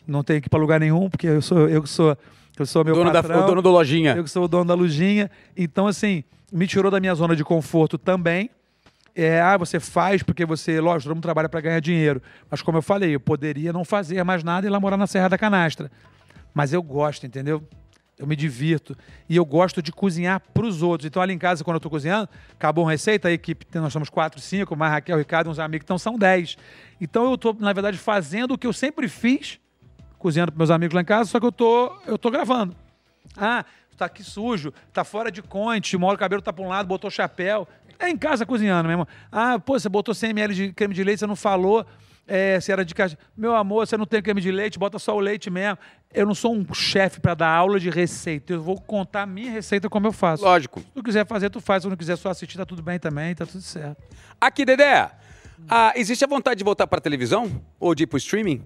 [0.07, 2.17] Não tenho que ir pra lugar nenhum, porque eu sou, eu que sou,
[2.57, 3.43] eu sou meu Dono da, patrão.
[3.43, 4.15] o dono do lojinha.
[4.15, 5.29] Eu que sou o dono da lojinha.
[5.55, 8.49] Então, assim, me tirou da minha zona de conforto também.
[9.15, 12.21] É, ah, você faz porque você, lógico, todo mundo trabalha para ganhar dinheiro.
[12.49, 15.07] Mas como eu falei, eu poderia não fazer mais nada e ir lá morar na
[15.07, 15.91] Serra da Canastra.
[16.53, 17.63] Mas eu gosto, entendeu?
[18.17, 18.97] Eu me divirto.
[19.29, 21.07] E eu gosto de cozinhar para os outros.
[21.07, 24.09] Então, ali em casa, quando eu estou cozinhando, acabou uma receita, a equipe, nós somos
[24.09, 26.57] quatro, cinco, mais Raquel, Ricardo, uns amigos, então são dez.
[26.99, 29.59] Então, eu estou, na verdade, fazendo o que eu sempre fiz,
[30.17, 32.75] cozinhando para meus amigos lá em casa, só que eu tô, eu tô gravando.
[33.37, 33.63] Ah,
[33.99, 36.87] tá aqui sujo, tá fora de conte, uma hora o cabelo tá para um lado,
[36.87, 37.67] botou chapéu.
[37.99, 39.07] É em casa cozinhando mesmo.
[39.31, 41.85] Ah, pô, você botou 100 ml de creme de leite, você não falou
[42.29, 43.17] é, se era de caixa.
[43.35, 45.77] Meu amor, você não tem creme de leite, bota só o leite mesmo.
[46.13, 48.53] Eu não sou um chefe para dar aula de receita.
[48.53, 50.43] Eu vou contar a minha receita como eu faço.
[50.43, 50.79] Lógico.
[50.79, 51.83] Se tu quiser fazer, tu faz.
[51.83, 54.01] Se não quiser só assistir, tá tudo bem também, tá tudo certo.
[54.39, 55.09] Aqui, Dedé,
[55.67, 57.61] ah, existe a vontade de voltar para televisão?
[57.79, 58.63] Ou de ir pro streaming?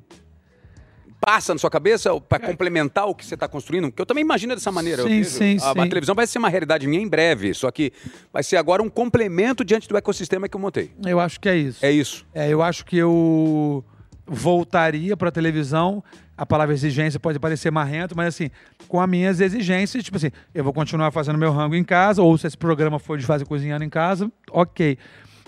[1.26, 3.90] Passa na sua cabeça para complementar o que você está construindo?
[3.92, 5.04] Que eu também imagino dessa maneira.
[5.04, 5.06] É.
[5.06, 5.90] Sim, sim, a, a sim.
[5.90, 7.94] televisão vai ser uma realidade minha em breve, só que
[8.32, 10.92] vai ser agora um complemento diante do ecossistema que eu montei.
[11.06, 11.86] Eu acho que é isso.
[11.86, 12.26] É isso.
[12.34, 13.86] É, eu acho que eu
[14.28, 16.04] voltaria para televisão.
[16.36, 18.50] A palavra exigência pode parecer marrento, mas assim,
[18.88, 22.38] com as minhas exigências, tipo assim, eu vou continuar fazendo meu rango em casa, ou
[22.38, 24.98] se esse programa for de fazer cozinhando em casa, ok.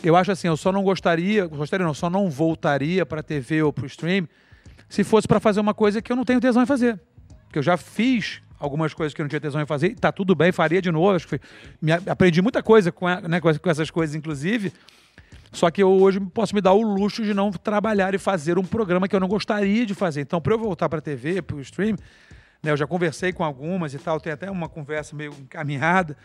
[0.04, 3.74] Eu acho assim, eu só não gostaria, gostaria não, só não voltaria para TV ou
[3.74, 4.28] para o stream
[4.90, 7.00] se fosse para fazer uma coisa que eu não tenho tesão em fazer.
[7.52, 10.12] Que eu já fiz algumas coisas que eu não tinha tesão em fazer, e tá
[10.12, 11.12] tudo bem, faria de novo.
[11.16, 11.40] Acho que
[11.82, 14.72] me, aprendi muita coisa com, a- né, com as- com essas coisas, inclusive.
[15.52, 18.64] Só que eu hoje posso me dar o luxo de não trabalhar e fazer um
[18.64, 20.22] programa que eu não gostaria de fazer.
[20.22, 21.96] Então, para eu voltar para a TV, para o stream,
[22.62, 26.18] né, eu já conversei com algumas e tal, tem até uma conversa meio encaminhada,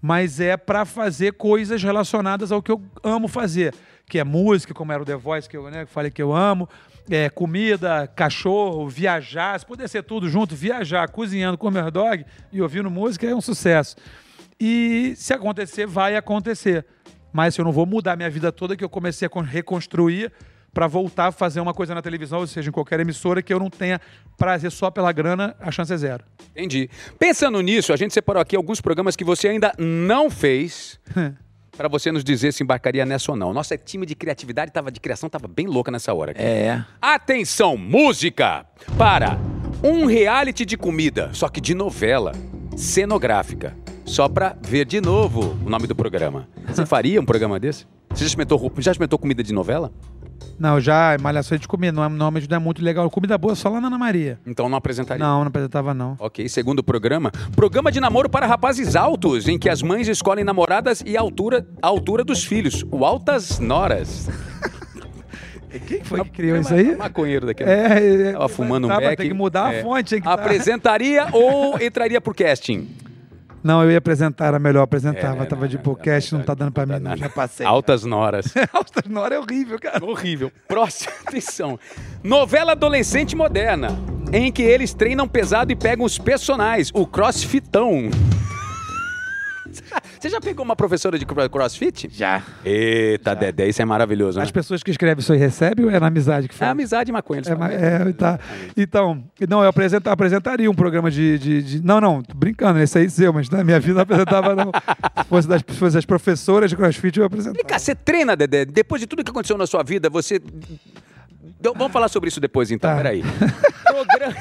[0.00, 3.74] mas é para fazer coisas relacionadas ao que eu amo fazer,
[4.06, 6.68] que é música, como era o The Voice que eu né, falei que eu amo,
[7.10, 12.24] é comida, cachorro, viajar, se puder ser tudo junto, viajar, cozinhando com o meu dog
[12.52, 13.96] e ouvindo música é um sucesso.
[14.58, 16.86] E se acontecer, vai acontecer.
[17.32, 20.32] Mas eu não vou mudar minha vida toda que eu comecei a con- reconstruir
[20.72, 23.60] para voltar a fazer uma coisa na televisão, ou seja, em qualquer emissora que eu
[23.60, 24.00] não tenha
[24.36, 26.24] prazer só pela grana, a chance é zero.
[26.50, 26.88] Entendi.
[27.18, 30.98] Pensando nisso, a gente separou aqui alguns programas que você ainda não fez.
[31.76, 33.52] Pra você nos dizer se embarcaria nessa ou não.
[33.52, 36.30] Nossa time de criatividade tava, de criação tava bem louca nessa hora.
[36.30, 36.40] aqui.
[36.40, 36.84] É.
[37.02, 38.64] Atenção, música!
[38.96, 39.38] Para
[39.82, 42.32] um reality de comida, só que de novela,
[42.76, 43.76] cenográfica.
[44.04, 46.48] Só pra ver de novo o nome do programa.
[46.68, 47.86] Você faria um programa desse?
[48.10, 49.92] Você já experimentou, já experimentou comida de novela?
[50.58, 53.08] Não, já malhação de comida, não é, normalmente não é muito legal.
[53.10, 54.38] Comida boa só lá na Ana Maria.
[54.46, 55.24] Então não apresentaria.
[55.24, 56.16] Não, não apresentava não.
[56.18, 61.02] Ok, segundo programa, programa de namoro para rapazes altos, em que as mães escolhem namoradas
[61.04, 62.84] e a altura, a altura dos filhos.
[62.90, 64.28] O Altas Noras.
[65.88, 66.94] Quem foi que criou isso aí?
[66.94, 67.68] Maconheiro daquele.
[67.68, 69.16] É, é, Tava fumando um tá, mas beck.
[69.18, 69.80] Tem que mudar É.
[69.80, 70.20] a fonte, hein?
[70.20, 72.88] que tá- Apresentaria ou entraria por casting?
[73.64, 75.42] Não, eu ia apresentar, era melhor apresentava.
[75.42, 76.92] É, Tava de podcast, não, não tá dando pra mim.
[76.92, 77.00] não.
[77.00, 77.16] nada.
[77.16, 77.64] Já passei.
[77.64, 78.52] Altas Noras.
[78.70, 80.04] Altas na hora é horrível, cara.
[80.04, 80.52] Horrível.
[80.68, 81.78] Próxima atenção.
[82.22, 83.88] Novela adolescente moderna,
[84.30, 88.10] em que eles treinam pesado e pegam os personagens, o crossfitão.
[90.24, 92.08] Você já pegou uma professora de cro- crossfit?
[92.10, 92.42] Já.
[92.64, 94.44] Eita, Dedé, isso é maravilhoso, né?
[94.44, 96.70] As pessoas que escrevem isso aí recebem ou é na amizade que É faz?
[96.70, 97.40] amizade e maconha.
[97.40, 97.70] eles É, falam.
[97.70, 98.40] é, tá.
[98.74, 102.96] Então, não, eu apresenta- apresentaria um programa de, de- de- Não, não, tô brincando, esse
[102.96, 104.72] aí é seu, mas na minha vida não apresentava, não.
[105.22, 107.56] Se fosse, das, se fosse as professoras de crossfit, eu apresentava.
[107.56, 108.64] Vem cá, você treina, Dedé?
[108.64, 110.40] Depois de tudo que aconteceu na sua vida, você.
[111.60, 112.88] Então, Vamos falar sobre isso depois, então.
[112.90, 112.96] Tá.
[112.96, 113.22] Peraí.
[113.86, 114.34] Programa...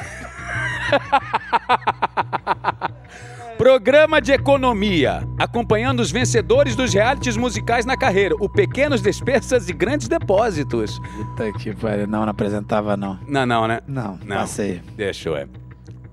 [3.58, 9.74] Programa de economia, acompanhando os vencedores dos realities musicais na carreira, o Pequenos Despesas e
[9.74, 11.00] Grandes Depósitos.
[11.00, 12.08] Puta que pariu.
[12.08, 13.20] Não, não apresentava, não.
[13.28, 13.80] Não, não, né?
[13.88, 14.20] Não.
[14.26, 14.38] Não.
[14.38, 14.82] Passei.
[14.96, 15.48] Deixa eu é.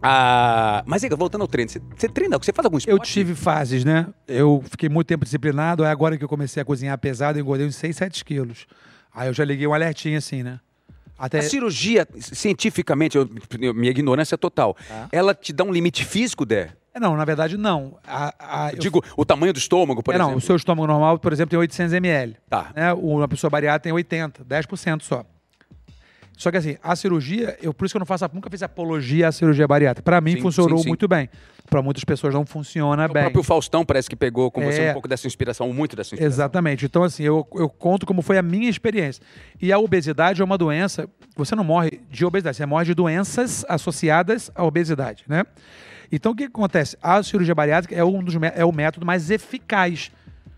[0.03, 2.39] Ah, mas voltando ao treino, você, você treina?
[2.39, 2.99] Você faz algum esporte?
[2.99, 4.07] Eu tive fases, né?
[4.27, 7.67] Eu fiquei muito tempo disciplinado, aí agora que eu comecei a cozinhar pesado, eu engordei
[7.67, 8.67] uns 6, 7 quilos.
[9.15, 10.61] Aí eu já liguei um alertinho assim, né?
[11.19, 11.41] Até...
[11.41, 13.29] A cirurgia, cientificamente, eu-
[13.75, 14.75] minha ignorância é total,
[15.13, 16.71] ela te dá um limite físico, Dé?
[16.95, 17.97] É, Não, na verdade, não.
[18.07, 20.39] A, a- Eu eu- digo, o tamanho do estômago, por é, não, exemplo.
[20.39, 22.37] o seu estômago normal, por exemplo, tem 800 ml.
[22.49, 22.71] Tá.
[22.75, 22.93] Né?
[22.95, 25.25] O- Uma pessoa bariátrica tem 80, 10% só.
[26.37, 29.29] Só que assim, a cirurgia, eu por isso que eu não faço, nunca fiz apologia
[29.29, 30.03] à cirurgia bariátrica.
[30.03, 30.89] Para mim Sim, funcionou sim, sim.
[30.89, 31.29] muito bem.
[31.69, 33.25] Para muitas pessoas não funciona O bem.
[33.25, 34.91] próprio Faustão parece que pegou com você É.
[34.91, 36.35] um pouco dessa inspiração, muito dessa inspiração.
[36.35, 36.87] Exatamente.
[36.87, 39.23] Então, assim, eu, eu conto como foi a minha experiência.
[39.61, 41.07] E a obesidade é uma doença.
[41.37, 45.45] Você não morre de obesidade, você morre de doenças associadas à obesidade, né?
[46.13, 46.97] Então, o que acontece?
[47.03, 50.11] A cirurgia bariátrica é, um dos, é o método mais eficaz.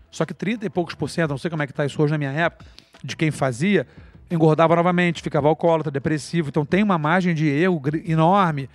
[0.09, 2.11] Só que 30 e poucos por cento, não sei como é que está isso hoje
[2.11, 2.65] na minha época,
[3.03, 3.87] de quem fazia,
[4.29, 6.49] engordava novamente, ficava alcoólatra, depressivo.
[6.49, 8.69] Então, tem uma margem de erro enorme.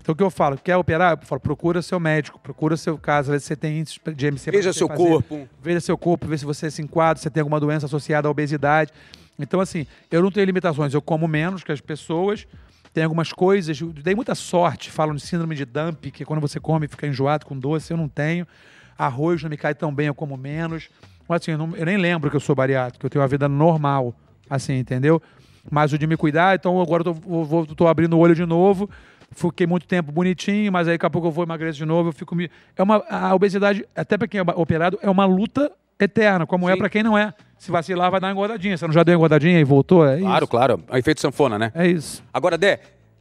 [0.00, 0.58] Então, o que eu falo?
[0.58, 1.18] Quer operar?
[1.20, 4.50] Eu falo, procura seu médico, procura seu caso, vê se você tem índice de MC.
[4.50, 5.02] Veja seu fazer.
[5.02, 5.48] corpo.
[5.62, 8.92] Veja seu corpo, vê se você se enquadra, se tem alguma doença associada à obesidade.
[9.38, 10.92] Então, assim, eu não tenho limitações.
[10.92, 12.46] Eu como menos que as pessoas.
[12.94, 13.78] Tem algumas coisas.
[14.02, 14.90] Dei muita sorte.
[14.90, 17.92] Falam de síndrome de dump, que quando você come fica enjoado com doce.
[17.92, 18.46] Eu não tenho.
[18.96, 20.88] Arroz não me cai tão bem, eu como menos.
[21.28, 23.04] Mas, assim, eu, não- eu nem lembro que eu sou bariátrico.
[23.04, 24.14] Eu tenho uma vida normal,
[24.48, 25.20] assim, entendeu?
[25.68, 27.12] Mas o de me cuidar, então agora eu tô,
[27.44, 28.88] vou- tô abrindo o olho de novo.
[29.32, 32.10] Fiquei muito tempo bonitinho, mas aí daqui a pouco eu vou emagrecer de novo.
[32.10, 32.48] Eu fico me...
[32.76, 36.76] É uma a obesidade, até para quem é operado, é uma luta eterna, como é
[36.76, 37.32] para quem não é.
[37.58, 38.76] Se vacilar, vai dar uma engordadinha.
[38.76, 40.06] Você não já deu uma engordadinha e voltou?
[40.06, 40.50] É Claro, isso.
[40.50, 40.80] claro.
[40.90, 41.72] É efeito sanfona, né?
[41.74, 42.22] É isso.
[42.32, 42.78] Agora, Dé,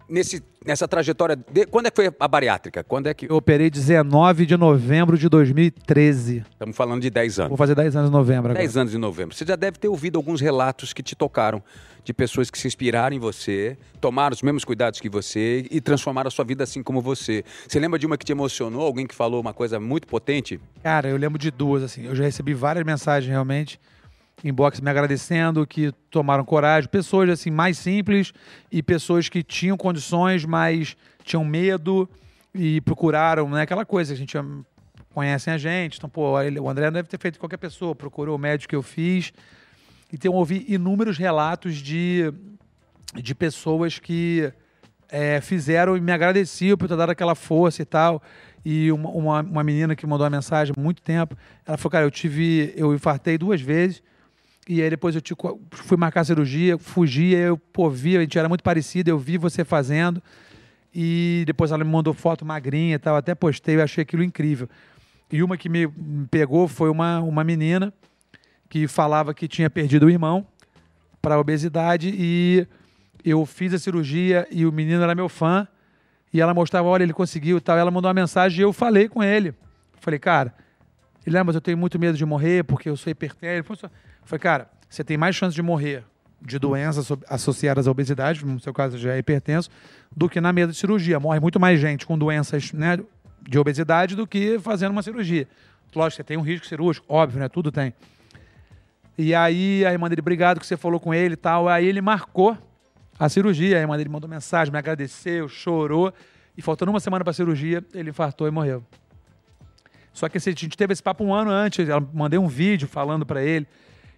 [0.09, 1.35] nesse, nessa trajetória.
[1.35, 2.83] de- quando é que foi a bariátrica?
[2.83, 3.29] Quando é que.
[3.29, 6.43] Eu operei 19 de novembro de 2013.
[6.51, 7.49] Estamos falando de 10 anos.
[7.49, 8.59] Vou fazer 10 anos em novembro agora.
[8.59, 9.35] 10 anos em novembro.
[9.35, 11.61] Você já deve ter ouvido alguns relatos que te tocaram
[12.03, 16.27] de pessoas que se inspiraram em você, tomaram os mesmos cuidados que você e transformaram
[16.27, 17.45] a sua vida assim como você.
[17.65, 18.81] Você lembra de uma que te emocionou?
[18.81, 20.59] Alguém que falou uma coisa muito potente?
[20.83, 22.05] Cara, eu lembro de duas, assim.
[22.05, 23.79] Eu já recebi várias mensagens realmente,
[24.43, 26.89] inbox me agradecendo, que tomaram coragem.
[26.89, 28.33] Pessoas, assim, mais simples
[28.71, 32.09] e pessoas que tinham condições, mas tinham medo
[32.53, 33.61] e procuraram, né?
[33.61, 34.63] Aquela coisa, a gente hum,
[35.13, 35.97] conhecem a gente.
[35.97, 38.83] Então, pô, ele- o André deve ter feito qualquer pessoa, procurou o médico que eu
[38.83, 39.31] fiz.
[40.11, 42.31] Então, ouvi inúmeros relatos de,
[43.15, 44.51] de pessoas que
[45.09, 48.21] é, fizeram e me agradeciam por ter dado aquela força e tal.
[48.65, 51.35] E uma, uma, uma menina que mandou uma mensagem há muito tempo,
[51.65, 54.01] ela falou, cara, eu tive, eu infartei duas vezes,
[54.67, 55.35] e aí depois eu te-
[55.71, 59.37] fui marcar a cirurgia, fugi, eu, pô, vi, a gente era muito parecido, eu vi
[59.37, 60.21] você fazendo,
[60.93, 64.69] e depois ela me mandou foto magrinha e tal, até postei, eu achei aquilo incrível.
[65.31, 65.87] E uma que me
[66.29, 67.91] pegou foi uma, uma menina
[68.69, 70.45] que falava que tinha perdido o irmão
[71.21, 72.67] para obesidade e
[73.25, 75.67] eu fiz a cirurgia e o menino era meu fã
[76.33, 77.77] e ela mostrava, olha, ele conseguiu e tal.
[77.77, 79.53] Ela mandou uma mensagem e eu falei com ele.
[79.99, 80.53] Falei, cara,
[81.25, 83.53] Ele, ah, mas eu tenho muito medo de morrer porque eu sou hipertenso.
[83.53, 83.93] Ele falou assim,
[84.25, 86.03] falei, cara, você tem mais chance de morrer
[86.41, 89.69] de doenças so- associadas à obesidade, no seu caso já é hipertenso,
[90.15, 91.19] do que na mesa de cirurgia.
[91.19, 92.99] Morre muito mais gente com doenças né,
[93.41, 95.47] de obesidade do que fazendo uma cirurgia.
[95.95, 97.47] Lógico, você tem um risco cirúrgico, óbvio, né?
[97.47, 97.93] Tudo tem.
[99.17, 101.69] E aí a irmã dele, obrigado que você falou com ele e tal.
[101.69, 102.57] Aí ele marcou
[103.19, 103.77] a cirurgia.
[103.77, 106.11] A irmã dele mandou mensagem, me agradeceu, chorou.
[106.57, 108.83] E faltando uma semana para a cirurgia, ele infartou e morreu.
[110.11, 111.87] Só que assim, a gente teve esse papo um ano antes.
[111.87, 113.67] Eu mandei um vídeo falando para ele.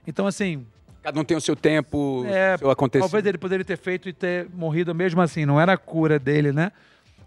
[0.07, 0.65] Então, assim,
[1.05, 3.11] Cada um tem o seu tempo, é, seu acontecimento.
[3.11, 5.45] talvez ele poderia ter feito e ter morrido mesmo assim.
[5.45, 6.71] Não era a cura dele, né?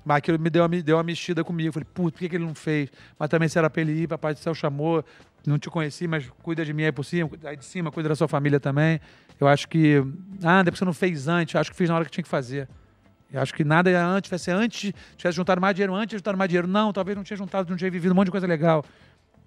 [0.04, 1.72] Mas aquilo me deu uma, me deu uma mexida comigo.
[1.72, 2.90] Falei, putz, por que, que ele não fez?
[3.16, 5.04] Mas também se era pra ele ir, papai do céu chamou.
[5.46, 8.16] Não te conheci, mas cuida de mim aí por cima, aí de cima, cuida da
[8.16, 9.00] sua família também.
[9.38, 10.02] Eu acho que.
[10.42, 11.54] Ah, depois você não fez antes.
[11.54, 12.68] Acho que fiz na hora que tinha que fazer.
[13.32, 16.34] Eu acho que nada era antes, ser antes, tivesse juntado mais dinheiro, antes de juntar
[16.34, 16.66] mais dinheiro.
[16.66, 18.84] Não, talvez não tinha juntado, não tinha vivido um monte de coisa legal.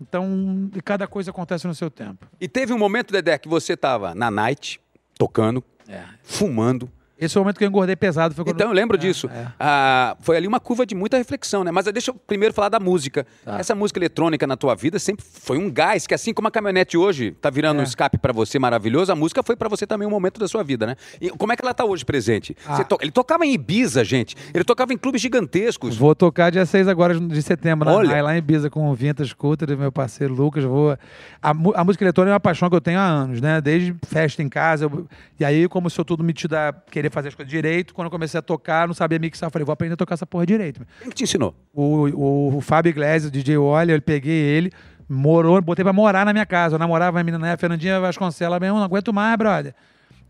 [0.01, 2.25] Então, e cada coisa acontece no seu tempo.
[2.39, 4.81] E teve um momento, Dedé, que você tava na night,
[5.17, 6.03] tocando, É.
[6.23, 6.89] fumando.
[7.21, 8.33] Esse foi o momento que eu engordei pesado.
[8.33, 8.55] Foi quando...
[8.55, 9.29] Então eu lembro É, disso.
[9.33, 9.45] é.
[9.59, 11.69] Ah, foi ali uma curva de muita reflexão, né?
[11.71, 13.25] Mas deixa eu primeiro falar da música.
[13.45, 13.59] Tá.
[13.59, 16.97] Essa música eletrônica na tua vida sempre foi um gás, que assim como a caminhonete
[16.97, 17.81] hoje tá virando É.
[17.81, 20.63] um escape pra você maravilhoso, a música foi pra você também um momento da sua
[20.63, 20.95] vida, né?
[21.21, 22.55] E como é que ela tá hoje presente?
[22.65, 22.83] Ah.
[22.83, 24.35] To- Ele tocava em Ibiza, gente.
[24.53, 25.95] Ele tocava em clubes gigantescos.
[25.95, 28.09] Vou tocar dia 6 agora de setembro, na Olha.
[28.09, 30.63] Nai, lá em Ibiza, com o Vintage Scooter e meu parceiro Lucas.
[30.63, 30.97] Vou...
[31.41, 33.61] A, mu- a música eletrônica é uma paixão que eu tenho há anos, né?
[33.61, 34.85] Desde festa em casa.
[34.85, 35.07] eu-
[35.39, 38.37] E aí, como sou tudo metido a querer fazer as coisas direito, quando eu comecei
[38.37, 39.47] a tocar, não sabia mixar.
[39.47, 40.81] Eu falei, vou aprender a tocar essa porra direito.
[40.99, 41.53] Quem que te ensinou?
[41.73, 44.71] O, o, o Fábio Iglesias, o DJ Olha, eu peguei ele,
[45.07, 46.75] morou, botei pra morar na minha casa.
[46.75, 47.53] Eu namorava a menina, né?
[47.53, 49.73] A Fernandinha Vasconcelos, meu irmão, não aguento mais, brother.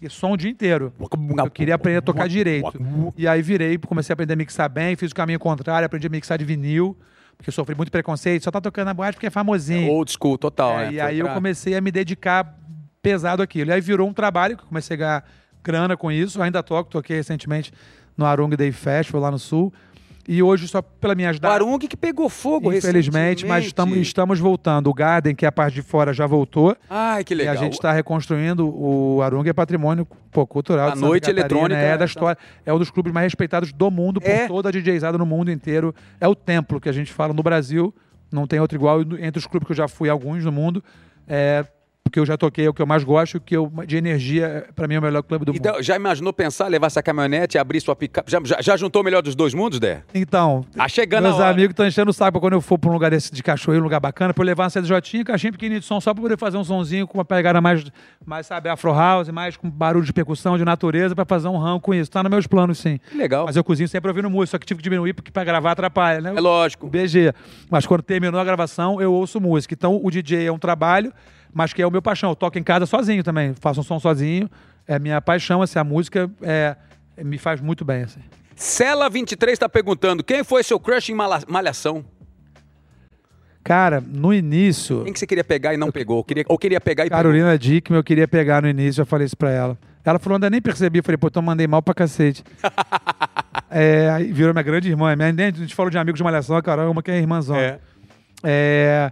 [0.02, 0.92] E som o dia inteiro.
[1.00, 2.74] Eu queria aprender a tocar direito.
[3.16, 6.10] E aí virei, comecei a aprender a mixar bem, fiz o caminho contrário, aprendi a
[6.10, 6.98] mixar de vinil,
[7.38, 8.44] porque eu sofri muito preconceito.
[8.44, 9.92] Só tá tocando na boate porque é famosinho.
[9.92, 10.88] Old school, total, É, né?
[10.88, 12.58] e Foi aí eu pra- comecei a me dedicar
[13.00, 13.70] pesado àquilo.
[13.70, 15.24] E aí virou um trabalho que eu comecei a ganhar
[15.64, 16.42] grana com isso.
[16.42, 17.72] Ainda toco, toquei recentemente
[18.18, 19.74] no Arung Day Festival lá no Sul.
[20.28, 24.90] E hoje, só pela minha O Arung que pegou fogo Infelizmente, mas estamos, estamos voltando.
[24.90, 26.76] O Garden, que é a parte de fora, já voltou.
[26.90, 27.56] Ai, que legal.
[27.56, 28.68] E a gente está reconstruindo.
[28.68, 30.90] O Arung é patrimônio pô, cultural.
[30.90, 32.06] A noite Catarina, eletrônica, É da então.
[32.06, 32.38] história.
[32.66, 34.48] É um dos clubes mais respeitados do mundo, por É.
[34.48, 35.94] toda a DJzada no mundo inteiro.
[36.20, 37.94] É o templo que a gente fala no Brasil.
[38.32, 39.02] Não tem outro igual.
[39.02, 40.84] Entre os clubes que eu já fui, alguns no mundo.
[41.28, 41.66] É,
[42.04, 44.88] porque eu já toquei, é o que eu mais gosto, que eu, de energia, para
[44.88, 45.60] mim é o melhor clube do mundo.
[45.60, 48.30] Então, já imaginou pensar, levar essa caminhonete, abrir sua picape?
[48.30, 50.04] Já, já, já juntou o melhor dos dois mundos, Dé?
[50.14, 53.12] Então, Tá chegando meus amigos estão enchendo o saco quando eu for pra um lugar
[53.12, 56.02] desse de cachoeiro, um lugar bacana, pra eu levar uma CDJ, caixinha pequenininha de som,
[56.02, 57.84] só pra poder fazer um sonzinho com uma pegada mais,
[58.26, 61.80] mais sabe, afro house, mais com barulho de percussão, de natureza, pra fazer um ramo
[61.80, 62.10] com isso.
[62.12, 63.00] Tá nos meus planos, sim.
[63.10, 63.46] Que legal.
[63.46, 66.20] Mas eu cozinho sempre ouvindo música, só que tive que diminuir porque pra gravar atrapalha,
[66.20, 66.34] né?
[66.36, 66.88] É lógico.
[66.90, 67.32] BG.
[67.70, 69.74] Mas quando terminou a gravação, eu ouço música.
[69.74, 71.14] Então, o DJ é um trabalho,
[71.54, 72.30] mas que é o meu paixão.
[72.30, 74.50] Eu toco em casa sozinho também, faço um som sozinho.
[74.88, 76.76] É minha paixão, assim, a música é,
[77.24, 78.20] me faz muito bem, assim.
[78.58, 82.06] Cela23 tá perguntando, quem foi seu crush em Malhação?
[83.64, 86.18] Cara, no início, Quem que você queria pegar e não pegou?
[86.18, 89.26] Ou queria, ou queria pegar e Carolina Dickman, eu queria pegar no início, eu falei
[89.26, 89.78] isso pra ela.
[90.04, 91.00] Ela falou, ainda nem percebi.
[91.00, 92.44] Eu falei, pô, então mandei mal pra cacete.
[93.70, 95.16] é, aí virou minha grande irmã.
[95.16, 97.62] Minha, a gente falou de amigos de malhação, a Carol é uma que é irmãzona.
[97.62, 97.80] É.
[98.44, 99.12] É,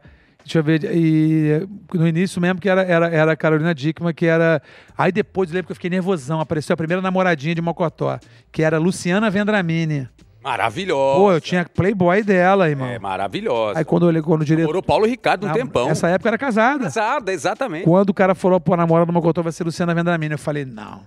[0.50, 0.84] deixa eu ver.
[0.84, 4.62] E no início mesmo que era, era, era a Carolina Dickman, que era.
[4.98, 6.40] Aí depois eu lembro que eu fiquei nervosão.
[6.40, 8.20] Apareceu a primeira namoradinha de Mocotó,
[8.52, 10.10] que era Luciana Vendramini.
[10.42, 11.20] Maravilhosa.
[11.20, 12.88] Pô, eu tinha Playboy dela, irmão.
[12.88, 13.78] É, maravilhosa.
[13.78, 14.68] Aí quando eu olhei quando o diretor.
[14.68, 15.88] Morou Paulo Ricardo um tempão.
[15.88, 16.86] Nessa época era casada.
[16.86, 17.84] Casada, exatamente.
[17.84, 20.66] Quando o cara falou, pô, a namorada do Mocotó vai ser Luciana Vendramini, eu falei,
[20.66, 21.02] não.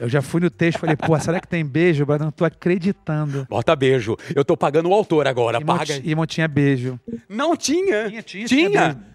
[0.00, 2.06] Eu já fui no texto, falei, pô, será que tem beijo?
[2.08, 3.46] Eu não tô acreditando.
[3.50, 4.16] Bota beijo.
[4.34, 5.58] Eu tô pagando o autor agora.
[5.60, 6.00] E Paga.
[6.02, 6.98] E não tinha beijo.
[7.28, 8.08] Não tinha.
[8.08, 8.70] Tinha, tinha, Tinha.
[8.94, 9.10] beijo.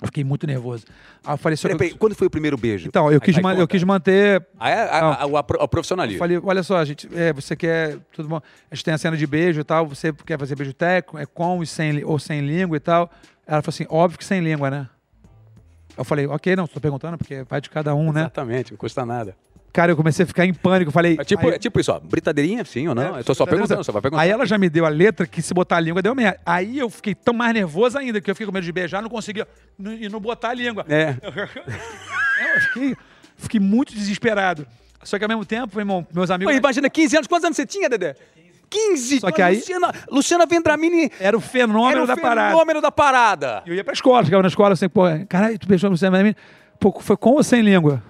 [0.00, 0.84] Eu fiquei muito nervoso.
[1.24, 2.86] Aí eu falei, só Peraí, eu- quando foi o primeiro beijo?
[2.86, 4.46] Então, eu Aí quis, eu quis manter.
[4.60, 4.74] Ah, é?
[4.88, 6.18] A- a- o apro- o profissionalismo.
[6.18, 7.98] Eu falei, olha só, gente, é, você quer.
[8.12, 8.40] Tudo bom?
[8.70, 11.26] A gente tem a cena de beijo e tal, você quer fazer beijo técnico, é
[11.26, 13.10] com e sem, ou sem língua e tal.
[13.44, 14.88] Ela falou assim, óbvio que sem língua, né?
[15.96, 18.20] Eu falei, ok, não, tô perguntando, porque vai de cada um, né?
[18.20, 19.34] Exatamente, não custa nada.
[19.72, 20.90] Cara, eu comecei a ficar em pânico.
[20.90, 21.16] Falei.
[21.20, 22.00] É tipo, aí- é tipo isso, ó.
[22.00, 23.16] Britadeirinha, sim ou não?
[23.16, 24.22] É, eu tô só perguntando, só vai perguntar.
[24.22, 26.40] Aí ela já me deu a letra que se botar a língua deu merda.
[26.44, 29.10] Aí eu fiquei tão mais nervoso ainda, que eu fiquei com medo de beijar, não
[29.10, 29.46] conseguia
[29.78, 30.84] e não botar a língua.
[30.88, 31.14] É.
[32.54, 32.96] Eu fiquei,
[33.36, 34.64] fiquei muito desesperado.
[35.02, 36.52] Só que ao mesmo tempo, irmão, meus amigos.
[36.52, 37.26] Pô, imagina, 15 anos.
[37.26, 38.14] Quantos anos você tinha, Dedé?
[38.70, 39.20] 15.
[39.20, 42.50] Só que aí- Luciana, Luciana Vendramini Era o fenômeno era o da parada.
[42.52, 43.62] fenômeno da parada.
[43.66, 46.12] Eu ia pra escola, chegava na escola assim, pô, caralho, tu beijou no Sam
[46.78, 48.02] Pô, foi com ou sem língua?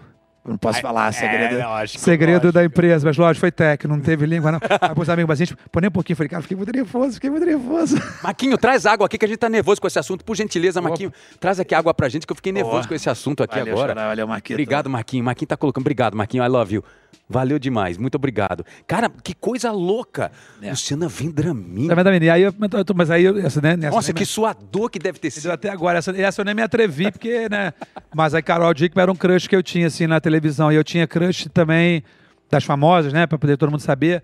[0.48, 1.56] Não posso falar, segredo.
[1.56, 2.00] É, lógico.
[2.00, 4.60] Segredo da empresa, mas lógico, foi técnico, não teve língua, não.
[4.80, 7.14] Aí pros amigos, mas a gente, pô, nem um pouquinho, falei, cara, fiquei muito nervoso,
[7.14, 7.96] fiquei muito nervoso.
[8.22, 10.24] Marquinho, traz água aqui que a gente tá nervoso com esse assunto.
[10.24, 12.88] Por gentileza, Marquinho, traz aqui água pra gente que eu fiquei nervoso Boa.
[12.88, 13.94] com esse assunto aqui Valeu, agora.
[13.94, 14.56] Xará, valeu, Marquinho.
[14.56, 15.24] Obrigado, Marquinho.
[15.24, 15.82] Marquinho tá colocando.
[15.82, 16.44] Obrigado, Marquinho.
[16.44, 16.84] I love you.
[17.28, 17.98] Valeu demais.
[17.98, 18.64] Muito obrigado.
[18.86, 20.32] Cara, que coisa louca.
[20.62, 20.70] É.
[20.70, 21.86] Luciana Vendramin.
[21.88, 22.32] Vendo, menina?
[22.32, 22.54] Aí eu,
[22.96, 23.76] mas aí, eu- essa, né?
[23.76, 25.50] nessa Nossa, que me- suador que deve ter sido.
[25.50, 27.74] Até agora, essa, essa eu nem me atrevi, porque, né?
[28.14, 30.72] Mas a Carol Dickman era um crush que eu tinha, assim, na televisão.
[30.72, 32.02] E eu tinha crush também
[32.50, 33.26] das famosas, né?
[33.26, 34.22] Pra poder todo mundo saber.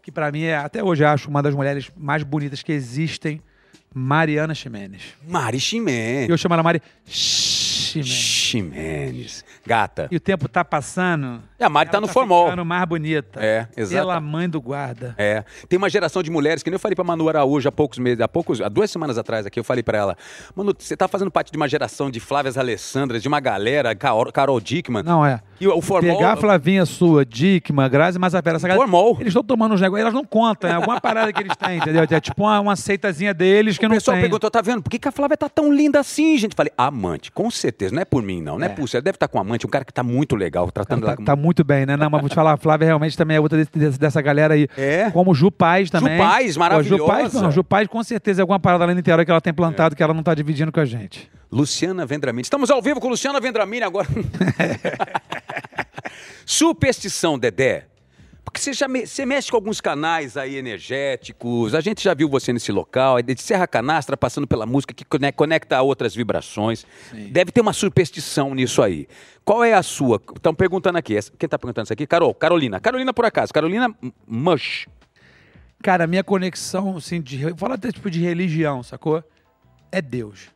[0.00, 3.40] Que pra mim, é, até hoje, acho uma das mulheres mais bonitas que existem,
[3.92, 5.02] Mariana Ximenes.
[5.26, 6.28] Mari Ximenes.
[6.28, 8.12] eu chamo ela Mari Ximenes.
[8.12, 9.44] Ximenes.
[9.66, 10.08] Gata.
[10.10, 11.42] E o tempo tá passando.
[11.64, 12.44] E a Mari tá ela no formol.
[12.44, 13.40] ficando mais bonita.
[13.42, 14.02] É, exato.
[14.02, 15.14] Pela mãe do guarda.
[15.16, 15.44] É.
[15.66, 18.20] Tem uma geração de mulheres, que nem eu falei pra Manu Araújo há poucos meses,
[18.20, 20.16] há poucos, há duas semanas atrás aqui, eu falei pra ela,
[20.54, 24.30] Manu, você tá fazendo parte de uma geração de Flávias Alessandras, de uma galera, Carol,
[24.30, 25.02] Carol Dickman.
[25.02, 25.40] Não, é.
[25.58, 26.16] E o formol.
[26.18, 29.14] Pegar a Flavinha sua, Dickman, Grazi Massapera, essa galera, Formol.
[29.18, 32.02] Eles estão tomando uns negócios, elas não contam, é alguma parada que eles têm, entendeu?
[32.10, 34.22] É tipo uma, uma seitazinha deles que O não pessoal tem.
[34.22, 34.82] perguntou, tá vendo?
[34.82, 36.54] Por que, que a Flávia tá tão linda assim, gente?
[36.54, 37.94] Falei, amante, com certeza.
[37.94, 38.58] Não é por mim, não.
[38.58, 38.74] Não é, É.
[38.74, 38.96] por você.
[38.98, 41.16] Ela deve estar com um amante, um cara que tá muito legal, tratando Tá, ela
[41.16, 41.26] como...
[41.26, 41.96] tá muito bem, né?
[41.96, 44.66] Não, mas vou te falar, a Flávia realmente também é outra desse- dessa galera aí.
[44.76, 45.10] É?
[45.10, 46.16] Como o Ju Paz também.
[46.16, 46.96] Ju Paz, Pô, maravilhosa.
[47.02, 49.40] Ju Paz, não, Ju Paz com certeza é alguma parada lá no interior que ela
[49.40, 51.30] tem plantado que ela não tá dividindo com a gente.
[51.52, 52.42] Luciana Vendramini.
[52.42, 54.08] Estamos ao vivo com Luciana Vendramini agora.
[56.46, 57.86] Superstição, Dedé.
[58.44, 61.74] Porque você já me- você mexe com alguns canais aí energéticos.
[61.74, 65.32] A gente já viu você nesse local, de Serra Canastra, passando pela música que cone-
[65.32, 66.86] conecta a outras vibrações.
[67.30, 69.08] Deve ter uma superstição nisso aí.
[69.44, 70.20] Qual é a sua?
[70.36, 71.14] Estão perguntando aqui.
[71.38, 72.06] Quem está perguntando isso aqui?
[72.06, 72.78] Carol, Carolina.
[72.78, 73.52] Carolina, por acaso.
[73.52, 73.92] Carolina
[74.26, 74.86] Mush.
[75.82, 77.54] Cara, a minha conexão, assim, de.
[77.56, 79.22] Fala até tipo de religião, sacou?
[79.90, 80.48] É Deus.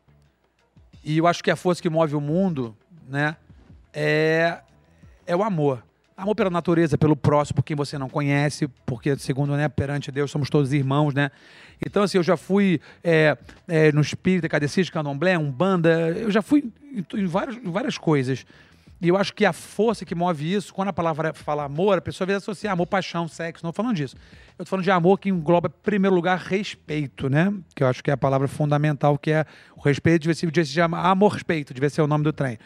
[1.05, 2.77] E eu acho que a força que move o mundo,
[3.09, 3.37] né?
[3.93, 4.59] É,
[5.27, 5.83] é o amor.
[6.19, 10.33] Amor pela natureza, pelo próximo, por quem você não conhece, porque, segundo, né, perante Deus,
[10.33, 11.31] somos todos irmãos, né?
[11.81, 13.39] Então, assim, eu já fui é,
[13.69, 18.45] é, no espírita, cadecista, candomblé, umbanda, eu já fui em, em várias, em várias coisas.
[19.01, 22.01] E eu acho que a força que move isso, quando a palavra fala amor, a
[22.01, 23.65] pessoa vai associar amor, paixão, sexo.
[23.65, 24.17] Não falando disso.
[24.59, 27.55] Eu tô falando de amor que engloba, em primeiro lugar, respeito, né?
[27.77, 29.47] Que eu acho que é a palavra fundamental, que é
[29.77, 32.59] o respeito, devia ser, devia se chamar amor-respeito, devia ser o nome do trem.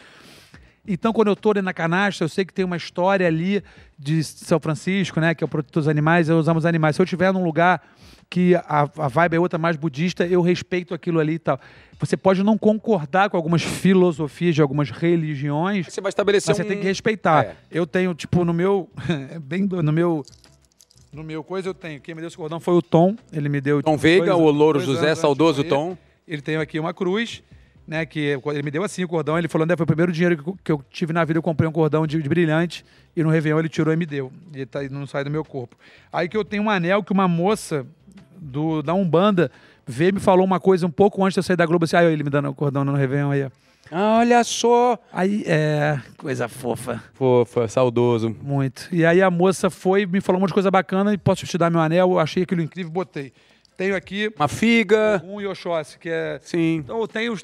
[0.87, 3.63] Então, quando eu estou ali na canastra, eu sei que tem uma história ali
[3.97, 5.33] de São Francisco, né?
[5.35, 6.97] Que é o protetor dos animais, eu usamos animais.
[6.97, 7.81] Se eu estiver num lugar
[8.29, 11.61] que a, a vibe é outra mais budista, eu respeito aquilo ali e tal.
[12.01, 16.63] Você pode não concordar com algumas filosofias de algumas religiões, Você vai estabelecer mas você
[16.65, 16.67] um...
[16.67, 17.45] tem que respeitar.
[17.45, 17.57] É.
[17.71, 18.91] Eu tenho, tipo, no meu.
[19.31, 20.25] é bem do- no meu.
[21.13, 22.01] No meu coisa eu tenho.
[22.01, 23.15] Quem me deu esse cordão foi o Tom.
[23.33, 23.83] Ele me deu.
[23.83, 25.63] Tom tipo, Veiga, dois- o Louro José, de saudoso.
[25.63, 25.97] Tom.
[26.27, 27.43] Ele tem aqui uma cruz,
[27.87, 28.05] né?
[28.07, 29.39] Que ele me deu assim o cordão.
[29.39, 31.39] Ele falou: André, foi o primeiro dinheiro que eu- que eu tive na vida.
[31.39, 32.85] Eu comprei um cordão de, de brilhante.
[33.17, 34.33] E no Réveillon ele tirou e me deu.
[34.55, 35.77] E tá, não sai do meu corpo.
[36.13, 37.87] Aí que eu tenho um anel que uma moça
[38.39, 39.51] do, da Umbanda
[39.87, 41.85] veio e me falou uma coisa um pouco antes de eu sair da Globo.
[41.85, 43.51] Assim, ah, ele me dando o cordão no Réveillon aí, ó.
[43.91, 44.97] Ah, Olha só.
[45.13, 46.01] Aí, é.
[46.17, 47.03] Coisa fofa.
[47.13, 48.35] Fofa, saudoso.
[48.43, 48.89] Muito.
[48.91, 51.59] E aí a moça foi, me falou um monte de coisa bacana e posso te
[51.59, 52.13] dar meu anel?
[52.13, 53.33] Eu achei aquilo incrível, botei.
[53.77, 55.23] Tenho aqui Uma figa.
[55.27, 56.39] um Yoshossi, que é.
[56.43, 56.77] Sim.
[56.77, 57.37] Então eu tenho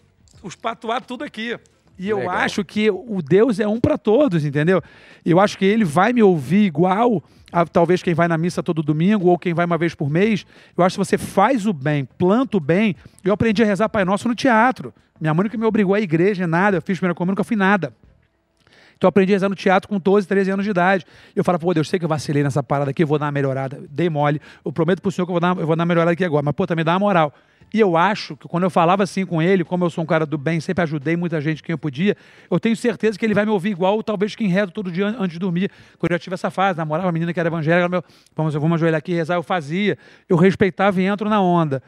[0.43, 1.59] os, patuados tudo aqui.
[1.99, 2.37] E eu Legal.
[2.37, 4.81] acho que o Deus é um para todos, entendeu?
[5.25, 8.63] E eu acho que ele vai me ouvir igual a talvez quem vai na missa
[8.63, 10.47] todo domingo ou quem vai uma vez por mês.
[10.77, 12.95] Eu acho que você faz o bem, planta o bem.
[13.25, 14.95] Eu aprendi a rezar Pai Nosso no teatro.
[15.21, 16.77] Minha mãe nunca me obrigou à igreja, nada.
[16.77, 17.93] Eu fiz primeira comunhão, nunca fui nada.
[18.97, 21.05] Então eu aprendi a rezar no teatro com 12, 13 anos de idade.
[21.35, 23.33] Eu falo, pô, Deus, sei que eu vacilei nessa parada aqui, eu vou dar uma
[23.33, 23.83] melhorada.
[23.91, 24.41] Dei mole.
[24.65, 26.45] Eu prometo pro senhor que eu vou dar, eu vou dar uma melhorada aqui agora.
[26.45, 27.33] Mas, pô, também dá uma moral.
[27.73, 30.25] E eu acho que quando eu falava assim com ele, como eu sou um cara
[30.25, 32.17] do bem, sempre ajudei muita gente quem eu podia,
[32.51, 35.17] eu tenho certeza que ele vai me ouvir igual, talvez quem rezo todo dia an-
[35.19, 35.71] antes de dormir.
[35.99, 38.05] Quando eu já tive essa fase, namorava uma menina que era evangélica, ela, meu,
[38.35, 39.99] vamos, vamos ajoelhar aqui e rezar, eu fazia.
[40.29, 41.83] Eu respeitava e entro na onda.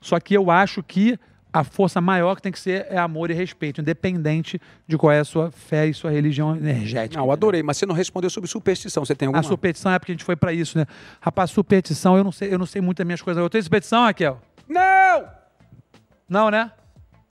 [0.00, 1.18] Só que eu acho que
[1.54, 5.20] a força maior que tem que ser é amor e respeito, independente de qual é
[5.20, 7.20] a sua fé e sua religião energética.
[7.20, 9.04] Não, adorei, mas você não respondeu sobre superstição.
[9.04, 9.40] Você tem alguma?
[9.40, 10.86] A superstição é porque a gente foi pra isso, né?
[11.20, 13.42] Rapaz, superstição, eu não sei, eu não sei muito das minhas coisas.
[13.42, 14.40] Eu tenho superstição, Raquel?
[14.72, 15.24] Não!
[16.28, 16.72] Não, né?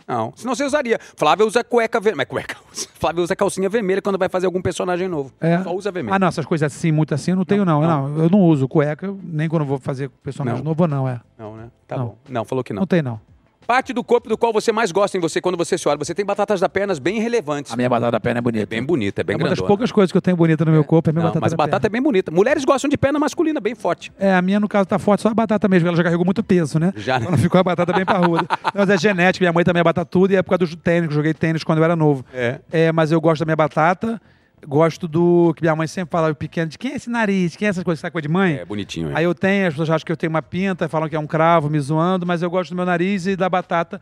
[0.08, 1.00] Não, senão você usaria.
[1.16, 2.18] Flávia usa cueca vermelha.
[2.18, 2.58] Mas cueca.
[3.00, 5.32] Flávia usa calcinha vermelha quando vai fazer algum personagem novo.
[5.40, 5.62] É.
[5.64, 6.14] Só usa vermelho.
[6.14, 7.82] Ah, não, essas coisas assim, muito assim, eu não tenho, não.
[7.82, 10.70] Não, eu não uso cueca, nem quando vou fazer personagem Não.
[10.70, 11.22] novo, não, é.
[11.38, 11.72] Não, né?
[11.88, 12.06] Tá Não.
[12.08, 12.18] bom.
[12.30, 12.82] Não, falou que não.
[12.82, 13.20] Não tem, não.
[13.68, 15.98] Parte do corpo do qual você mais gosta em você quando você se olha.
[15.98, 17.72] Você tem batatas da pernas bem relevantes.
[17.72, 18.66] A minha batata da perna é bonita.
[18.66, 20.84] Bem bonita, é bem É uma das poucas coisas que eu tenho bonita no meu
[20.84, 21.92] corpo, é minha Não, batata mas da batata é perna.
[21.94, 22.32] bem bonita.
[22.32, 24.12] Mulheres gostam de perna masculina, bem forte.
[24.20, 25.88] É, a minha, no caso, tá forte, só a batata mesmo.
[25.88, 26.92] Ela já carregou muito peso, né?
[26.98, 27.26] Já, né?
[27.28, 28.46] Quando ficou a batata bem parruda.
[28.74, 31.10] Mas é genética, minha mãe também é batata tudo e é por causa do tênis,
[31.10, 32.26] eu joguei tênis quando eu era novo.
[32.34, 32.60] É.
[32.72, 34.20] É, mas eu gosto da minha batata,
[34.68, 37.70] Gosto do que minha mãe sempre falava pequeno, de quem é esse nariz, quem é
[37.70, 38.58] essa coisa, essa coisa de mãe?
[38.58, 39.14] É bonitinho, é.
[39.16, 41.26] Aí eu tenho, as pessoas acham que eu tenho uma pinta, falam que é um
[41.26, 44.00] cravo, me zoando, mas eu gosto do meu nariz e da batata.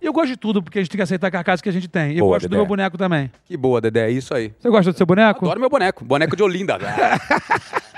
[0.00, 1.72] E eu gosto de tudo, porque a gente tem que aceitar a carcaça que a
[1.72, 2.12] gente tem.
[2.12, 2.56] E eu gosto do Dedé.
[2.56, 3.30] meu boneco também.
[3.44, 4.52] Que boa, Dedé, é isso aí.
[4.58, 5.44] Você gosta do seu boneco?
[5.44, 6.78] Adoro meu boneco, boneco de Olinda.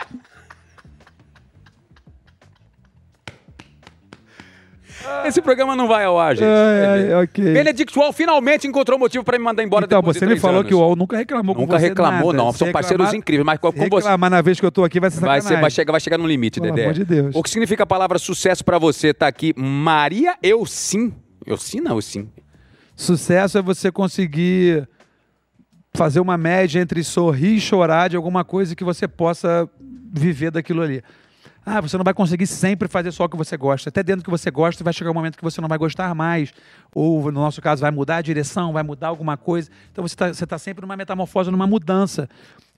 [5.25, 6.45] Esse programa não vai ao ar, gente.
[6.47, 6.89] Ver.
[7.15, 7.45] ai, ok.
[7.53, 10.43] Benedict Wall finalmente encontrou motivo pra me mandar embora Então, depois de você me três
[10.43, 10.69] falou anos.
[10.69, 12.45] que o UOL nunca reclamou com Nunca você reclamou, nada.
[12.45, 12.53] não.
[12.53, 13.81] Se São parceiros incríveis, mas com você...
[13.85, 15.57] reclamar na vez que eu tô aqui vai ser Vai, sacanagem.
[15.57, 16.85] ser, vai, chegar, vai chegar no limite, Pelo Dedé.
[16.85, 17.35] amor de Deus.
[17.35, 19.15] O que significa a palavra sucesso pra você?
[19.15, 21.13] Tá aqui, Maria Eusim.
[21.47, 22.29] Eusim não, Eusim.
[22.95, 24.87] Sucesso é você conseguir
[25.95, 29.69] fazer uma média entre sorrir e chorar de alguma coisa que você possa
[30.13, 31.03] viver daquilo ali.
[31.65, 33.91] Ah, você não vai conseguir sempre fazer só o que você gosta.
[33.91, 36.15] Até dentro do que você gosta, vai chegar um momento que você não vai gostar
[36.15, 36.53] mais.
[36.95, 39.71] Ou, no nosso caso, vai mudar a direção, vai mudar alguma coisa.
[39.93, 42.29] Então, você está tá sempre numa metamorfose, numa mudança.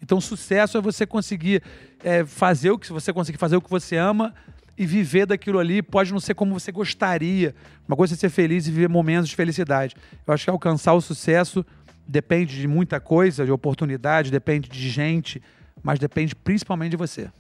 [0.03, 1.63] Então, sucesso é você conseguir
[2.03, 4.35] é, fazer o que você conseguir fazer o que você ama
[4.77, 5.81] e viver daquilo ali.
[5.81, 7.55] Pode não ser como você gostaria.
[7.87, 9.95] Uma coisa é ser feliz e viver momentos de felicidade.
[10.27, 11.65] Eu acho que alcançar o sucesso
[12.07, 15.41] depende de muita coisa, de oportunidade, depende de gente,
[15.83, 17.31] mas depende principalmente de você.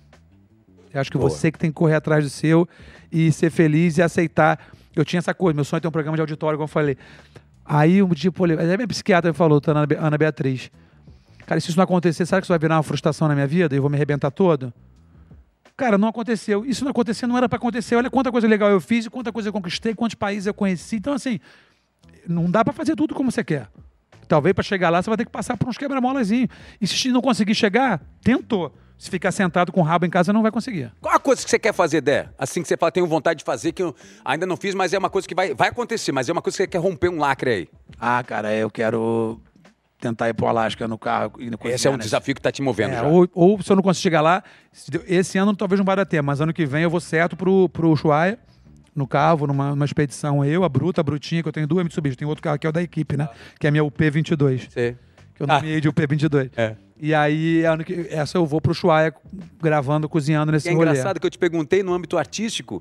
[0.92, 1.30] Eu acho que Boa.
[1.30, 2.68] você que tem que correr atrás do seu
[3.10, 4.58] e ser feliz e aceitar.
[4.94, 6.96] Eu tinha essa coisa, meu sonho é ter um programa de auditório, como eu falei.
[7.64, 10.70] Aí um dia, pô, até minha psiquiatra me falou, Ana, Be- Ana Beatriz.
[11.46, 13.74] Cara, se isso não acontecer, será que isso vai virar uma frustração na minha vida
[13.74, 14.72] e eu vou me arrebentar todo?
[15.76, 16.64] Cara, não aconteceu.
[16.66, 17.96] Isso não aconteceu, não era pra acontecer.
[17.96, 20.96] Olha quanta coisa legal eu fiz, quanta coisa eu conquistei, quantos países eu conheci.
[20.96, 21.40] Então, assim,
[22.28, 23.68] não dá pra fazer tudo como você quer.
[24.28, 26.48] Talvez pra chegar lá você vai ter que passar por uns quebra-molazinhos.
[26.80, 28.72] E se não conseguir chegar, tentou.
[29.02, 30.92] Se ficar sentado com o rabo em casa, não vai conseguir.
[31.00, 32.28] Qual a coisa que você quer fazer, Dé?
[32.38, 33.92] Assim que você fala, tenho vontade de fazer, que eu
[34.24, 36.56] ainda não fiz, mas é uma coisa que vai, vai acontecer, mas é uma coisa
[36.56, 37.68] que você quer romper um lacre aí.
[37.98, 39.40] Ah, cara, eu quero
[39.98, 41.32] tentar ir pro Alasca no carro.
[41.40, 41.98] E no Esse é um né?
[41.98, 43.02] desafio que tá te movendo É, já.
[43.02, 44.40] ou, ou se eu não conseguir chegar lá,
[45.08, 47.68] esse ano talvez não vai dar tempo, mas ano que vem eu vou certo pro,
[47.70, 48.38] pro Ushuaia,
[48.94, 50.44] no carro, numa, numa expedição.
[50.44, 52.70] Eu, a Bruta, a Brutinha, que eu tenho duas Mitsubishi, tem outro carro que é
[52.70, 53.28] o da equipe, né?
[53.58, 54.96] Que é a minha UP22, Você-
[55.34, 55.54] que eu Ah.
[55.56, 56.50] nomeei de UP22.
[56.56, 56.76] É.
[57.04, 59.12] E aí, ano que, essa eu vou pro Ushuaia
[59.60, 60.90] gravando, cozinhando nesse E é rolê.
[60.90, 62.80] engraçado que eu te perguntei no âmbito artístico,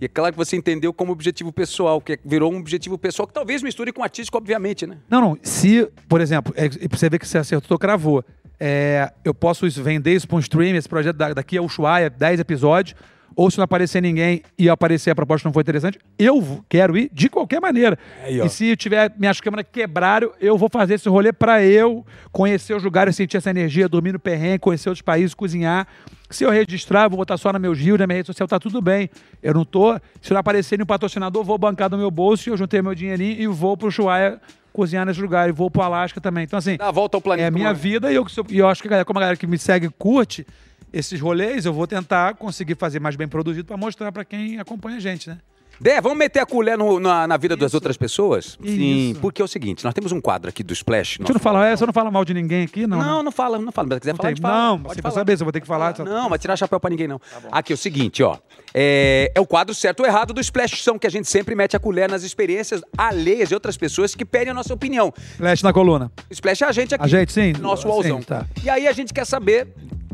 [0.00, 3.32] e é claro que você entendeu como objetivo pessoal, que virou um objetivo pessoal que
[3.32, 4.96] talvez misture com artístico, obviamente, né?
[5.08, 5.38] Não, não.
[5.40, 8.24] Se, por exemplo, é, e você ver que você acertou, cravou.
[8.58, 11.64] É, eu posso isso, vender isso para um stream, esse projeto da- daqui é o
[11.64, 12.98] Ushuaia, 10 episódios,
[13.40, 17.08] ou se não aparecer ninguém e aparecer a proposta não for interessante, eu quero ir
[17.10, 17.98] de qualquer maneira.
[18.22, 22.74] Aí, e se tiver minhas câmeras quebraram, eu vou fazer esse rolê para eu conhecer
[22.74, 25.86] os lugares, sentir essa energia, dormir no perrengue, conhecer outros países, cozinhar.
[26.28, 28.82] Se eu registrar, vou botar só no meu giro, na minha rede social, tá tudo
[28.82, 29.08] bem.
[29.42, 29.98] Eu não tô.
[30.20, 33.46] Se não aparecer nenhum patrocinador, vou bancar do meu bolso, eu juntei meu dinheirinho e
[33.46, 34.38] vou pro Ushuaia
[34.70, 35.48] cozinhar nesse lugar.
[35.48, 36.44] E vou pro Alasca também.
[36.44, 37.46] Então, assim, Dá a volta ao planeta.
[37.46, 39.22] é a minha uma- vida e eu, e eu acho que a galera- como a
[39.22, 40.46] galera que me segue curte
[40.92, 44.96] esses rolês, eu vou tentar conseguir fazer mais bem produzido para mostrar para quem acompanha
[44.96, 45.38] a gente, né?
[45.82, 48.58] Dé, vamos meter a colher no- na, na vida das outras pessoas?
[48.62, 49.20] Sim, Isso.
[49.20, 51.18] porque é o seguinte, nós temos um quadro aqui do Splash.
[51.18, 52.98] Eu não falar, é, você não fala mal de ninguém aqui, não?
[52.98, 53.22] Não, né?
[53.24, 53.88] não fala, não fala.
[53.88, 54.54] Mas se quiser Não, falar, tem- fala.
[54.68, 55.14] não, Pode for falar.
[55.14, 55.96] saber, se eu vou ter que falar.
[55.96, 57.18] só- Não, vai tirar chapéu pra ninguém, não.
[57.50, 58.36] Aqui, é o seguinte, ó.
[58.74, 61.74] É, é o quadro certo ou errado do Splash São, que a gente sempre mete
[61.76, 65.10] a colher nas experiências alheias de outras pessoas que pedem a nossa opinião.
[65.38, 66.12] Flash na coluna.
[66.30, 67.04] Splash é a gente aqui.
[67.04, 67.54] A gente, sim?
[67.54, 68.22] Nosso Sim, Wallzão.
[68.22, 68.44] tá.
[68.62, 69.66] E aí a gente quer saber,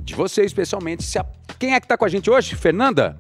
[0.07, 1.27] de você especialmente, se a-
[1.59, 2.55] quem é que tá com a gente hoje?
[2.55, 3.17] Fernanda?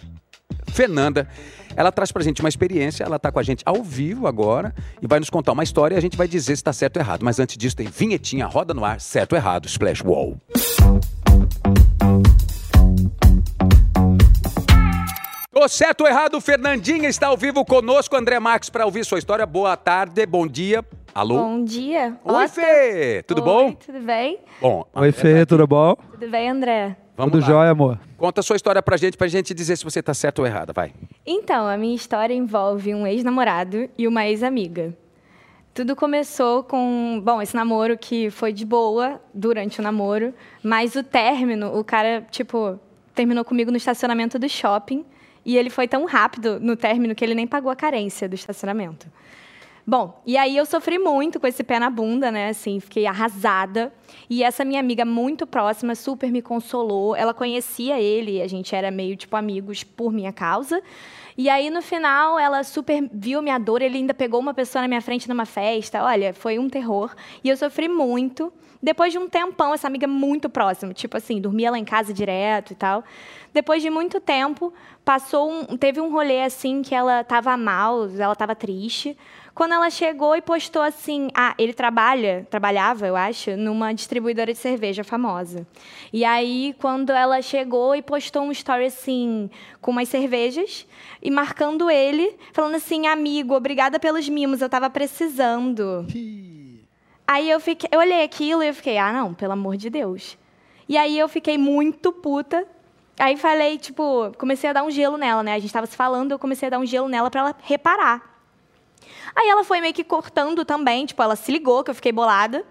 [0.72, 1.28] Fernanda.
[1.74, 5.06] Ela traz pra gente uma experiência, ela tá com a gente ao vivo agora e
[5.06, 7.22] vai nos contar uma história e a gente vai dizer se tá certo ou errado.
[7.22, 10.36] Mas antes disso, tem vinhetinha, roda no ar, certo ou errado, Splash Wall.
[15.54, 19.44] Ô, certo ou errado, Fernandinha está ao vivo conosco, André Marques, para ouvir sua história.
[19.46, 20.84] Boa tarde, bom dia.
[21.16, 21.38] Alô?
[21.38, 22.14] Bom dia.
[22.22, 22.52] Oi, Otto.
[22.52, 23.22] Fê!
[23.22, 23.72] Tudo Oi, bom?
[23.72, 24.38] Tudo bem?
[24.60, 25.97] Bom, Oi, Fê, tudo bom?
[26.12, 26.94] Tudo bem, André?
[27.16, 27.47] vamos tudo lá.
[27.47, 27.98] jóia, amor?
[28.18, 30.74] Conta a sua história pra gente, pra gente dizer se você tá certo ou errada,
[30.74, 30.93] vai.
[31.26, 34.94] Então, a minha história envolve um ex-namorado e uma ex-amiga.
[35.72, 41.02] Tudo começou com, bom, esse namoro que foi de boa durante o namoro, mas o
[41.02, 42.78] término, o cara, tipo,
[43.14, 45.02] terminou comigo no estacionamento do shopping
[45.47, 49.06] e ele foi tão rápido no término que ele nem pagou a carência do estacionamento.
[49.88, 52.48] Bom, e aí eu sofri muito com esse pé na bunda, né?
[52.48, 53.92] Assim, fiquei arrasada.
[54.28, 57.14] E essa minha amiga muito próxima super me consolou.
[57.14, 60.82] Ela conhecia ele, a gente era meio tipo amigos por minha causa.
[61.38, 64.88] E aí no final ela super viu minha dor, ele ainda pegou uma pessoa na
[64.88, 66.02] minha frente numa festa.
[66.02, 67.14] Olha, foi um terror.
[67.44, 68.52] E eu sofri muito.
[68.82, 72.72] Depois de um tempão, essa amiga muito próxima, tipo assim, dormia lá em casa direto
[72.72, 73.04] e tal.
[73.54, 74.72] Depois de muito tempo,
[75.04, 79.16] passou um, teve um rolê assim que ela tava mal, ela tava triste
[79.56, 84.58] quando ela chegou e postou assim, ah, ele trabalha, trabalhava, eu acho, numa distribuidora de
[84.58, 85.66] cerveja famosa.
[86.12, 89.48] E aí, quando ela chegou e postou um story assim,
[89.80, 90.86] com umas cervejas,
[91.22, 96.04] e marcando ele, falando assim, amigo, obrigada pelos mimos, eu tava precisando.
[97.26, 100.36] Aí eu fiquei, eu olhei aquilo e eu fiquei, ah, não, pelo amor de Deus.
[100.86, 102.66] E aí eu fiquei muito puta.
[103.18, 105.54] Aí falei, tipo, comecei a dar um gelo nela, né?
[105.54, 108.35] A gente tava se falando, eu comecei a dar um gelo nela para ela reparar.
[109.34, 112.64] Aí ela foi meio que cortando também, tipo, ela se ligou que eu fiquei bolada.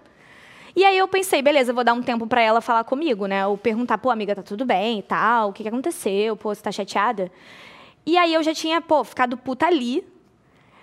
[0.74, 3.46] E aí eu pensei, beleza, vou dar um tempo para ela falar comigo, né?
[3.46, 6.36] Ou perguntar, pô, amiga, tá tudo bem e tal, o que, que aconteceu?
[6.36, 7.32] Pô, você tá chateada?
[8.04, 10.06] E aí eu já tinha, pô, ficado puta ali.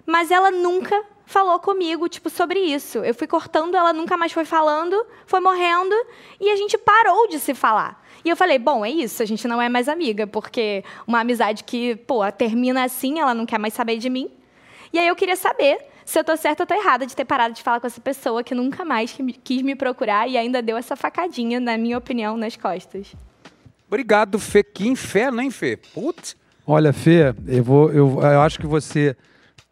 [0.05, 2.99] Mas ela nunca falou comigo, tipo, sobre isso.
[2.99, 5.95] Eu fui cortando, ela nunca mais foi falando, foi morrendo,
[6.39, 8.03] e a gente parou de se falar.
[8.25, 11.63] E eu falei, bom, é isso, a gente não é mais amiga, porque uma amizade
[11.63, 14.29] que, pô, termina assim, ela não quer mais saber de mim.
[14.93, 17.55] E aí eu queria saber se eu tô certa ou tô errada de ter parado
[17.55, 20.95] de falar com essa pessoa que nunca mais quis me procurar e ainda deu essa
[20.95, 23.15] facadinha, na minha opinião, nas costas.
[23.87, 24.63] Obrigado, Fê.
[24.63, 25.77] Que inferno, hein, Fê?
[25.77, 26.37] Putz.
[26.65, 29.17] Olha, Fê, eu, vou, eu, eu acho que você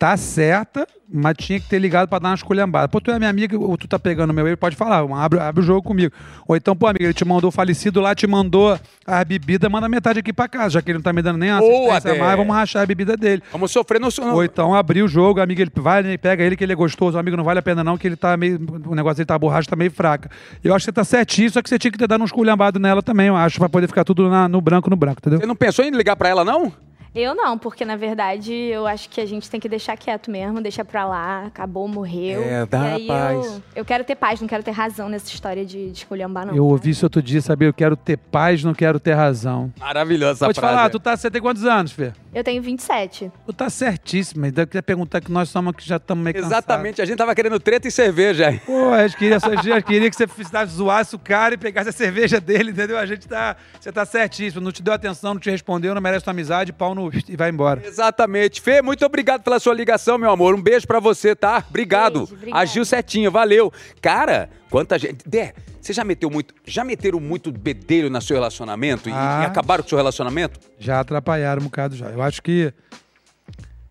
[0.02, 2.88] tá certa, mas tinha que ter ligado para dar uma esculhambada.
[2.88, 5.62] Pô, tu é minha amiga, ou tu tá pegando meu, ele pode falar, abre, abre
[5.62, 6.12] o jogo comigo.
[6.48, 9.88] Ou então, pô, amiga, ele te mandou o falecido lá, te mandou a bebida, manda
[9.88, 12.56] metade aqui para casa, já que ele não tá me dando nem assistência mais, vamos
[12.56, 13.44] rachar a bebida dele.
[13.52, 14.08] Vamos sofrer no...
[14.26, 14.34] no...
[14.34, 17.16] Ou então abrir o jogo, amiga, ele vai, né, pega ele que ele é gostoso,
[17.20, 19.40] amigo, não vale a pena não, que ele tá meio, o negócio dele tá, a
[19.40, 20.32] borracha tá meio fraca.
[20.64, 22.80] Eu acho que você tá certinho, só que você tinha que ter dado um esculhambado
[22.80, 25.40] nela também, eu acho, pra poder ficar tudo na- no branco, no branco, entendeu?
[25.42, 26.74] Você não pensou em ligar pra ela, não?
[27.14, 30.62] Eu não, porque na verdade eu acho que a gente tem que deixar quieto mesmo,
[30.62, 32.42] deixar pra lá, acabou, morreu.
[32.42, 33.46] É, dá e aí paz.
[33.46, 36.56] Eu, eu quero ter paz, não quero ter razão nessa história de, de esculhambar, não.
[36.56, 37.68] Eu ouvi isso outro dia, sabia?
[37.68, 39.74] Eu quero ter paz, não quero ter razão.
[39.78, 40.76] Maravilhosa essa Vou te frase.
[40.76, 42.14] falar, tu tá, você tem quantos anos, Fê?
[42.34, 43.30] Eu tenho 27.
[43.46, 46.58] Tu tá certíssimo, ainda queria perguntar que nós somos que já estamos meio cansados.
[46.58, 48.58] Exatamente, a gente tava querendo treta e cerveja.
[48.66, 50.26] Pô, a gente queria, a gente queria que você
[50.66, 52.98] zoasse o cara e pegasse a cerveja dele, entendeu?
[52.98, 53.58] A gente tá.
[53.78, 54.64] Você tá certíssimo.
[54.64, 57.01] Não te deu atenção, não te respondeu, não merece tua amizade, pau no.
[57.28, 57.82] E vai embora.
[57.86, 58.60] Exatamente.
[58.62, 60.54] Fê, muito obrigado pela sua ligação, meu amor.
[60.54, 61.64] Um beijo pra você, tá?
[61.70, 62.28] Obrigado.
[62.28, 62.56] Beijo.
[62.56, 63.72] Agiu certinho, valeu.
[64.02, 65.28] Cara, quanta gente.
[65.28, 66.54] Dé, você já meteu muito.
[66.66, 69.42] Já meteram muito bedelho no seu relacionamento e, Ah.
[69.44, 70.60] e acabaram com o seu relacionamento?
[70.78, 72.08] Já atrapalharam um bocado já.
[72.10, 72.74] Eu acho que.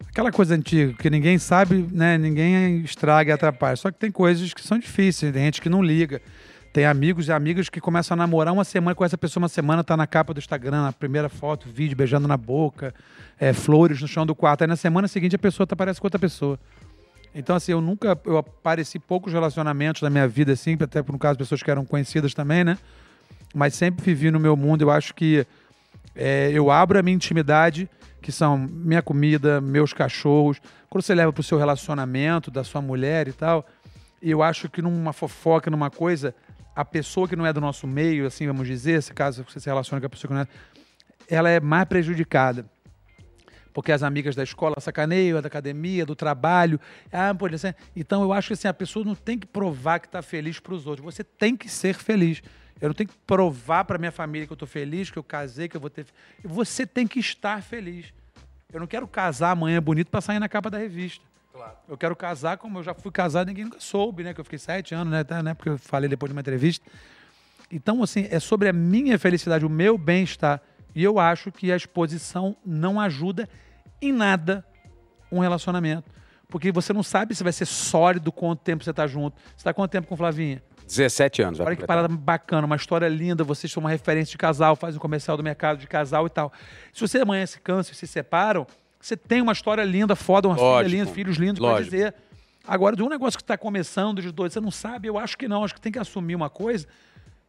[0.08, 2.18] Aquela coisa antiga, que ninguém sabe, né?
[2.18, 3.76] Ninguém estraga e atrapalha.
[3.76, 6.20] Só que tem coisas que são difíceis, tem gente que não liga.
[6.72, 9.82] Tem amigos e amigas que começam a namorar uma semana com essa pessoa, uma semana
[9.82, 12.94] tá na capa do Instagram, na primeira foto, vídeo, beijando na boca,
[13.40, 14.62] é, flores no chão do quarto.
[14.62, 16.58] Aí na semana seguinte a pessoa tá, parece com outra pessoa.
[17.34, 18.18] Então, assim, eu nunca.
[18.24, 21.84] Eu apareci poucos relacionamentos na minha vida, assim, até por no caso, pessoas que eram
[21.84, 22.78] conhecidas também, né?
[23.52, 24.82] Mas sempre vivi no meu mundo.
[24.82, 25.44] Eu acho que
[26.14, 27.88] é, eu abro a minha intimidade,
[28.22, 30.60] que são minha comida, meus cachorros.
[30.88, 33.66] Quando você leva para o seu relacionamento, da sua mulher e tal,
[34.22, 36.34] eu acho que numa fofoca, numa coisa,
[36.80, 39.66] a pessoa que não é do nosso meio, assim, vamos dizer, se caso você se
[39.66, 40.48] relaciona com a pessoa que não é,
[41.28, 42.64] ela é mais prejudicada.
[43.72, 46.80] Porque as amigas da escola sacaneiam, da academia, do trabalho.
[47.12, 47.76] Ah, pode ser.
[47.94, 50.74] Então eu acho que assim, a pessoa não tem que provar que está feliz para
[50.74, 51.04] os outros.
[51.04, 52.42] Você tem que ser feliz.
[52.80, 55.68] Eu não tenho que provar para minha família que eu estou feliz, que eu casei,
[55.68, 56.06] que eu vou ter.
[56.42, 58.12] Você tem que estar feliz.
[58.72, 61.29] Eu não quero casar amanhã bonito para sair na capa da revista.
[61.88, 64.34] Eu quero casar como eu já fui casado, ninguém nunca soube, né?
[64.34, 65.20] Que eu fiquei sete anos, né?
[65.20, 65.54] Até, né?
[65.54, 66.84] Porque eu falei depois de uma entrevista.
[67.70, 70.60] Então, assim, é sobre a minha felicidade, o meu bem-estar.
[70.94, 73.48] E eu acho que a exposição não ajuda
[74.02, 74.64] em nada
[75.30, 76.10] um relacionamento.
[76.48, 79.36] Porque você não sabe se vai ser sólido quanto tempo você está junto.
[79.50, 80.60] Você está quanto tempo com Flavinha?
[80.84, 81.60] 17 anos.
[81.60, 83.44] Olha que parada bacana, uma história linda.
[83.44, 86.52] Vocês são uma referência de casal, fazem um comercial do mercado de casal e tal.
[86.92, 88.66] Se você amanhã se cansa e se separam,
[89.00, 90.90] você tem uma história linda, foda, uma Lógico.
[90.90, 92.14] filha linda, filhos lindos para dizer.
[92.66, 95.48] Agora, de um negócio que está começando de dois, você não sabe, eu acho que
[95.48, 95.64] não.
[95.64, 96.86] Acho que tem que assumir uma coisa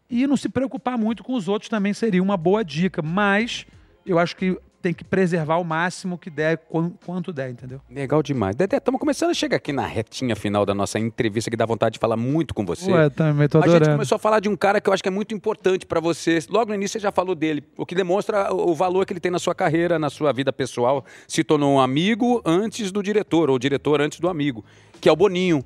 [0.10, 3.02] e não se preocupar muito com os outros também seria uma boa dica.
[3.02, 3.66] Mas
[4.06, 7.80] eu acho que tem que preservar o máximo que der, quan- quanto der, entendeu?
[7.90, 8.56] Legal demais.
[8.56, 11.94] Dedé, estamos começando a chegar aqui na retinha final da nossa entrevista que dá vontade
[11.94, 12.92] de falar muito com você.
[12.92, 13.92] Ué, também tô A gente adorando.
[13.98, 16.40] começou a falar de um cara que eu acho que é muito importante para você.
[16.50, 19.32] Logo no início você já falou dele, o que demonstra o valor que ele tem
[19.32, 21.06] na sua carreira, na sua vida pessoal.
[21.28, 24.66] Se tornou um amigo antes do diretor, ou diretor antes do amigo,
[25.00, 25.64] que é o Boninho.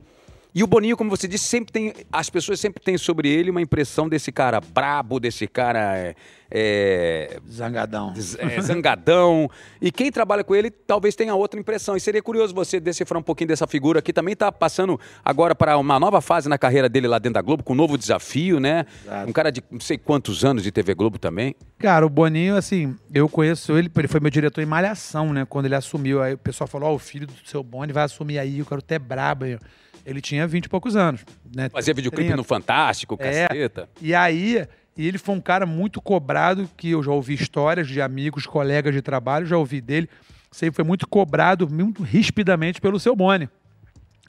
[0.56, 1.94] E o Boninho, como você disse, sempre tem.
[2.10, 6.16] As pessoas sempre têm sobre ele uma impressão desse cara brabo, desse cara é,
[6.50, 8.14] é, Zangadão.
[8.40, 9.50] é, zangadão.
[9.82, 11.98] E quem trabalha com ele talvez tenha outra impressão.
[11.98, 15.78] E seria curioso você decifrar um pouquinho dessa figura que também está passando agora para
[15.78, 18.86] uma nova fase na carreira dele lá dentro da Globo, com um novo desafio, né?
[19.04, 19.30] Exato.
[19.30, 21.54] Um cara de não sei quantos anos de TV Globo também.
[21.78, 25.46] Cara, o Boninho, assim, eu conheço ele, ele foi meu diretor em Malhação, né?
[25.46, 28.40] Quando ele assumiu, aí o pessoal falou, ó, o filho do seu Boni vai assumir
[28.40, 29.44] aí, o cara até brabo.
[29.44, 29.58] aí.
[30.06, 31.26] Ele tinha 20 e poucos anos,
[31.56, 31.70] né?
[31.70, 32.38] Fazia videoclipe 30.
[32.38, 33.48] no Fantástico, É.
[33.48, 33.90] caceta.
[34.02, 38.00] E aí, e ele foi um cara muito cobrado, que eu já ouvi histórias de
[38.02, 40.08] amigos, colegas de trabalho, já ouvi dele.
[40.52, 43.50] Sempre foi muito cobrado, muito rispidamente pelo seu Boni,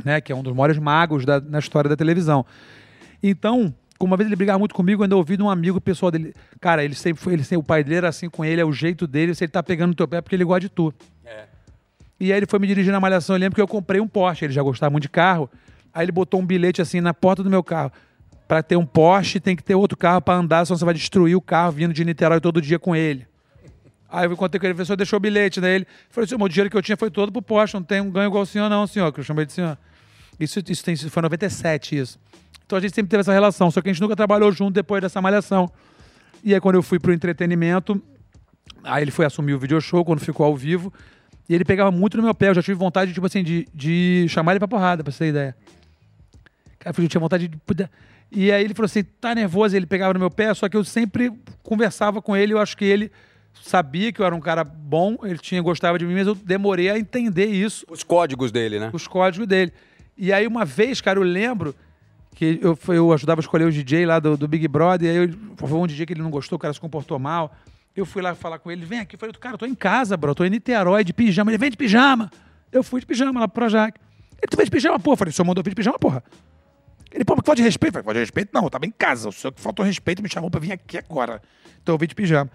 [0.04, 0.20] né?
[0.20, 2.44] Que é um dos maiores magos da, na história da televisão.
[3.22, 6.34] Então, uma vez ele brigava muito comigo, eu ainda ouvi de um amigo pessoal dele.
[6.60, 8.72] Cara, ele sempre foi, ele sempre, o pai dele era assim com ele, é o
[8.72, 10.92] jeito dele, se ele tá pegando no teu pé é porque ele gosta de tu.
[12.18, 14.46] E aí ele foi me dirigir na malhação, eu lembro que eu comprei um Porsche,
[14.46, 15.50] ele já gostava muito de carro.
[15.96, 17.90] Aí ele botou um bilhete assim na porta do meu carro.
[18.46, 21.34] Pra ter um Porsche, tem que ter outro carro pra andar, senão você vai destruir
[21.34, 23.26] o carro vindo de Niterói todo dia com ele.
[24.06, 26.48] Aí eu contei com ele, o professor deixou o bilhete, daí ele falou assim, o
[26.48, 28.68] dinheiro que eu tinha foi todo pro Porsche, não tem um ganho igual o senhor
[28.68, 29.78] não, senhor, que eu chamei de senhor.
[30.38, 32.18] Isso, isso, tem, foi em 97, isso.
[32.66, 35.00] Então a gente sempre teve essa relação, só que a gente nunca trabalhou junto depois
[35.00, 35.72] dessa malhação.
[36.44, 38.00] E aí quando eu fui pro entretenimento,
[38.84, 40.92] aí ele foi assumir o video show quando ficou ao vivo,
[41.48, 44.26] e ele pegava muito no meu pé, eu já tive vontade, tipo assim, de, de
[44.28, 45.56] chamar ele pra porrada, pra você ter ideia.
[46.86, 47.58] Eu tinha vontade de.
[48.30, 50.84] E aí ele falou assim: tá nervoso, ele pegava no meu pé, só que eu
[50.84, 51.32] sempre
[51.62, 53.10] conversava com ele, eu acho que ele
[53.62, 56.90] sabia que eu era um cara bom, ele tinha gostava de mim, mas eu demorei
[56.90, 58.90] a entender isso, Os códigos dele, né?
[58.92, 59.72] os códigos dele.
[60.16, 61.74] E aí uma vez, cara, eu lembro
[62.34, 65.28] que eu, eu ajudava a escolher o DJ lá do, do Big Brother, e aí
[65.28, 67.54] eu, foi um DJ que ele não gostou, o cara se comportou mal.
[67.94, 70.16] Eu fui lá falar com ele, vem aqui, eu falei, cara, eu tô em casa,
[70.18, 71.50] bro, tô em Niterói de pijama.
[71.50, 72.30] Ele vem de pijama.
[72.70, 73.98] Eu fui de pijama lá pro Projac.
[74.32, 75.14] Ele, tu vem de pijama, porra?
[75.14, 76.22] Eu falei, o senhor mandou vir de pijama, porra.
[77.16, 77.94] Ele, pô, falta de respeito.
[77.94, 78.50] Falei, falta de respeito?
[78.52, 79.30] Não, eu tava em casa.
[79.30, 81.40] O senhor que faltou respeito me chamou pra vir aqui agora.
[81.82, 82.50] Então eu vim de pijama.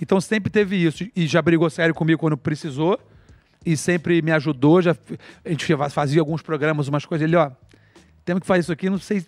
[0.00, 1.08] Então sempre teve isso.
[1.16, 3.00] E já brigou sério comigo quando precisou.
[3.64, 4.82] E sempre me ajudou.
[4.82, 4.94] Já,
[5.42, 7.26] a gente fazia alguns programas, umas coisas.
[7.26, 7.50] Ele, ó,
[8.22, 9.24] temos que fazer isso aqui, não sei.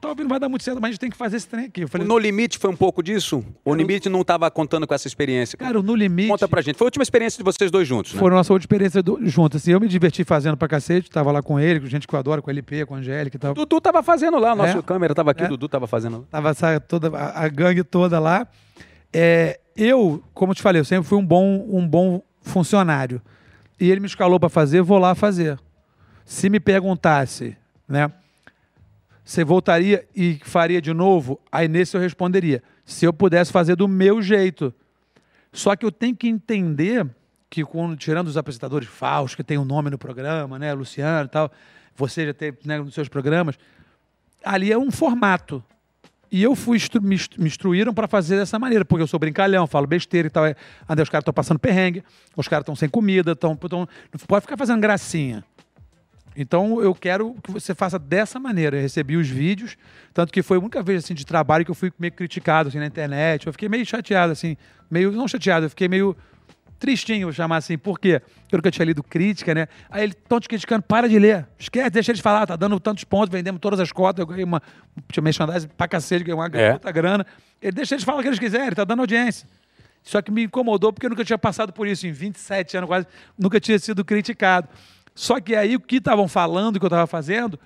[0.00, 1.86] Talvez não vai dar muito certo, mas a gente tem que fazer esse trem aqui.
[1.86, 3.44] Falei, No Limite foi um pouco disso?
[3.64, 5.56] O No Limite não estava contando com essa experiência?
[5.58, 6.28] cara, o No Limite.
[6.28, 6.76] Conta pra gente.
[6.76, 8.18] Foi a última experiência de vocês dois juntos, né?
[8.20, 9.56] Foi a nossa outra experiência do, junto.
[9.56, 11.10] Assim, eu me diverti fazendo pra cacete.
[11.10, 13.36] Tava lá com ele, com gente que eu adoro, com a LP, com a Angélica
[13.36, 13.54] e tal.
[13.54, 14.82] Dudu tava fazendo lá, nosso É.
[14.82, 15.46] câmera tava aqui, É.
[15.46, 16.24] o Dudu tava fazendo lá.
[16.30, 18.46] Tava sabe, toda, a, a gangue toda lá.
[19.12, 23.20] É, eu, como eu te falei, eu sempre fui um bom, um bom funcionário.
[23.80, 25.58] E ele me escalou para fazer, vou lá fazer.
[26.24, 27.56] Se me perguntasse,
[27.88, 28.10] né?
[29.28, 31.38] Você voltaria e faria de novo?
[31.52, 32.62] Aí nesse eu responderia.
[32.86, 34.72] Se eu pudesse fazer do meu jeito.
[35.52, 37.06] Só que eu tenho que entender
[37.50, 40.72] que, quando, tirando os apresentadores falsos, que tem um nome no programa, né?
[40.72, 41.52] Luciano e tal,
[41.94, 43.58] você já tem né, nos seus programas,
[44.42, 45.62] ali é um formato.
[46.32, 50.28] E eu fui me instruíram para fazer dessa maneira, porque eu sou brincalhão, falo besteira
[50.28, 50.46] e tal.
[50.46, 50.56] É,
[50.88, 52.02] aí os caras estão passando perrengue,
[52.34, 53.58] os caras estão sem comida, estão.
[53.70, 53.86] Não
[54.26, 55.44] pode ficar fazendo gracinha.
[56.40, 58.76] Então eu quero que você faça dessa maneira.
[58.76, 59.76] Eu recebi os vídeos,
[60.14, 62.78] tanto que foi a única vez assim, de trabalho que eu fui meio criticado assim,
[62.78, 63.46] na internet.
[63.48, 64.56] Eu fiquei meio chateado, assim,
[64.88, 65.10] meio.
[65.10, 66.16] Não chateado, eu fiquei meio
[66.78, 67.76] tristinho, vou chamar assim.
[67.76, 68.20] Por quê?
[68.20, 69.66] Porque eu nunca tinha lido crítica, né?
[69.90, 71.44] Aí eles estão te criticando, para de ler.
[71.58, 74.62] Esquece, deixa eles falar, tá dando tantos pontos, vendemos todas as cotas, eu ganhei uma.
[75.10, 76.74] Tinha merchandising pra cacete, ganhei uma É.
[76.74, 77.26] puta grana.
[77.60, 79.48] Ele deixa eles falar o que eles quiserem, tá dando audiência.
[80.04, 82.06] Só que me incomodou porque eu nunca tinha passado por isso.
[82.06, 83.06] Em 27 anos quase,
[83.36, 84.68] nunca tinha sido criticado.
[85.18, 87.58] Só que aí o que estavam falando, o que eu estava fazendo,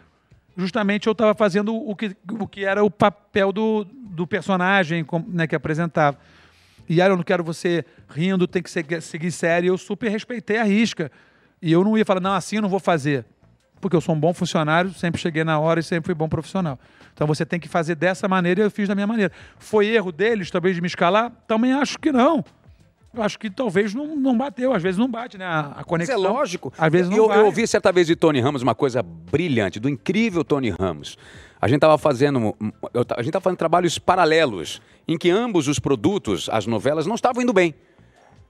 [0.56, 5.46] justamente eu estava fazendo o que, o que era o papel do, do personagem né,
[5.46, 6.16] que apresentava.
[6.88, 9.68] E aí eu não quero você rindo, tem que seguir, seguir sério.
[9.68, 11.12] Eu super respeitei a risca.
[11.60, 13.22] E eu não ia falar, não, assim eu não vou fazer.
[13.82, 16.80] Porque eu sou um bom funcionário, sempre cheguei na hora e sempre fui bom profissional.
[17.12, 19.30] Então você tem que fazer dessa maneira e eu fiz da minha maneira.
[19.58, 21.30] Foi erro deles, talvez, de me escalar?
[21.46, 22.42] Também acho que não.
[23.14, 25.44] Eu acho que talvez não, não bateu, às vezes não bate, né?
[25.44, 26.14] A, a Mas conexão.
[26.14, 26.72] é lógico.
[26.78, 27.38] Às vezes não eu, vai.
[27.40, 31.18] eu ouvi certa vez de Tony Ramos uma coisa brilhante, do incrível Tony Ramos.
[31.60, 32.56] A gente estava fazendo,
[33.14, 37.42] a gente tava fazendo trabalhos paralelos, em que ambos os produtos, as novelas, não estavam
[37.42, 37.74] indo bem.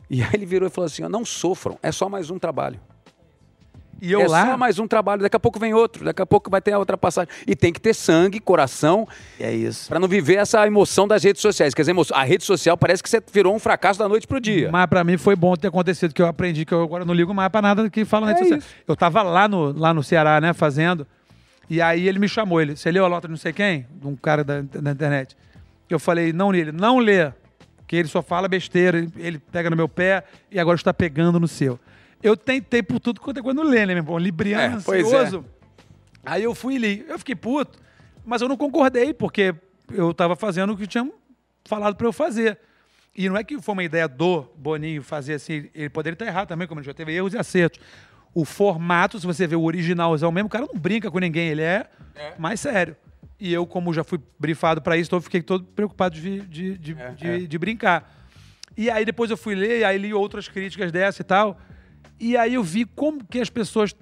[0.08, 2.78] E aí ele virou e falou assim: não sofram, é só mais um trabalho.
[4.04, 6.26] E eu é lá, só mais um trabalho, daqui a pouco vem outro, daqui a
[6.26, 7.32] pouco vai ter a outra passagem.
[7.46, 9.06] E tem que ter sangue, coração,
[9.38, 9.88] é isso.
[9.88, 11.72] para não viver essa emoção das redes sociais.
[11.72, 14.68] Quer dizer, a rede social parece que você virou um fracasso da noite pro dia.
[14.72, 17.32] mas pra mim foi bom ter acontecido, que eu aprendi que eu agora não ligo
[17.32, 18.58] mais pra nada que fala na É rede social.
[18.58, 18.74] isso.
[18.88, 21.06] Eu tava lá no, lá no Ceará, né, fazendo,
[21.70, 23.86] e aí ele me chamou, ele, você leu a nota de não sei quem?
[24.00, 25.36] De um cara da, da internet.
[25.88, 27.30] Eu falei, não li, ele, não lê,
[27.86, 31.46] que ele só fala besteira, ele pega no meu pé e agora está pegando no
[31.46, 31.78] seu.
[32.22, 34.18] Eu tentei por tudo quanto é coisa não ler, né, meu irmão?
[34.18, 34.74] Libriano, É, é.
[34.76, 35.44] ansioso.
[36.24, 37.04] Aí eu fui e li.
[37.08, 37.78] Eu fiquei puto,
[38.24, 39.54] mas eu não concordei, porque
[39.92, 41.12] eu tava fazendo o que tinham
[41.64, 42.58] falado para eu fazer.
[43.16, 46.48] E não é que foi uma ideia do Boninho fazer assim, ele poderia estar errado
[46.48, 47.80] também, como ele já teve erros e acertos.
[48.32, 51.60] O formato, se você vê o originalzão mesmo, o cara não brinca com ninguém, ele
[51.62, 51.86] é,
[52.38, 52.96] mais sério.
[53.38, 56.78] E eu, como já fui brifado para isso, então eu fiquei todo preocupado de, de,
[56.78, 58.18] de, de- de brincar.
[58.76, 61.60] E aí depois eu fui ler, aí li outras críticas dessa e tal.
[62.22, 63.92] E aí eu vi como que as pessoas,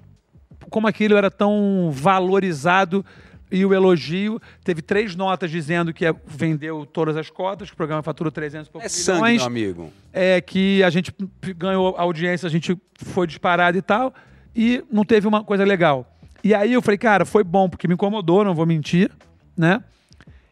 [0.69, 3.03] como aquilo era tão valorizado
[3.51, 4.39] e o elogio.
[4.63, 8.67] Teve três notas dizendo que é- vendeu todas as cotas, que o programa fatura 300
[8.67, 9.93] e poucos É sangue, milhões meu amigo.
[10.13, 11.11] é, que a gente
[11.57, 14.13] ganhou audiência, a gente foi disparado e tal,
[14.55, 16.07] e não teve uma coisa legal.
[16.43, 19.11] E aí eu falei, cara, foi bom, porque me incomodou, não vou mentir,
[19.57, 19.83] né?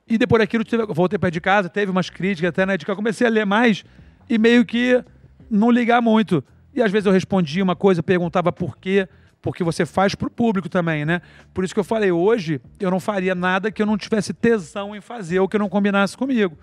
[0.08, 3.28] E depois daquilo, tive, voltei perto de casa, teve umas críticas até na eu comecei
[3.28, 3.84] a ler mais
[4.28, 5.04] e meio que
[5.52, 6.44] não ligar muito.
[6.80, 9.06] E às vezes eu respondia uma coisa, perguntava por quê,
[9.42, 11.22] porque você faz pro público também, né?
[11.54, 14.96] Por isso que eu falei, hoje eu não faria nada que eu não tivesse tesão
[14.96, 16.58] em fazer ou que eu não combinasse comigo.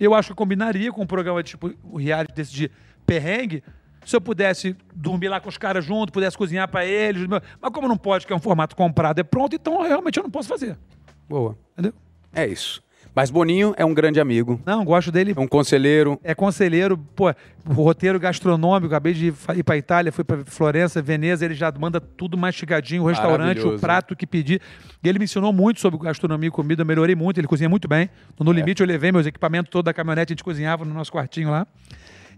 [0.00, 2.70] Eu acho que eu combinaria com um programa tipo o reality desse de
[3.04, 3.62] perrengue,
[4.06, 7.26] se eu pudesse dormir lá com os caras junto, pudesse cozinhar para eles.
[7.26, 10.30] Mas como não pode, que é um formato comprado, é pronto, então realmente eu não
[10.30, 10.78] posso fazer.
[11.28, 11.58] Boa.
[11.72, 11.92] Entendeu?
[12.32, 12.82] É isso.
[13.14, 15.34] Mas Boninho é um grande amigo, Não, gosto dele.
[15.36, 16.18] é um conselheiro.
[16.24, 17.26] É conselheiro, pô,
[17.66, 22.38] roteiro gastronômico, acabei de ir pra Itália, fui pra Florença, Veneza, ele já manda tudo
[22.38, 24.62] mastigadinho, o restaurante, o prato que pedir.
[25.04, 27.86] E ele me ensinou muito sobre gastronomia e comida, eu melhorei muito, ele cozinha muito
[27.86, 28.08] bem.
[28.38, 31.12] No No Limite eu levei meus equipamentos todo da caminhonete, a gente cozinhava no nosso
[31.12, 31.66] quartinho lá.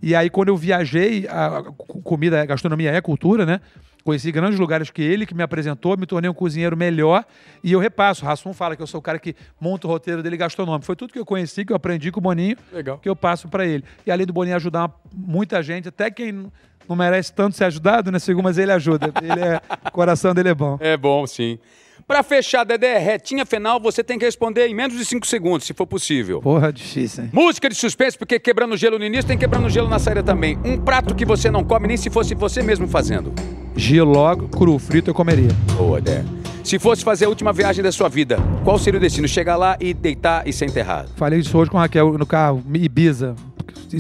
[0.03, 3.61] E aí quando eu viajei, a, a co- comida, a gastronomia é cultura, né?
[4.05, 7.25] Conheci grandes lugares que ele que me apresentou, me tornei um cozinheiro melhor
[7.63, 8.23] e eu repasso.
[8.23, 10.85] O Rassum fala que eu sou o cara que monta o roteiro dele gastronômico.
[10.85, 12.99] Foi tudo que eu conheci, que eu aprendi com o Boninho, Legal.
[12.99, 13.83] que eu passo para ele.
[14.07, 16.51] E além do Boninho ajudar muita gente, até quem
[16.87, 19.11] não merece tanto ser ajudado, né, Segundo, mas ele ajuda.
[19.23, 20.77] Ele é, o coração dele é bom.
[20.81, 21.59] É bom, sim.
[22.07, 25.73] Pra fechar, Dedé, retinha final, você tem que responder em menos de 5 segundos, se
[25.73, 26.41] for possível.
[26.43, 27.31] Porra, difícil, hein?
[27.33, 30.59] Música de suspense, porque quebrando gelo no início tem quebrando gelo na saída também.
[30.63, 33.33] Um prato que você não come nem se fosse você mesmo fazendo.
[33.75, 35.49] Giló, cru, frito eu comeria.
[35.77, 36.23] Boa, Dedé.
[36.63, 39.27] Se fosse fazer a última viagem da sua vida, qual seria o destino?
[39.27, 41.11] Chegar lá e deitar e ser enterrado.
[41.17, 43.35] Falei isso hoje com a Raquel no carro, Ibiza.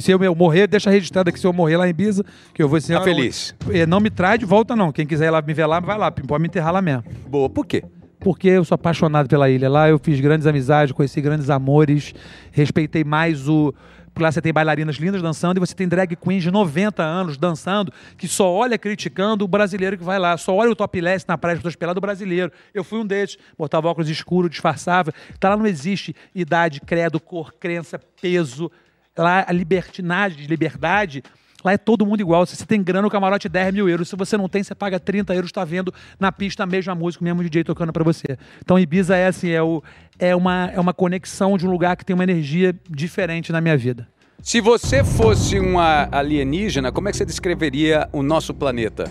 [0.00, 2.80] Se- eu morrer, deixa registrado aqui se eu morrer lá em Ibiza, que eu vou
[2.80, 2.94] ser.
[2.94, 3.54] Tá feliz?
[3.70, 4.90] É, Não me traz de volta, não.
[4.92, 6.10] Quem quiser ir lá me ver lá, vai lá.
[6.10, 7.04] Pode me enterrar lá mesmo.
[7.28, 7.82] Boa, por quê?
[8.20, 9.68] Porque eu sou apaixonado pela ilha.
[9.68, 12.14] Lá eu fiz grandes amizades, conheci grandes amores,
[12.50, 13.74] respeitei mais o.
[14.14, 17.36] Porque lá você tem bailarinas lindas dançando e você tem drag queens de 90 anos
[17.36, 21.36] dançando, que só olha criticando o brasileiro que vai lá, só olha o topless na
[21.36, 22.52] praia dos pelados brasileiro.
[22.72, 25.12] Eu fui um desses, botava óculos escuros, disfarçava.
[25.40, 28.70] Tá lá não existe idade, credo, cor, crença, peso.
[29.16, 31.22] Lá a libertinagem, liberdade,
[31.64, 32.44] Lá é todo mundo igual.
[32.44, 34.10] Se você tem grana, o camarote é 10 mil euros.
[34.10, 37.22] Se você não tem, você paga 30 euros, está vendo na pista a mesma música,
[37.22, 38.36] o mesmo DJ tocando para você.
[38.60, 39.82] Então Ibiza é assim, é, o,
[40.18, 43.78] é, uma, é uma conexão de um lugar que tem uma energia diferente na minha
[43.78, 44.06] vida.
[44.42, 49.10] Se você fosse uma alienígena, como é que você descreveria o nosso planeta?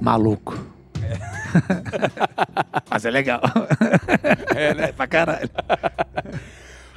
[0.00, 0.58] Maluco.
[2.88, 3.42] Mas é legal.
[4.56, 4.92] É, né?
[4.96, 5.50] pra caralho.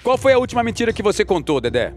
[0.03, 1.93] Qual foi a última mentira que você contou, Dedé?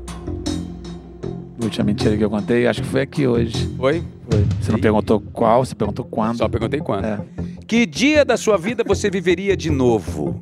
[1.60, 3.68] A última mentira que eu contei, acho que foi aqui hoje.
[3.76, 4.00] Foi?
[4.30, 4.46] Foi.
[4.60, 6.38] Você não perguntou qual, você perguntou quando.
[6.38, 7.04] Só perguntei quando.
[7.04, 7.18] É.
[7.66, 10.40] Que dia da sua vida você viveria de novo?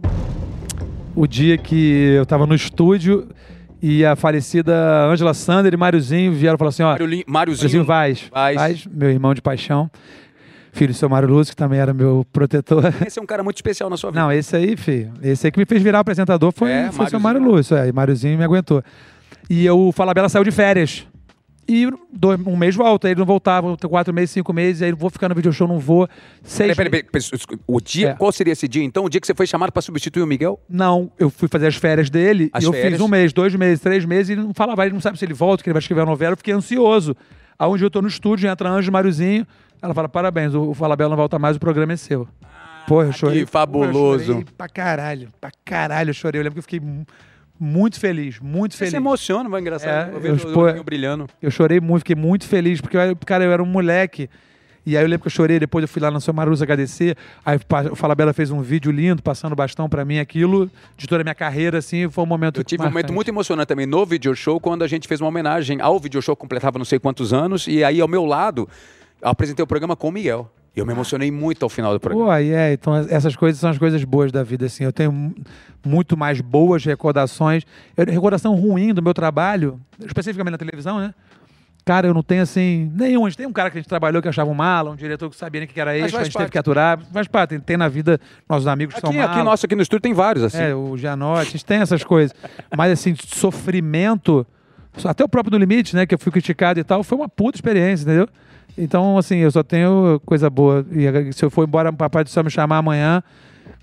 [1.17, 3.29] O dia que eu estava no estúdio
[3.81, 7.25] e a falecida Ângela Sander e Máriozinho vieram e falaram assim: ó, Mário.
[7.27, 8.57] Máriozinho Vaz, Vaz.
[8.57, 9.91] Vaz, meu irmão de paixão,
[10.75, 12.85] filho do seu Mário Lúcio, que também era meu protetor.
[13.07, 14.21] Esse é um cara muito especial na sua vida.
[14.21, 15.13] Não, esse aí, filho.
[15.23, 17.21] Esse aí que me fez virar apresentador foi, É, foi o seu.
[17.21, 17.77] Mário Lúcio.
[17.77, 18.83] É, e Máriozinho me aguentou.
[19.49, 21.07] E eu, o Falabella saiu de férias.
[21.67, 25.09] E dois- um mês volta, ele não voltava, quatro meses, cinco meses, aí eu vou
[25.09, 26.07] ficar no video show, não vou.
[26.43, 28.15] Seis Peraí, peraí, peraí, O dia, É.
[28.15, 29.03] qual seria esse dia então?
[29.07, 30.61] O dia que você foi chamado pra substituir o Miguel?
[30.69, 32.93] Não, eu fui fazer as férias dele As e eu férias?
[32.93, 35.25] fiz um mês, dois meses, três meses, e ele não falava, ele não sabe se
[35.25, 37.17] ele volta, que ele vai escrever a novela, eu fiquei ansioso.
[37.59, 39.47] Aonde eu tô no estúdio, entra Anjo Mariozinho,
[39.81, 42.27] ela fala, parabéns, o, o Falabella não volta mais, o programa é seu.
[42.87, 43.45] Porra, eu chorei.
[43.45, 44.23] que fabuloso.
[44.25, 46.41] Eu chorei pra caralho, pra caralho eu chorei.
[46.41, 47.07] Eu lembro que eu fiquei mu-
[47.59, 48.91] muito feliz, muito Você feliz.
[48.91, 50.11] se emociona, vai engraçado.
[50.11, 51.27] É, eu eu expo- olhinho brilhando.
[51.41, 54.29] Eu chorei muito, fiquei muito feliz, porque, eu, cara, eu era um moleque.
[54.87, 57.17] E aí eu lembro que eu chorei, depois eu fui lá na Sua Marusa agradecer.
[57.45, 57.59] Aí
[57.91, 61.35] o Falabella fez um vídeo lindo, passando bastão pra mim, aquilo, de toda a minha
[61.35, 63.15] carreira, assim, foi um momento Eu tive um momento marcante.
[63.15, 66.37] muito emocionante também no video show, quando a gente fez uma homenagem ao video show
[66.37, 68.69] completava não sei quantos anos, e aí ao meu lado,
[69.23, 70.51] apresentei o programa com o Miguel.
[70.77, 72.25] E eu me emocionei muito ao final do programa.
[72.27, 74.83] Pô, aí é, então essas coisas são as coisas boas da vida, assim.
[74.83, 75.33] Eu tenho mu-
[75.87, 77.63] muito mais boas recordações.
[77.97, 81.15] Eu, recordação ruim do meu trabalho, especificamente na televisão, né?
[81.85, 82.91] Cara, eu não tenho assim.
[82.95, 83.27] Nenhum.
[83.27, 85.29] A gente tem um cara que a gente trabalhou que achava um mala, um diretor
[85.29, 86.37] que sabia nem que era Mas que a gente parte.
[86.45, 86.99] teve que aturar.
[87.13, 87.51] Faz parte.
[87.51, 89.45] Tem, tem na vida nossos amigos que Aqui, são aqui, mala.
[89.45, 90.63] nosso, aqui no estúdio tem vários, assim.
[90.63, 92.35] É, o Gianotti, a gente tem essas coisas.
[92.75, 94.47] Mas assim, sofrimento,
[95.05, 97.57] até o próprio No Limite, né, que eu fui criticado e tal, foi uma puta
[97.59, 98.29] experiência, entendeu?
[98.79, 100.85] Então, assim, eu só tenho coisa boa.
[100.91, 103.23] E se eu for embora, o Papai do Céu me chamar amanhã,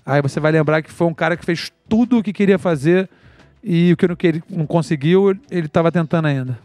[0.04, 3.08] aí você vai lembrar que foi um cara que fez tudo o que queria fazer
[3.62, 6.58] e o que não, queria, não conseguiu, ele estava tentando ainda.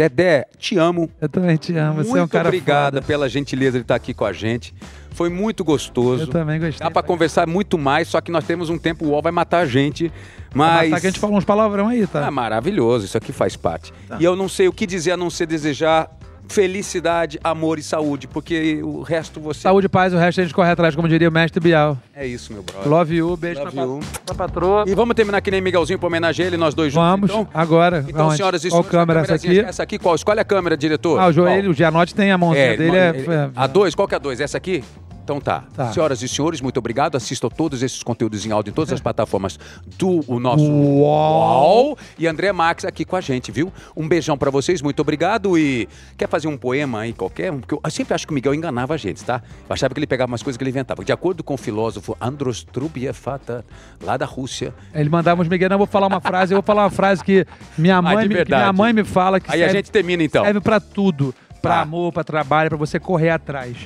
[0.00, 1.10] Dedé, te amo.
[1.20, 3.06] Eu também te amo, você é um muito cara obrigado foda.
[3.06, 4.74] pela gentileza de estar aqui com a gente.
[5.10, 6.22] Foi muito gostoso.
[6.22, 6.82] Eu também gostei.
[6.82, 9.58] Dá pra conversar muito mais, só que nós temos um tempo, o UOL vai matar
[9.58, 10.10] a gente.
[10.54, 10.88] Mas...
[10.88, 11.00] Mas.
[11.02, 12.26] que a gente falou uns palavrão aí, tá?
[12.26, 13.92] Ah, maravilhoso, isso aqui faz parte.
[14.18, 16.10] E eu não sei o que dizer a não ser desejar
[16.50, 19.60] felicidade, amor e saúde, porque o resto você.
[19.60, 21.96] Saúde e paz, o resto a gente corre atrás, como diria o mestre Bial.
[22.14, 22.88] É isso, meu brother.
[22.88, 24.00] Love you, beijo Love pra, you.
[24.26, 24.84] pra patroa.
[24.86, 27.08] E vamos terminar que nem Miguelzinho pra homenagear ele, nós dois juntos.
[27.08, 27.48] Vamos, então?
[27.54, 28.04] agora.
[28.06, 29.60] Então, senhoras e Qual senhores, câmera a essa aqui?
[29.60, 30.14] Essa aqui, qual?
[30.14, 31.18] Escolhe a câmera, diretor.
[31.18, 31.32] Ah, o Qual?
[31.32, 32.90] joelho, o Gianotti tem a mãozinha É, dele.
[32.90, 34.40] ele- É, ele- é- a dois, qual que é a dois?
[34.40, 34.82] Essa aqui?
[35.30, 35.62] Então tá.
[35.74, 35.92] Tá.
[35.92, 37.14] Senhoras e senhores, muito obrigado.
[37.14, 39.58] Assistam todos esses conteúdos em áudio em todas as plataformas
[39.96, 40.64] do o nosso.
[40.68, 41.96] UOL.
[42.18, 43.72] E André Max aqui com a gente, viu?
[43.96, 45.56] Um beijão pra vocês, muito obrigado.
[45.56, 45.88] E
[46.18, 47.52] quer fazer um poema aí qualquer?
[47.52, 49.40] Porque eu sempre acho que o Miguel enganava a gente, tá?
[49.68, 51.04] Eu achava que ele pegava umas coisas que ele inventava.
[51.04, 53.64] De acordo com o filósofo Andros Trubiefata,
[54.02, 56.62] lá da Rússia, Ele mandava uns Miguel, não, eu vou falar uma frase, eu vou
[56.64, 57.46] falar uma frase que
[57.78, 60.22] minha mãe, Ah, me, que minha mãe me fala que Aí a serve, gente termina
[60.24, 60.44] então.
[60.44, 61.32] serve pra tudo.
[61.62, 61.80] Pra Tá.
[61.82, 63.76] amor, pra trabalho, pra você correr atrás.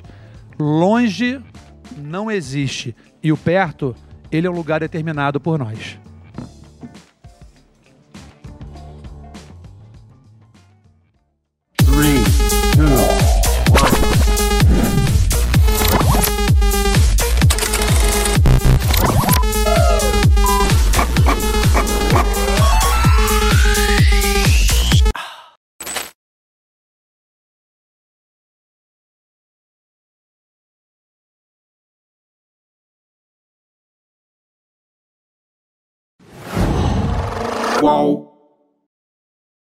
[0.58, 1.40] Longe
[1.96, 2.94] não existe.
[3.22, 3.94] E o perto,
[4.30, 5.98] ele é um lugar determinado por nós.
[37.84, 38.13] Qual